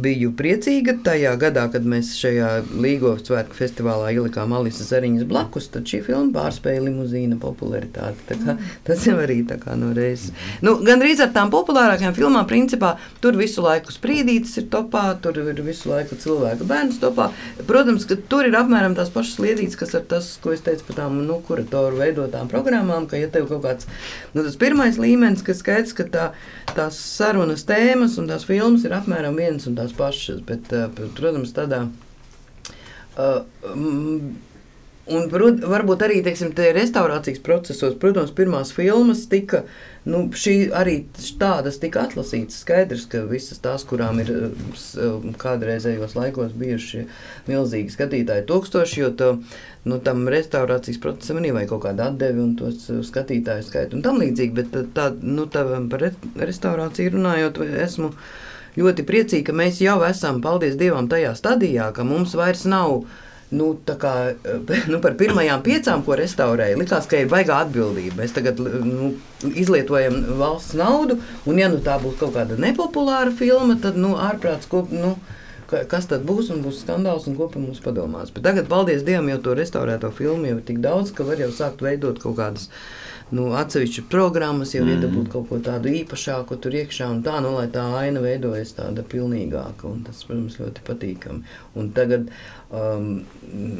biju 0.06 0.32
priecīga 0.38 0.98
tajā 1.06 1.34
gadā, 1.40 1.66
kad 1.72 1.86
mēs 1.88 2.12
šajā 2.20 2.50
Līgo 2.82 3.14
svētku 3.20 3.56
festivālā 3.58 4.12
ielikām 4.16 4.54
Alisas 4.58 4.92
Zariņas 4.92 5.28
blakus, 5.30 5.70
tad 5.74 5.88
šī 5.90 6.02
filma 6.06 6.34
pārspēja 6.36 6.84
limuzīna 6.86 7.38
popularitāti. 7.42 8.26
Tā 8.30 8.38
kā, 8.42 8.56
tas 8.88 9.06
jau 9.08 9.16
arī 9.22 9.40
tā 9.48 9.58
kā 9.62 9.78
no 9.80 9.94
reizes. 9.96 10.34
Nu, 10.66 10.76
gan 10.86 11.02
drīz 11.02 11.24
ar 11.24 11.32
tām 11.36 11.52
populārākajām 11.54 12.16
filmām, 12.18 12.48
principā, 12.50 12.96
tur 13.24 13.38
visu 13.40 13.64
laiku 13.66 13.94
sprīdītas 13.96 14.58
ir 14.62 14.68
topā, 14.74 15.06
tur 15.24 15.40
ir 15.42 15.62
visu 15.66 15.90
laiku 15.92 16.20
cilvēku 16.20 16.68
bērns 16.70 17.00
topā. 17.04 17.30
Protams, 17.70 18.08
ka 18.10 18.20
tur 18.30 18.50
ir 18.50 18.60
apmēram 18.60 18.98
tās 18.98 19.14
pašas 19.14 19.40
liedītas, 19.44 19.80
kas 19.80 19.96
ir 19.96 20.06
tas, 20.12 20.34
ko 20.44 20.54
es 20.56 20.64
teicu 20.66 20.90
par 20.90 21.02
tām 21.04 21.22
nu, 21.24 21.40
kuratoru 21.48 22.02
veidotām 22.02 22.52
programmām, 22.52 23.08
ka 23.10 23.20
ja 23.22 23.32
tev 23.32 23.48
kaut 23.52 23.64
kāds, 23.66 23.90
nu, 24.36 24.44
tas 24.44 24.60
pirmais 24.60 25.00
līmenis, 25.02 25.46
kas 25.46 25.64
skaidrs, 25.64 25.96
ka 25.96 26.08
tā, 26.12 26.30
tās 26.76 27.00
sarunas 27.00 27.66
tēmas 27.68 28.15
un 28.22 28.30
tās 28.30 28.48
filmas 28.48 28.86
ir 28.88 28.96
apmēram 28.96 29.38
vienas 29.40 29.68
un 29.70 29.78
tās 29.78 29.94
pašas, 29.96 30.42
bet, 30.48 30.72
uh, 30.76 30.90
protams, 31.18 31.54
tādā. 31.56 31.86
Uh, 33.16 33.44
Un, 35.06 35.28
prot, 35.30 35.60
varbūt 35.70 36.02
arī 36.02 36.22
teiksim, 36.26 36.50
restaurācijas 36.74 37.42
procesos, 37.46 37.94
protams, 38.02 38.32
pirmās 38.34 38.72
filmas 38.74 39.20
tika 39.30 39.60
nu, 40.10 40.24
arī 40.78 40.96
tādas 41.38 41.78
tika 41.82 42.08
atlasītas. 42.08 42.64
Skaidrs, 42.64 43.04
ka 43.12 43.22
visas 43.30 43.62
tās, 43.62 43.84
kurām 43.86 44.24
ir 44.24 44.32
kādreizējos 45.42 46.16
laikos 46.18 46.56
bijuši 46.58 47.04
milzīgi 47.50 47.94
skatītāji, 47.94 48.48
tūkstoši, 48.50 48.98
jo 49.04 49.12
to, 49.20 49.28
nu, 49.86 50.00
tam 50.06 50.26
restaurācijas 50.34 50.98
procesam 51.04 51.42
arī 51.42 51.54
vajag 51.54 51.76
kaut 51.76 51.84
kādu 51.86 52.06
atdevi 52.08 52.42
un 52.42 52.56
tos 52.58 52.90
skatītāju 53.10 53.68
skaitu 53.68 54.00
un 54.00 54.06
tam 54.06 54.18
līdzīgi. 54.24 54.58
Bet 54.58 54.80
tā, 54.98 55.12
nu, 55.22 55.46
tā 55.46 55.68
par 55.92 56.08
restaurāciju 56.42 57.14
runājot, 57.20 57.62
esmu 57.86 58.10
ļoti 58.82 59.06
priecīga, 59.06 59.52
ka 59.52 59.60
mēs 59.62 59.86
jau 59.86 60.00
esam, 60.10 60.42
paldies 60.42 60.82
Dievam, 60.82 61.06
tajā 61.14 61.38
stadijā, 61.38 61.92
ka 61.94 62.08
mums 62.08 62.34
vairs 62.38 62.66
nav 62.66 63.04
nu, 63.52 63.72
kā, 63.86 64.16
nu, 64.92 65.00
par 65.04 65.16
pirmajām 65.20 65.64
piecām, 65.66 66.04
ko 66.06 66.18
restaurēja, 66.20 66.80
likās, 66.80 67.08
ka 67.10 67.22
ir 67.22 67.32
baigā 67.32 67.62
atbildība. 67.66 68.22
Mēs 68.24 68.36
tagad 68.36 68.60
nu, 68.60 69.14
izlietojam 69.54 70.22
valsts 70.40 70.78
naudu, 70.80 71.20
un 71.46 71.62
ja 71.62 71.70
nu, 71.72 71.82
tā 71.86 72.00
būs 72.02 72.20
kaut 72.22 72.36
kāda 72.38 72.60
nepopulāra 72.62 73.34
filma, 73.36 73.78
tad 73.82 74.00
nu, 74.02 74.16
ārprāts 74.20 74.70
kop, 74.72 74.94
nu, 74.94 75.16
kas 75.70 76.10
tad 76.10 76.26
būs, 76.28 76.52
un 76.54 76.62
būs 76.66 76.84
skandāls, 76.84 77.26
un 77.30 77.38
ko 77.40 77.50
par 77.52 77.64
mums 77.64 77.82
padomās. 77.84 78.34
Bet 78.34 78.46
tagad, 78.48 78.70
paldies 78.72 79.06
Dievam, 79.06 79.32
jau 79.34 79.42
to 79.48 79.58
restaurēto 79.58 80.12
filmu 80.16 80.52
jau 80.52 80.60
ir 80.60 80.68
tik 80.68 80.82
daudz, 80.84 81.14
ka 81.16 81.26
var 81.28 81.42
jau 81.42 81.52
sākt 81.54 81.84
veidot 81.86 82.22
kaut 82.22 82.38
kādas 82.40 82.70
nu, 83.34 83.48
atsevišķas 83.58 84.06
programmas, 84.12 84.76
jau 84.76 84.84
mm. 84.84 84.92
iedabūt 84.96 85.30
kaut 85.34 85.48
ko 85.50 85.58
tādu 85.66 85.90
īpašāku 85.98 86.60
tur 86.62 86.76
iekšā, 86.78 87.08
un 87.10 87.24
tā, 87.26 87.40
nu, 87.42 87.56
lai 87.58 87.66
tā 87.74 87.86
aina 87.98 88.22
veidojas 88.22 88.76
tāda 88.78 89.06
pilnīgāka, 89.10 89.90
un 89.90 90.04
tas, 90.06 90.22
protams, 90.28 90.60
ļoti 90.62 90.86
patīkami. 90.86 91.58
Un 91.80 91.90
tagad 91.98 92.30
um, 92.70 93.10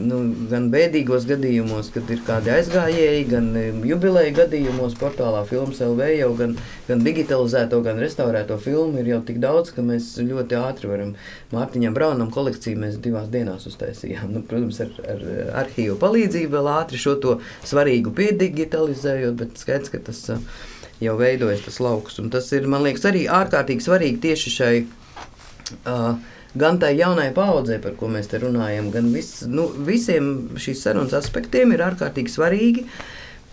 nu, 0.10 0.20
gan 0.52 0.68
bēdīgos 0.74 1.26
gadījumos, 1.30 1.90
kad 1.94 2.10
ir 2.14 2.22
kādi 2.28 2.52
aizgājēji, 2.54 3.24
gan 3.32 3.50
um, 3.60 3.80
jubileja 3.88 4.34
gadījumos, 4.42 4.98
portālā 5.00 5.42
Filmas 5.50 5.82
LV 5.86 6.12
jau 6.16 6.30
gan, 6.40 6.58
gan 6.90 7.02
digitalizēto, 7.06 7.82
gan 7.86 8.02
restaurēto 8.02 8.60
filmu 8.62 9.02
ir 9.02 9.14
jau 9.16 9.22
tik 9.26 9.42
daudz, 9.44 9.74
ka 9.76 9.86
mēs 9.86 10.14
ļoti 10.22 10.60
ātri 10.60 10.92
varam 10.92 11.16
Mārtiņam 11.56 11.98
Braunam 11.98 12.32
kolekciju 12.36 12.84
mēs 12.84 13.00
divās 13.02 13.32
dienās 13.34 13.68
uztaisījām. 13.70 14.32
Nu, 14.36 14.46
protams, 14.46 14.84
ar, 14.86 14.94
ar 15.16 15.26
arhīvu 15.66 15.98
palīdzību 16.02 16.58
vēl 16.58 16.72
ātri 16.76 17.02
šo 17.02 17.18
to 17.24 17.40
svarīgu 17.66 18.14
piedigitalizējot, 18.16 19.38
bet 19.42 19.62
skaidrs, 19.62 19.94
ka 19.94 20.02
tas 20.12 20.24
uh, 20.34 20.64
jau 21.02 21.16
veidojas 21.20 21.66
tas 21.66 21.80
lauks. 21.84 22.20
Un 22.22 22.30
tas 22.34 22.48
ir, 22.56 22.68
man 22.72 22.86
liekas, 22.86 23.06
arī 23.10 23.26
ārkārtīgi 23.32 23.86
svarīgi 23.86 24.22
tieši 24.28 24.54
šai 24.56 24.74
uh, 24.84 26.16
gan 26.56 26.80
tai 26.80 26.96
jaunai 26.98 27.30
paudzei, 27.36 27.80
par 27.84 27.98
ko 28.00 28.10
mēs 28.12 28.30
te 28.32 28.40
runājam, 28.42 28.90
gan 28.94 29.12
vis, 29.14 29.42
nu, 29.50 29.68
visiem 29.88 30.58
šīs 30.62 30.86
sarunas 30.86 31.16
aspektiem 31.18 31.76
ir 31.76 31.84
ārkārtīgi 31.86 32.34
svarīgi. 32.34 32.86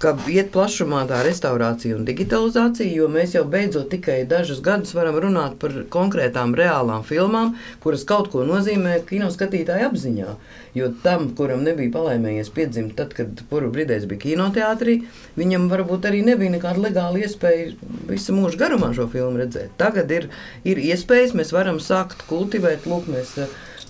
Ka 0.03 0.16
iet 0.26 0.50
plašumā 0.55 1.05
tā 1.07 1.20
restaurācija 1.22 1.94
un 1.94 2.07
digitalizācija, 2.09 2.90
jo 2.90 3.07
mēs 3.12 3.36
jau 3.36 3.44
beidzot 3.46 3.86
tikai 3.92 4.22
dažus 4.26 4.59
gadus 4.64 4.96
varam 4.98 5.20
runāt 5.22 5.55
par 5.62 5.76
konkrētām 5.94 6.57
reālām 6.59 7.07
filmām, 7.07 7.55
kuras 7.84 8.03
kaut 8.09 8.32
ko 8.32 8.42
nozīmē 8.48 8.98
kino 9.07 9.30
skatītāju 9.30 9.92
apziņā. 9.92 10.32
Uh, 10.32 10.62
Jo 10.74 10.86
tam, 11.03 11.26
kuram 11.36 11.66
nebija 11.66 11.92
palaimējies 11.92 12.48
piedzimt, 12.57 12.94
tad, 12.96 13.11
kad 13.16 13.42
Puru 13.50 13.68
brīdēs 13.74 14.07
bija 14.09 14.22
kinoteātrī, 14.22 15.03
viņam 15.36 15.66
varbūt 15.68 16.07
arī 16.09 16.22
nebija 16.24 16.55
nekāda 16.55 16.80
legāla 16.86 17.20
iespēja 17.26 17.74
visu 18.09 18.32
mūžu 18.32 18.61
garumā 18.62 18.88
šo 18.96 19.05
filmu 19.12 19.42
redzēt. 19.42 19.74
Tagad 19.80 20.14
ir, 20.16 20.30
ir 20.64 20.80
iespējas, 20.80 21.34
mēs 21.36 21.53
varam 21.53 21.76
sākt 21.76 22.24
kultivēt, 22.30 22.88
lūk, 22.88 23.11
mēs 23.12 23.36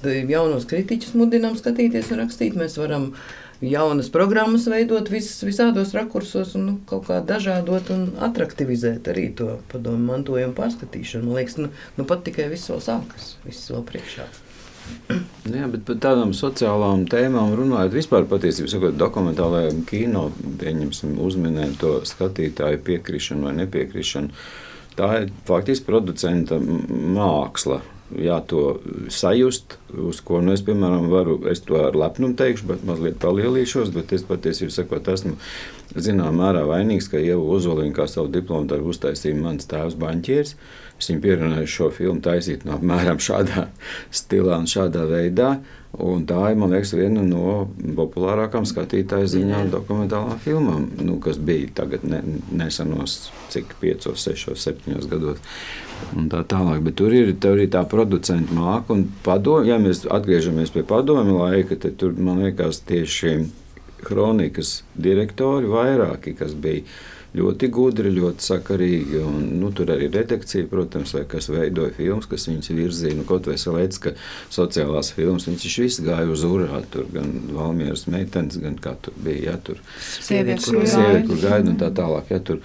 jaunos 0.03 0.67
kritiķus 0.67 1.15
mudinām 1.15 1.55
skatīties 1.61 2.11
un 2.11 2.25
rakstīt. 2.25 2.59
Mēs 2.59 2.75
varam 2.83 3.13
jaunas 3.63 4.11
programmas 4.13 4.67
veidot 4.71 5.11
vis, 5.11 5.31
visādos 5.47 5.95
rakursos 5.97 6.57
un 6.59 6.67
nu, 6.67 6.77
kaut 6.89 7.07
kā 7.09 7.21
dažādot 7.27 7.93
un 7.95 8.07
atraktivizēt 8.27 9.11
arī 9.13 9.29
to 9.39 9.57
padomu 9.73 10.11
mantojumu 10.11 10.57
pārskatīšanu. 10.59 11.29
Man 11.29 11.39
liekas, 11.39 11.59
nu, 11.63 11.71
nu 11.99 12.07
pat 12.09 12.25
tikai 12.27 12.49
viss 12.53 12.71
vēl 12.73 12.83
sākas, 12.83 13.37
viss 13.47 13.71
vēl 13.73 13.85
priekšā. 13.93 14.27
Nu 15.47 15.55
jā, 15.55 15.69
bet 15.71 15.85
par 15.87 15.99
tādām 16.03 16.33
sociālām 16.35 17.05
tēmām 17.11 17.55
runājot, 17.59 17.95
vispār 17.95 18.27
patiesībā 18.31 18.71
sakot, 18.73 18.99
dokumentālajā 18.99 19.77
kino 19.87 20.27
pieņemsim 20.59 21.15
uzminēt 21.23 21.79
to 21.83 22.01
skatītāju 22.09 22.83
piekrišanu 22.89 23.47
vai 23.47 23.57
nepiekrišanu. 23.63 24.35
Tā 24.99 25.09
ir 25.23 25.31
faktiski 25.49 25.87
producenta 25.87 26.59
māksla 26.59 27.81
jā, 28.21 28.39
to 28.49 28.79
sajust, 29.13 29.77
uz 29.97 30.21
ko 30.25 30.41
nu, 30.45 30.55
es, 30.57 30.63
piemēram, 30.67 31.09
varu, 31.13 31.39
es 31.51 31.63
to 31.65 31.79
ar 31.81 31.97
lepnumu 31.99 32.37
teikšu, 32.39 32.69
bet 32.69 32.85
mazliet 32.89 33.19
palielīšos, 33.23 33.93
bet 33.95 34.13
es 34.17 34.25
patiesībā 34.29 34.75
sakot, 34.75 35.09
esmu 35.13 35.35
zināmā 35.95 36.33
mērā 36.39 36.65
vainīgs, 36.69 37.11
ka 37.13 37.21
Ieva 37.21 37.43
Ozoliņa 37.57 37.97
kā 37.97 38.09
savu 38.11 38.33
diplomu 38.33 38.69
darbu 38.71 38.93
uztaisīja 38.95 39.39
mans 39.39 39.69
tēvs 39.71 39.99
baņķieris. 40.01 40.57
Es 41.01 41.11
viņu 41.11 41.23
pierunāju 41.25 41.71
šo 41.71 41.91
filmu 41.95 42.23
taisīt 42.25 42.67
no 42.67 42.77
apmēram 42.79 43.21
šādā 43.23 43.69
stilā 44.23 44.61
un 44.63 44.69
šādā 44.71 45.07
veidā. 45.11 45.57
Un 46.01 46.23
tā 46.25 46.39
ir, 46.49 46.57
liekas, 46.57 46.95
viena 46.97 47.21
no 47.21 47.67
populārākām 47.99 48.65
skatītāju 48.65 49.29
ziņām 49.29 49.69
dokumentālām 49.75 50.39
filmām, 50.41 50.87
nu, 51.05 51.19
kas 51.21 51.37
bija 51.37 51.69
tagad 51.83 52.07
ne, 52.09 52.23
nesenos, 52.49 53.29
cik 53.53 53.75
5, 53.83 54.09
6, 54.17 54.55
7 54.57 55.03
gados. 55.11 55.43
Tā 56.33 56.41
tālāk, 56.49 56.81
bet 56.87 56.97
tur 56.97 57.13
ir, 57.13 57.35
tur 57.45 57.61
ir 57.61 57.69
tā 57.71 57.85
producenta 57.89 58.57
māka 58.57 58.97
un 58.97 59.05
padomu. 59.27 59.69
Ja 59.69 59.77
mēs 59.83 60.07
atgriežamies 60.09 60.73
pie 60.73 60.83
padomu 60.89 61.43
laika, 61.43 61.77
tad 61.77 62.01
tur, 62.01 62.17
man 62.17 62.41
liekas, 62.41 62.81
tieši 62.89 63.37
kronikas 64.03 64.81
direktori 64.97 65.69
vairāki, 65.71 66.33
kas 66.41 66.57
bija 66.59 66.87
ļoti 67.37 67.69
gudri, 67.73 68.13
ļoti 68.13 68.47
sakarīgi. 68.47 69.23
Un, 69.25 69.49
nu, 69.63 69.73
tur 69.77 69.93
arī 69.95 70.09
redakcija, 70.13 70.69
protams, 70.71 71.15
vai 71.17 71.25
kas 71.31 71.49
veidoja 71.53 71.95
filmas, 71.97 72.29
kas 72.31 72.47
viņas 72.51 72.73
virzīja. 72.77 73.19
Nu, 73.19 73.27
kaut 73.29 73.49
vai 73.51 73.59
salēc, 73.61 73.99
ka 74.05 74.15
sociālās 74.53 75.13
filmas 75.17 75.49
viņš 75.49 75.79
viss 75.85 76.05
gāja 76.05 76.29
uz 76.33 76.47
urā. 76.49 76.83
Tur 76.93 77.09
gan 77.13 77.33
Valmieras 77.53 78.07
meitenes, 78.13 78.61
gan 78.63 78.79
kā 78.83 78.95
tur 79.03 79.17
bija. 79.23 79.53
Ja, 79.53 79.59
tur 79.59 79.81
Sievietes, 79.99 80.69
kur, 80.71 80.85
gaida. 80.87 81.27
kur 81.27 81.41
gaida 81.43 81.73
un 81.73 81.79
tā 81.81 81.93
tālāk. 81.97 82.33
Ja, 82.33 82.43
tur, 82.53 82.65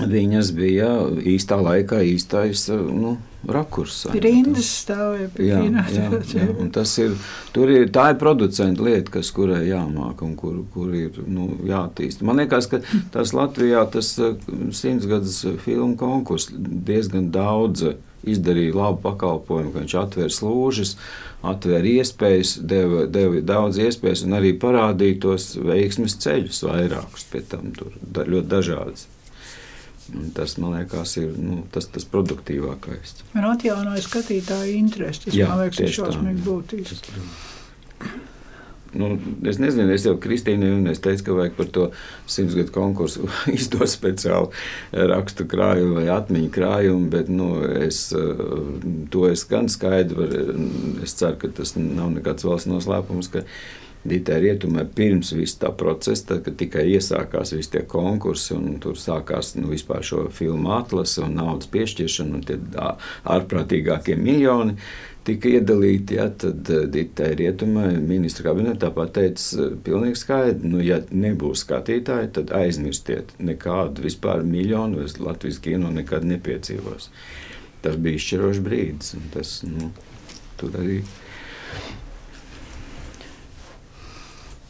Viņas 0.00 0.52
bija 0.56 0.88
īstā 1.28 1.58
laikā, 1.60 1.98
īstais 2.06 2.68
nu, 2.70 3.16
rakurs. 3.48 4.02
Rindas 4.12 4.68
stāvēja 4.82 5.28
pie 5.34 5.46
Jā, 5.48 5.60
jā, 5.64 5.84
jā, 5.94 6.08
kino. 6.26 6.56
un 6.60 6.70
tas 6.74 6.92
ir, 7.00 7.14
tur 7.54 7.72
ir, 7.72 7.88
tā 7.94 8.10
ir 8.12 8.20
producenta 8.20 8.84
lieta, 8.84 9.14
kas 9.16 9.32
kurai 9.34 9.62
jāmāk 9.68 10.20
un 10.26 10.36
kur, 10.38 10.60
kur 10.74 10.92
ir 10.96 11.22
nu, 11.26 11.48
jātīst. 11.68 12.24
Man 12.26 12.42
liekas, 12.42 12.68
ka 12.70 12.82
tas 13.14 13.34
Latvijā 13.36 13.86
tas 13.92 14.12
eh, 14.20 14.36
simtsgadus 14.76 15.42
filmu 15.64 15.96
konkurss 16.00 16.52
diezgan 16.52 17.30
daudz 17.34 17.92
izdarīja 18.28 18.76
labu 18.76 19.00
pakalpojumu, 19.06 19.72
ka 19.72 19.84
viņš 19.84 19.94
atvēra 20.02 20.34
slūžas, 20.34 20.96
atvēra 21.46 21.94
iespējas, 22.00 22.58
deva, 22.68 23.06
deva 23.08 23.40
daudz 23.40 23.80
iespējas 23.80 24.26
un 24.26 24.36
arī 24.36 24.52
parādīja 24.60 25.22
tos 25.24 25.54
veiksmes 25.56 26.18
ceļus 26.20 26.60
vairākus 26.68 27.24
pie 27.32 27.40
tam 27.48 27.72
tur 27.76 27.96
da, 28.02 28.26
ļoti 28.28 28.52
dažādas. 28.52 29.06
Tas, 30.34 30.56
man 30.58 30.74
liekas, 30.78 31.14
ir 31.20 31.30
nu, 31.38 31.60
tas, 31.74 31.86
tas 31.92 32.06
produktīvākais. 32.10 33.20
Man 33.36 33.46
atjaunoja 33.52 34.02
skatītāju 34.04 34.74
interesi. 34.78 35.28
Tas, 35.28 35.38
Jā, 35.38 35.50
man 35.52 35.64
liekas, 35.64 35.84
ir 35.86 35.94
šausmīgi 35.94 36.44
būtiski. 36.46 37.14
Nu, 38.92 39.12
es 39.46 39.60
nezinu, 39.62 39.92
es 39.94 40.02
jau 40.02 40.16
Kristīnai 40.18 40.72
es 40.90 40.98
teicu, 41.02 41.22
ka 41.28 41.34
vajag 41.38 41.52
par 41.54 41.68
to 41.70 41.84
simts 42.30 42.56
gadu 42.58 42.72
konkursu 42.74 43.28
izdot 43.54 43.90
speciālu 43.90 44.50
rakstu 45.12 45.46
krājumu 45.50 46.00
vai 46.00 46.08
atmiņu 46.10 46.50
krājumu, 46.56 47.06
bet 47.12 47.30
nu, 47.30 47.52
es 47.86 48.08
eh, 48.18 48.42
to 49.14 49.28
es 49.30 49.46
gan 49.50 49.70
skaidri 49.70 50.18
varu. 50.18 50.56
Es 51.06 51.14
ceru, 51.20 51.38
ka 51.38 51.52
tas 51.60 51.76
nav 51.78 52.10
nekāds 52.16 52.46
valsts 52.46 52.70
noslēpums, 52.70 53.30
ka 53.30 53.44
Dītai 54.00 54.38
rietumē 54.40 54.86
pirms 54.96 55.34
visa 55.36 55.66
tā 55.66 55.70
procesa, 55.76 56.30
tad, 56.30 56.44
kad 56.46 56.56
tikai 56.62 56.86
iesākās 56.94 57.52
visi 57.52 57.74
tie 57.74 57.82
konkursi 57.84 58.54
un 58.56 58.78
tur 58.80 58.96
sākās 58.96 59.52
nu, 59.58 59.68
vispār 59.74 60.06
šo 60.06 60.22
filmu 60.32 60.72
atlase 60.72 61.20
un 61.26 61.36
naudas 61.36 61.68
piešķiršana 61.74 62.38
un 62.38 62.46
tie 62.48 62.56
ārprātīgākie 63.36 64.16
miljoni 64.16 64.78
tika 65.24 65.50
iedalīti, 65.52 66.16
ja, 66.16 66.28
tad 66.32 66.68
Dītai 66.94 67.34
rietumē 67.38 67.90
ministra 68.00 68.50
kabinetā 68.50 68.90
pateica 68.94 69.68
pilnīgi 69.84 70.18
skaidri, 70.18 70.70
nu, 70.72 70.80
ja 70.84 71.00
nebūs 71.12 71.64
skatītāji, 71.66 72.32
tad 72.38 72.54
aizmirstiet 72.56 73.34
nekādu 73.42 74.06
vispār 74.06 74.44
miljonu, 74.46 75.04
es 75.04 75.18
Latvijas 75.20 75.60
kino 75.62 75.92
nekad 75.94 76.26
nepiedzīvos. 76.28 77.10
Tas 77.84 77.96
bija 78.00 78.20
izšķirošs 78.20 78.62
brīdis, 78.64 79.14
un 79.18 79.28
tas, 79.34 79.58
nu, 79.68 79.90
tur 80.60 80.80
arī 80.80 81.02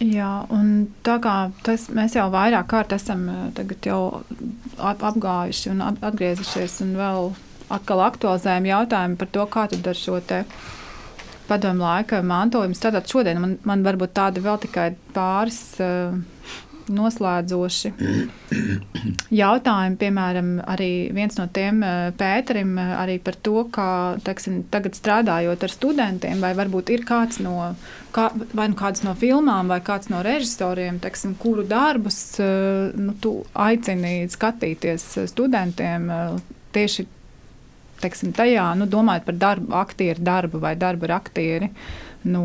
Jā, 0.00 0.46
un 0.48 0.86
tā 1.04 1.18
kā 1.20 1.34
tas, 1.60 1.82
mēs 1.92 2.14
jau 2.16 2.30
vairāk 2.32 2.70
kārt 2.72 2.94
esam 2.96 3.26
eh, 3.28 3.60
ap, 3.92 5.02
apgājuši 5.10 5.72
un 5.74 5.82
at- 5.84 6.00
atgriezušies 6.08 6.78
un 6.86 6.94
vēl 6.96 7.28
atkal 7.76 8.00
aktualizējam 8.06 8.68
jautājumu 8.70 9.18
par 9.20 9.28
to, 9.34 9.44
kā 9.52 9.66
tad 9.68 9.90
ar 9.92 9.98
šo 10.00 10.16
te 10.24 10.38
padomu 11.50 11.84
laika 11.84 12.22
mantojumu 12.24 12.78
strādāt 12.78 13.12
šodien. 13.12 13.42
Man, 13.42 13.58
man 13.68 13.84
varbūt 13.84 14.14
tādi 14.16 14.40
vēl 14.40 14.56
tikai 14.64 14.88
pāris 15.12 15.60
uh, 15.84 16.16
noslēdzoši. 16.94 17.92
Jautājumi, 19.40 19.98
piemēram, 20.00 20.50
arī 20.70 20.90
viens 21.16 21.38
no 21.38 21.46
tiem 21.52 21.82
eh, 21.86 22.10
Pēterim 22.18 22.74
eh, 22.80 22.92
arī 22.98 23.18
par 23.22 23.38
to, 23.40 23.64
kā 23.72 23.90
teiksim, 24.26 24.62
tagad 24.72 24.98
strādājot 24.98 25.66
ar 25.66 25.74
studentiem, 25.74 26.42
vai 26.42 26.52
varbūt 26.58 26.92
ir 26.94 27.04
kāds 27.08 27.40
no, 27.44 27.54
kā, 28.14 28.28
vai 28.56 28.68
nu 28.72 28.78
kāds 28.78 29.04
no 29.06 29.14
filmām, 29.18 29.70
vai 29.70 29.80
kāds 29.86 30.10
no 30.12 30.24
režisoriem, 30.26 31.00
teiksim, 31.02 31.36
kuru 31.40 31.64
darbus 31.68 32.20
eh, 32.42 32.90
nu, 32.98 33.14
tu 33.22 33.40
aicini 33.54 34.26
skatīties 34.30 35.06
studentiem 35.30 36.10
tieši 36.74 37.06
teiksim, 38.00 38.34
tajā, 38.36 38.66
nu, 38.80 38.88
domājot 38.90 39.26
par 39.26 39.40
darbu, 39.40 39.74
aktieru 39.80 40.24
darbu 40.24 40.60
vai 40.62 40.74
darbu 40.78 41.08
ar 41.08 41.18
aktieri 41.20 41.70
no, 42.24 42.44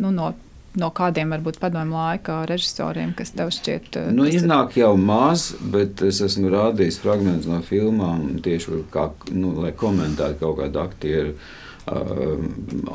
nu, 0.00 0.10
no 0.10 0.32
no 0.80 0.90
kādiem 0.94 1.34
varbūt 1.34 1.58
padomu 1.62 1.96
laika 1.98 2.42
režisoriem, 2.50 3.14
kas 3.16 3.34
tev 3.36 3.52
šķiet 3.54 3.98
eh, 4.00 4.08
Nu, 4.12 4.24
tas 4.24 4.34
ir- 4.34 4.40
iznāk 4.42 4.78
jau 4.78 4.94
maz, 5.00 5.52
bet 5.60 6.02
es 6.02 6.20
esmu 6.24 6.50
rādījis 6.54 7.00
fragmentus 7.02 7.50
no 7.50 7.60
filmām, 7.62 8.40
tieši 8.44 8.84
kā, 8.94 9.10
nu, 9.32 9.54
lai 9.62 9.72
komentētu 9.72 10.40
kaut 10.42 10.58
kādu 10.62 10.82
aktieru. 10.84 11.36
Uh, 11.84 12.46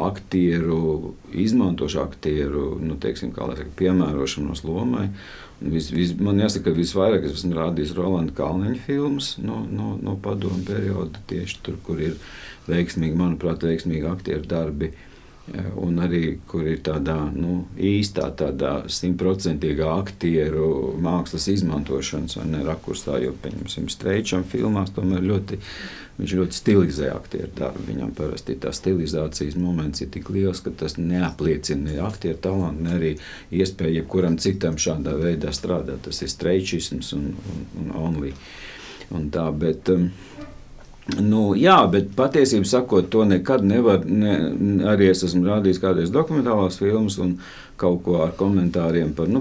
aktieru, 0.01 1.13
izmantošu 1.29 1.99
aktieru, 2.01 2.63
nu, 2.81 2.95
teiksim, 2.97 3.29
kā 3.35 3.45
saka, 3.51 3.69
piemērošanos 3.77 4.63
lomai. 4.65 5.11
Vis, 5.61 5.91
vis, 5.91 6.15
man 6.17 6.39
jāsaka, 6.39 6.71
ka 6.71 6.77
visvairāk 6.77 7.27
es 7.27 7.35
esmu 7.37 7.53
rādījis 7.57 7.91
Rolanda 7.97 8.33
Kalniņa 8.33 8.79
filmas 8.87 9.33
no, 9.43 9.59
no, 9.69 9.91
no 10.01 10.15
padomu 10.23 10.63
perioda, 10.65 11.21
tieši 11.29 11.59
tur, 11.67 11.77
kur 11.85 12.01
ir 12.01 12.15
veiksmīgi, 12.69 13.13
manuprāt, 13.19 13.65
veiksmīgi 13.67 14.07
aktieru 14.09 14.47
darbi. 14.49 14.93
Eh, 14.93 15.08
Un 15.79 15.97
arī, 16.03 16.37
kur 16.49 16.67
ir 16.69 16.81
tādā 16.85 17.15
nu, 17.33 17.63
īstā, 17.73 18.27
tādā 18.37 18.83
simtprocentīgā 18.91 19.87
aktieru 19.97 20.93
mākslas 21.01 21.47
izmantošanas, 21.49 22.37
ne 22.45 22.61
rakursā, 22.67 23.17
jo, 23.23 23.33
pieņemsim, 23.41 23.87
Streičam 23.89 24.45
filmās 24.45 24.93
tomēr 24.93 25.25
ļoti, 25.25 25.57
viņš 26.19 26.35
ļoti 26.41 26.59
stilizē 26.59 27.09
aktieru 27.15 27.49
darbu. 27.57 27.87
Viņam 27.87 28.13
parasti 28.17 28.59
tā 28.61 28.73
stilizācijas 28.75 29.57
moments 29.57 30.03
ir 30.05 30.11
tik 30.13 30.29
liels, 30.35 30.61
ka 30.61 30.75
tas 30.83 30.99
neapliecina 31.01 31.87
ne 31.87 31.99
aktieru 32.05 32.37
talantu, 32.45 32.85
ne 32.85 32.95
arī 32.99 33.13
iespēju 33.49 34.03
jebkuram 34.03 34.37
citam 34.37 34.77
šādā 34.77 35.17
veidā 35.17 35.55
strādāt. 35.55 36.03
Tas 36.05 36.21
ir 36.21 36.29
streičisms 36.29 37.15
un, 37.17 37.31
un, 37.33 37.69
un 37.81 37.95
only. 38.05 38.35
Un 39.09 39.31
tā, 39.33 39.47
bet, 39.57 39.89
um, 39.89 40.11
Nu, 41.17 41.53
jā, 41.57 41.77
bet 41.89 42.11
patiesībā 42.17 42.67
sakot, 42.67 43.07
to 43.09 43.23
nekad 43.25 43.63
nevar. 43.65 44.03
Ne, 44.05 44.35
arī 44.91 45.09
es 45.13 45.23
esmu 45.25 45.47
rādījis 45.47 45.81
kādreiz 45.81 46.11
dokumentālās 46.13 46.77
filmas, 46.81 47.17
un 47.23 47.37
kaut 47.79 48.01
ko 48.03 48.17
ar 48.25 48.33
komentāriem 48.37 49.13
par, 49.15 49.29
nu, 49.31 49.39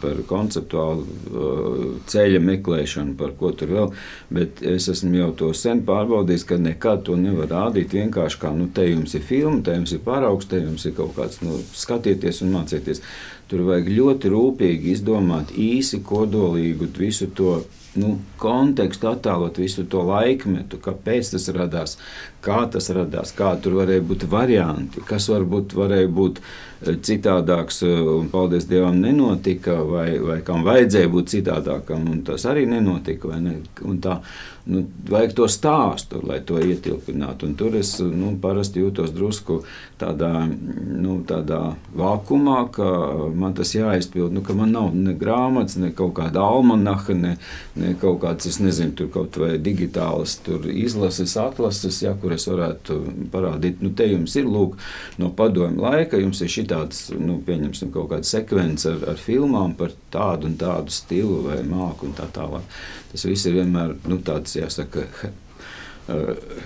par 0.00 0.18
konceptuālu 0.26 1.04
uh, 1.06 1.84
ceļa 2.10 2.40
meklēšanu, 2.42 3.14
par 3.18 3.36
ko 3.38 3.52
tur 3.56 3.72
vēl. 3.76 3.94
Bet 4.34 4.62
es 4.66 4.88
esmu 4.92 5.20
jau 5.20 5.30
to 5.42 5.52
sen 5.54 5.84
pārbaudījis, 5.86 6.46
ka 6.50 6.58
nekad 6.60 7.06
to 7.06 7.16
nevar 7.20 7.48
rādīt 7.52 7.94
vienkārši 7.96 8.42
kā, 8.42 8.52
nu, 8.56 8.68
te 8.74 8.88
jums 8.90 9.14
ir 9.14 9.24
filma, 9.24 9.62
te 9.62 9.78
jums 9.78 9.94
ir 9.94 10.02
paraugs, 10.04 10.50
te 10.50 10.60
jums 10.60 10.84
ir 10.88 10.96
kaut 10.98 11.14
kāds, 11.16 11.40
nu, 11.46 11.62
skatieties 11.72 12.42
un 12.42 12.54
mācieties. 12.58 13.02
Tur 13.46 13.62
vajag 13.68 13.92
ļoti 13.94 14.30
rūpīgi 14.34 14.96
izdomāt 14.96 15.54
īsi, 15.54 16.02
kodolīgu 16.04 16.90
visu 16.98 17.30
to 17.30 17.60
nu, 18.00 18.16
kontekstu, 18.40 19.10
attēlot 19.10 19.60
visu 19.60 19.84
to 19.90 20.02
laikmetu, 20.06 20.78
kāpēc 20.82 21.32
tas 21.34 21.48
radās, 21.56 21.96
kā 22.44 22.62
tas 22.72 22.90
radās, 22.94 23.32
kā 23.36 23.54
tur 23.62 23.78
varēja 23.80 24.04
būt 24.06 24.26
varianti, 24.30 25.04
kas 25.08 25.28
varbūt 25.32 25.76
varēja 25.76 26.10
būt 26.18 26.40
eh, 26.40 26.96
citādāks, 27.08 27.82
eh, 27.86 28.02
un 28.16 28.30
paldies 28.32 28.68
Dievam, 28.70 29.00
nenotika, 29.02 29.78
vai, 29.86 30.08
vai 30.22 30.40
kam 30.46 30.66
vajadzēja 30.66 31.12
būt 31.12 31.32
citādākam, 31.36 32.06
un 32.12 32.22
tas 32.26 32.46
arī 32.48 32.66
nenotika. 32.70 33.36
Ne? 33.40 33.58
Un 33.86 34.00
tā, 34.04 34.20
nu, 34.66 34.82
vajag 35.08 35.34
to 35.38 35.46
stāstu, 35.50 36.20
lai 36.26 36.40
to 36.46 36.58
ietilpinātu. 36.58 37.46
Un 37.46 37.54
tur 37.58 37.76
es 37.78 37.94
nu, 38.02 38.32
parasti 38.42 38.82
jūtos 38.82 39.12
drusku 39.14 39.60
tādā, 40.00 40.32
nu, 40.46 41.20
tādā 41.28 41.60
vakumā, 41.96 42.58
ka 42.74 42.88
man 43.36 43.54
tas 43.56 43.74
jāizpild. 43.76 44.34
Nu, 44.34 44.42
man 44.58 44.74
nav 44.74 44.96
ne 44.96 45.14
grāmatas, 45.16 45.78
ne 45.80 45.92
kaut 45.96 46.16
kāda 46.18 46.42
almanaha, 46.42 47.14
ne, 47.14 47.36
ne 47.78 47.94
kaut 48.00 48.20
kāds, 48.24 48.48
es 48.50 48.58
nezinu, 48.62 48.96
tur 48.98 49.10
kaut 49.14 49.38
vai 49.40 49.54
digitālas 49.62 50.38
izlases, 50.72 51.36
atlases, 51.40 52.02
ja, 52.02 52.16
kur 52.18 52.34
es 52.36 52.48
varētu 52.50 52.98
parādīt. 53.32 53.80
Nu, 53.84 53.92
te 53.96 54.10
jums 54.10 54.34
ir 54.36 54.50
lūk, 54.50 54.76
no 55.22 55.30
padomju 55.36 55.86
laika, 55.86 56.20
jums 56.20 56.42
ir 56.42 56.52
šitāds, 56.52 57.06
nu, 57.14 57.38
pieņemsim, 57.46 57.94
kaut 57.94 58.10
kāda 58.12 58.26
sekvence 58.26 58.90
ar, 58.90 59.02
ar 59.14 59.22
filmām 59.22 59.78
par 59.78 59.94
tādu 60.12 60.50
un 60.50 60.58
tādu 60.58 60.94
stilu 60.94 61.42
vai 61.46 61.62
māku 61.66 62.10
un 62.10 62.16
tā 62.18 62.26
tālāk. 62.34 62.66
Tas 63.12 63.24
viss 63.24 63.46
ir 63.48 63.54
vienmēr 63.60 63.94
nu, 64.10 64.18
tāds, 64.24 64.55
jāsaka, 64.58 65.06
uh, 65.12 65.32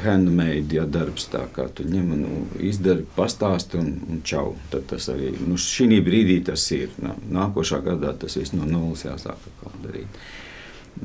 handmade 0.04 0.76
ja, 0.76 0.84
darbs. 0.86 1.28
Tā 1.32 1.46
kā 1.54 1.68
tu 1.74 1.86
ņem 1.88 2.12
un 2.16 2.22
nu, 2.24 2.42
izdari, 2.66 3.06
pastāsti 3.16 3.80
un, 3.80 3.94
un 4.10 4.20
čau. 4.26 4.54
Tad 4.72 4.88
tas 4.92 5.08
arī 5.12 5.32
nu, 5.38 5.58
šī 5.60 6.02
brīdī 6.04 6.40
tas 6.50 6.66
ir. 6.76 6.92
Nākošā 7.00 7.82
gadā 7.86 8.14
tas 8.20 8.38
viss 8.40 8.56
no 8.56 8.68
nulles 8.68 9.06
jāsāk 9.08 9.50
darīt. 9.84 10.22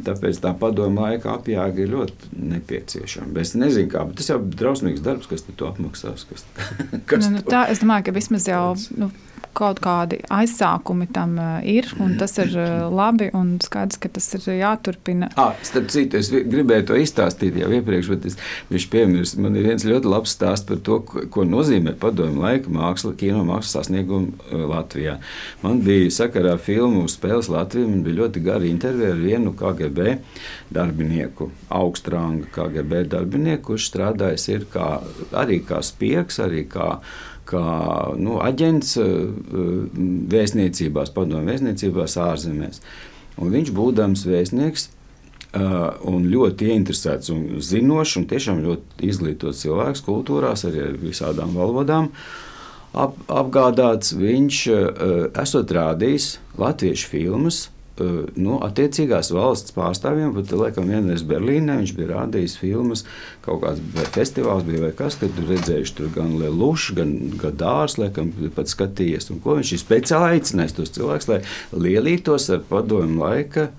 Tāpēc 0.06 0.40
tā 0.44 0.52
padomu 0.60 1.06
laika 1.06 1.36
apjāga 1.38 1.84
ir 1.84 1.92
ļoti 1.94 2.34
nepieciešama. 2.36 3.38
Es 3.40 3.54
nezinu, 3.56 3.88
kā, 3.94 4.02
bet 4.10 4.18
tas 4.20 4.32
jau 4.32 4.40
ir 4.42 4.58
drausmīgs 4.60 5.04
darbs, 5.06 5.30
kas 5.30 5.46
to 5.46 5.70
apmaksās. 5.70 6.26
Kas, 6.28 6.44
kas 7.10 7.30
nu, 7.30 7.38
nu, 7.38 7.44
tā, 7.48 7.68
es 7.72 7.80
domāju, 7.84 8.10
ka 8.10 8.16
vismaz 8.18 8.50
jau 8.50 8.74
nu, 8.98 9.12
kaut 9.56 9.80
kādi 9.84 10.20
aizsākumi 10.34 11.08
tam 11.16 11.38
ir, 11.64 11.88
un 12.04 12.16
tas 12.20 12.36
ir 12.42 12.54
labi, 12.92 13.30
un 13.38 13.56
skaidrs, 13.64 14.00
ka 14.02 14.12
tas 14.12 14.28
ir 14.36 14.48
jāturpina. 14.60 15.30
Ah, 15.40 15.56
starp 15.66 15.88
citu, 15.94 16.20
es 16.20 16.32
gribēju 16.34 16.88
to 16.90 17.00
izstāstīt 17.00 17.58
jau 17.62 17.70
iepriekš, 17.78 18.12
bet 18.12 18.28
es, 18.32 18.38
viņš 18.72 18.88
piemirst, 18.92 19.40
man 19.42 19.56
ir 19.56 19.70
viens 19.70 19.88
ļoti 19.88 20.12
labs 20.12 20.36
stāsts 20.36 20.68
par 20.68 20.82
to, 20.86 21.00
ko, 21.08 21.26
ko 21.32 21.46
nozīmē 21.48 21.96
padomju 22.02 22.44
laika 22.44 22.74
māksla, 22.74 23.14
kino 23.20 23.46
mākslas 23.48 23.78
sasniegumu 23.80 24.66
Latvijā. 24.72 25.18
Man 25.64 25.80
bija 25.86 26.12
sakarā 26.14 26.58
filmu 26.62 27.06
spēles 27.12 27.50
Latvijā, 27.52 27.88
man 27.90 28.04
bija 28.06 28.22
ļoti 28.24 28.44
gara 28.46 28.68
intervija 28.68 29.14
ar 29.16 29.22
vienu 29.22 29.56
KGB 29.56 30.18
darbinieku, 30.76 31.50
augstranga 31.74 32.50
KGB 32.56 33.06
darbinieku, 33.14 33.64
kurš 33.72 33.90
strādājis 33.92 34.50
ir 34.52 34.68
kā, 34.72 35.00
arī 35.36 35.62
kā 35.66 35.82
spiegs, 35.86 36.42
arī 36.44 36.66
kā 36.70 36.98
kā 37.50 37.66
nu, 38.20 38.40
aģents 38.44 38.96
eh, 39.02 39.10
vēstniecībās, 40.34 41.14
padomju 41.16 41.52
vēstniecībās 41.52 42.18
ārzemēs. 42.22 42.82
Un 43.42 43.52
viņš 43.54 43.72
būdams 43.76 44.26
vēstnieks 44.30 44.88
eh, 44.88 45.76
un 46.12 46.28
ļoti 46.32 46.72
ieinteresēts 46.72 47.34
un 47.36 47.46
zinošs 47.64 48.18
un 48.22 48.28
tiešām 48.32 48.64
ļoti 48.66 49.10
izglītots 49.12 49.66
cilvēks 49.66 50.04
kultūrās, 50.08 50.66
arī 50.70 50.90
ar 50.90 51.00
visādām 51.02 51.56
valodām. 51.58 52.12
Ap, 52.96 53.18
apgādāts 53.28 54.16
viņš 54.16 54.66
eh, 54.72 55.16
esot 55.44 55.74
rādījis 55.76 56.36
latviešu 56.62 57.12
filmas 57.12 57.66
nu, 58.02 58.58
attiecīgās 58.66 59.32
valsts 59.36 59.76
pārstāvjiem, 59.76 60.34
pat 60.36 60.54
laikam 60.58 60.90
vienreiz 60.92 61.24
Berlīnē 61.28 61.78
viņš 61.82 61.94
bija 61.98 62.12
rādījis 62.12 62.58
filmas, 62.60 63.06
kaut 63.46 63.62
kāds 63.64 64.10
festivāls 64.16 64.66
bija 64.68 64.84
vai 64.88 64.92
kas, 64.98 65.20
kad 65.22 65.38
redzējuši 65.50 65.96
tur 66.00 66.12
gan 66.16 66.34
Lelušu, 66.42 66.98
gan 67.00 67.14
Gadārs, 67.42 68.00
laikam 68.02 68.34
pat 68.56 68.72
skatījies, 68.72 69.30
un 69.32 69.40
ko 69.44 69.60
viņš 69.60 69.76
ir 69.76 69.84
speciāli 69.84 70.40
aicinājis 70.40 70.76
tos 70.80 70.96
cilvēkus, 70.98 71.32
lai 71.32 71.40
lielītos 71.88 72.50
ar 72.56 72.66
padomu 72.70 73.24
laika 73.24 73.70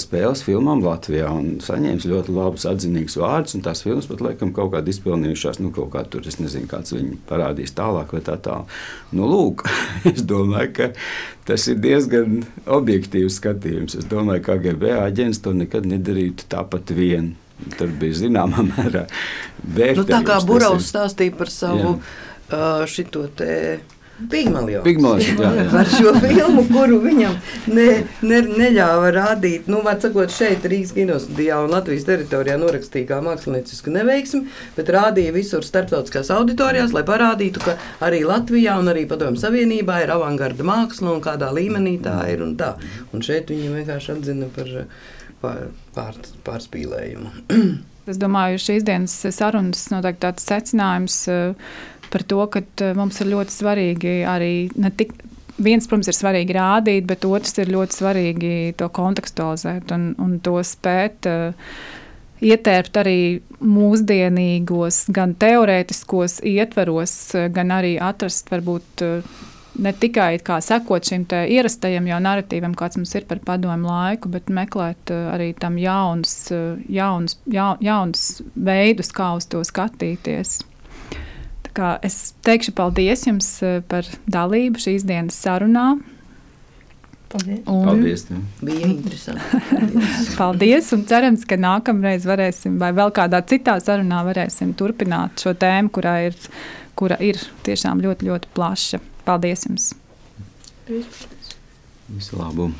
spēles 0.00 0.42
filmām 0.44 0.82
Latvijā 0.84 1.30
un 1.32 1.58
saņēmis 1.64 2.06
ļoti 2.10 2.34
labus 2.36 2.66
atzinīgus 2.68 3.16
vārdus, 3.20 3.56
un 3.56 3.64
tās 3.64 3.82
filmas 3.84 4.08
pat 4.10 4.22
laikam 4.24 4.52
kaut 4.56 4.74
kādā 4.74 4.92
izpelnījušās, 4.92 5.60
nu 5.62 5.72
kaut 5.74 5.92
kā 5.94 6.04
tur, 6.10 6.26
es 6.28 6.40
nezinu, 6.40 6.68
kāds 6.70 6.94
viņi 6.94 7.20
parādīs 7.28 7.72
tālāk 7.76 8.12
vai 8.16 8.22
tā 8.26 8.36
tālāk. 8.44 8.72
Nu, 9.16 9.28
lūk, 9.30 9.64
es 10.12 10.24
domāju, 10.26 10.72
ka 10.76 10.90
tas 11.48 11.66
ir 11.72 11.80
diezgan 11.82 12.42
objektīvs 12.70 13.38
skatījums. 13.40 13.96
Es 14.00 14.08
domāju, 14.10 14.44
ka 14.46 14.58
KGB 14.58 14.92
aģents 14.98 15.40
to 15.44 15.54
nekad 15.56 15.88
nedarītu 15.88 16.48
tāpat 16.52 16.92
vien. 16.96 17.34
Tur 17.76 17.90
bija 18.00 18.16
zināmā 18.22 18.64
mērā 18.70 19.06
vērtības. 19.64 20.02
Nu, 20.02 20.08
tā 20.08 20.20
kā 20.24 20.38
Burovs 20.48 20.88
stāstīja 20.92 21.36
par 21.36 21.52
savu 21.52 21.96
uh, 21.98 22.84
šito 22.88 23.26
te. 23.36 23.80
Pigmalions. 24.28 25.26
Par 25.72 25.88
šo 25.96 26.12
filmu, 26.20 26.64
kuru 26.68 26.98
viņam 27.02 27.36
ne, 27.72 27.86
ne, 28.26 28.40
neļāva 28.44 29.10
rādīt. 29.16 29.68
Nu, 29.70 29.80
var 29.86 30.00
sakot, 30.02 30.32
šeit 30.34 30.66
Rīgas 30.68 30.92
kinostudijā 30.96 31.60
un 31.64 31.72
Latvijas 31.72 32.06
teritorijā 32.08 32.58
norakstīja 32.60 33.08
kā 33.08 33.20
māksliniecisku 33.24 33.94
neveiksmi, 33.94 34.42
bet 34.76 34.92
rādīja 34.92 35.34
visur 35.36 35.64
starptautiskās 35.66 36.32
auditorijās, 36.34 36.94
lai 36.96 37.04
parādītu, 37.08 37.62
ka 37.64 37.76
arī 38.06 38.22
Latvijā 38.28 38.76
un 38.80 38.92
arī 38.92 39.06
Padomju 39.10 39.40
Savienībā 39.40 40.02
ir 40.04 40.14
avangarda 40.16 40.66
māksla 40.66 41.14
un 41.14 41.24
kādā 41.24 41.52
līmenī 41.56 41.96
tā 42.04 42.18
ir 42.32 42.44
un 42.44 42.56
tā. 42.60 42.74
Un 43.14 43.24
šeit 43.24 43.52
viņi 43.52 43.72
vienkārši 43.78 44.16
atzina 44.18 44.50
par 44.56 44.74
pār, 45.40 45.70
pār, 45.96 46.18
pārspīlējumu. 46.46 47.32
es 48.10 48.20
domāju, 48.20 48.60
šīs 48.60 48.84
dienas 48.86 49.16
sarunas 49.36 49.88
noteikti 49.94 50.26
tāds 50.26 50.46
secinājums. 50.50 51.22
Uh, 51.30 51.88
par 52.12 52.24
to, 52.26 52.40
ka 52.52 52.62
eh, 52.62 52.92
mums 52.98 53.20
ir 53.22 53.32
ļoti 53.34 53.56
svarīgi 53.56 54.16
arī 54.28 54.54
ne 54.80 54.92
tik. 54.94 55.14
Viens, 55.60 55.84
protams, 55.84 56.08
ir 56.08 56.16
svarīgi 56.16 56.54
rādīt, 56.56 57.04
bet 57.04 57.26
otrs 57.28 57.58
ir 57.60 57.68
ļoti 57.68 57.92
svarīgi 57.98 58.52
to 58.80 58.86
kontekstualizēt 58.96 59.90
un, 59.92 60.06
un 60.16 60.38
to 60.40 60.54
spēt 60.64 61.28
uh, 61.28 61.74
ietērpt 62.40 62.96
arī 63.02 63.20
mūsdienīgos, 63.60 65.04
gan 65.12 65.34
teorētiskos 65.36 66.40
ietveros, 66.48 67.14
gan 67.52 67.74
arī 67.76 67.96
atrast 68.00 68.48
varbūt 68.52 69.04
ne 69.80 69.92
tikai 69.92 70.40
sekot 70.64 71.06
šim 71.06 71.26
ierastajam 71.30 72.08
jau 72.08 72.22
narratīvam, 72.24 72.74
kāds 72.76 72.98
mums 72.98 73.14
ir 73.14 73.28
par 73.28 73.42
padomu 73.44 73.88
laiku, 73.88 74.32
bet 74.32 74.48
meklēt 74.48 75.12
arī 75.12 75.52
tam 75.60 75.78
jaunus, 75.80 76.50
jaunus, 76.88 77.38
ja, 77.46 77.74
jaunus 77.80 78.42
veidus, 78.56 79.12
kā 79.12 79.34
uz 79.36 79.48
to 79.50 79.62
skatīties. 79.64 80.60
Es 82.06 82.32
teikšu 82.46 82.74
paldies 82.76 83.26
jums 83.28 83.50
eh, 83.66 83.78
par 83.86 84.08
dalību 84.30 84.80
šīs 84.82 85.06
dienas 85.06 85.38
sarunā. 85.40 85.92
Paldies. 87.30 87.60
Un, 87.70 87.84
paldies 87.86 88.24
tev. 88.26 88.42
Bija 88.66 88.88
interesanti. 88.90 89.60
Paldies. 89.70 90.34
paldies. 90.40 90.90
Un 90.96 91.06
cerams, 91.10 91.46
ka 91.46 91.58
nākamreiz 91.60 92.26
varēsim, 92.26 92.80
vai 92.82 92.90
vēl 92.96 93.14
kādā 93.14 93.42
citā 93.46 93.76
sarunā 93.82 94.24
varēsim 94.26 94.74
turpināt 94.78 95.44
šo 95.44 95.54
tēmu, 95.54 95.94
kurā 95.94 96.16
ir, 96.26 96.38
kura 96.98 97.20
ir 97.22 97.38
tiešām 97.66 98.02
ļoti, 98.02 98.30
ļoti 98.32 98.54
plaša. 98.56 99.02
Paldies 99.28 99.68
jums! 99.68 99.92
Visu 100.90 102.40
labu! 102.40 102.72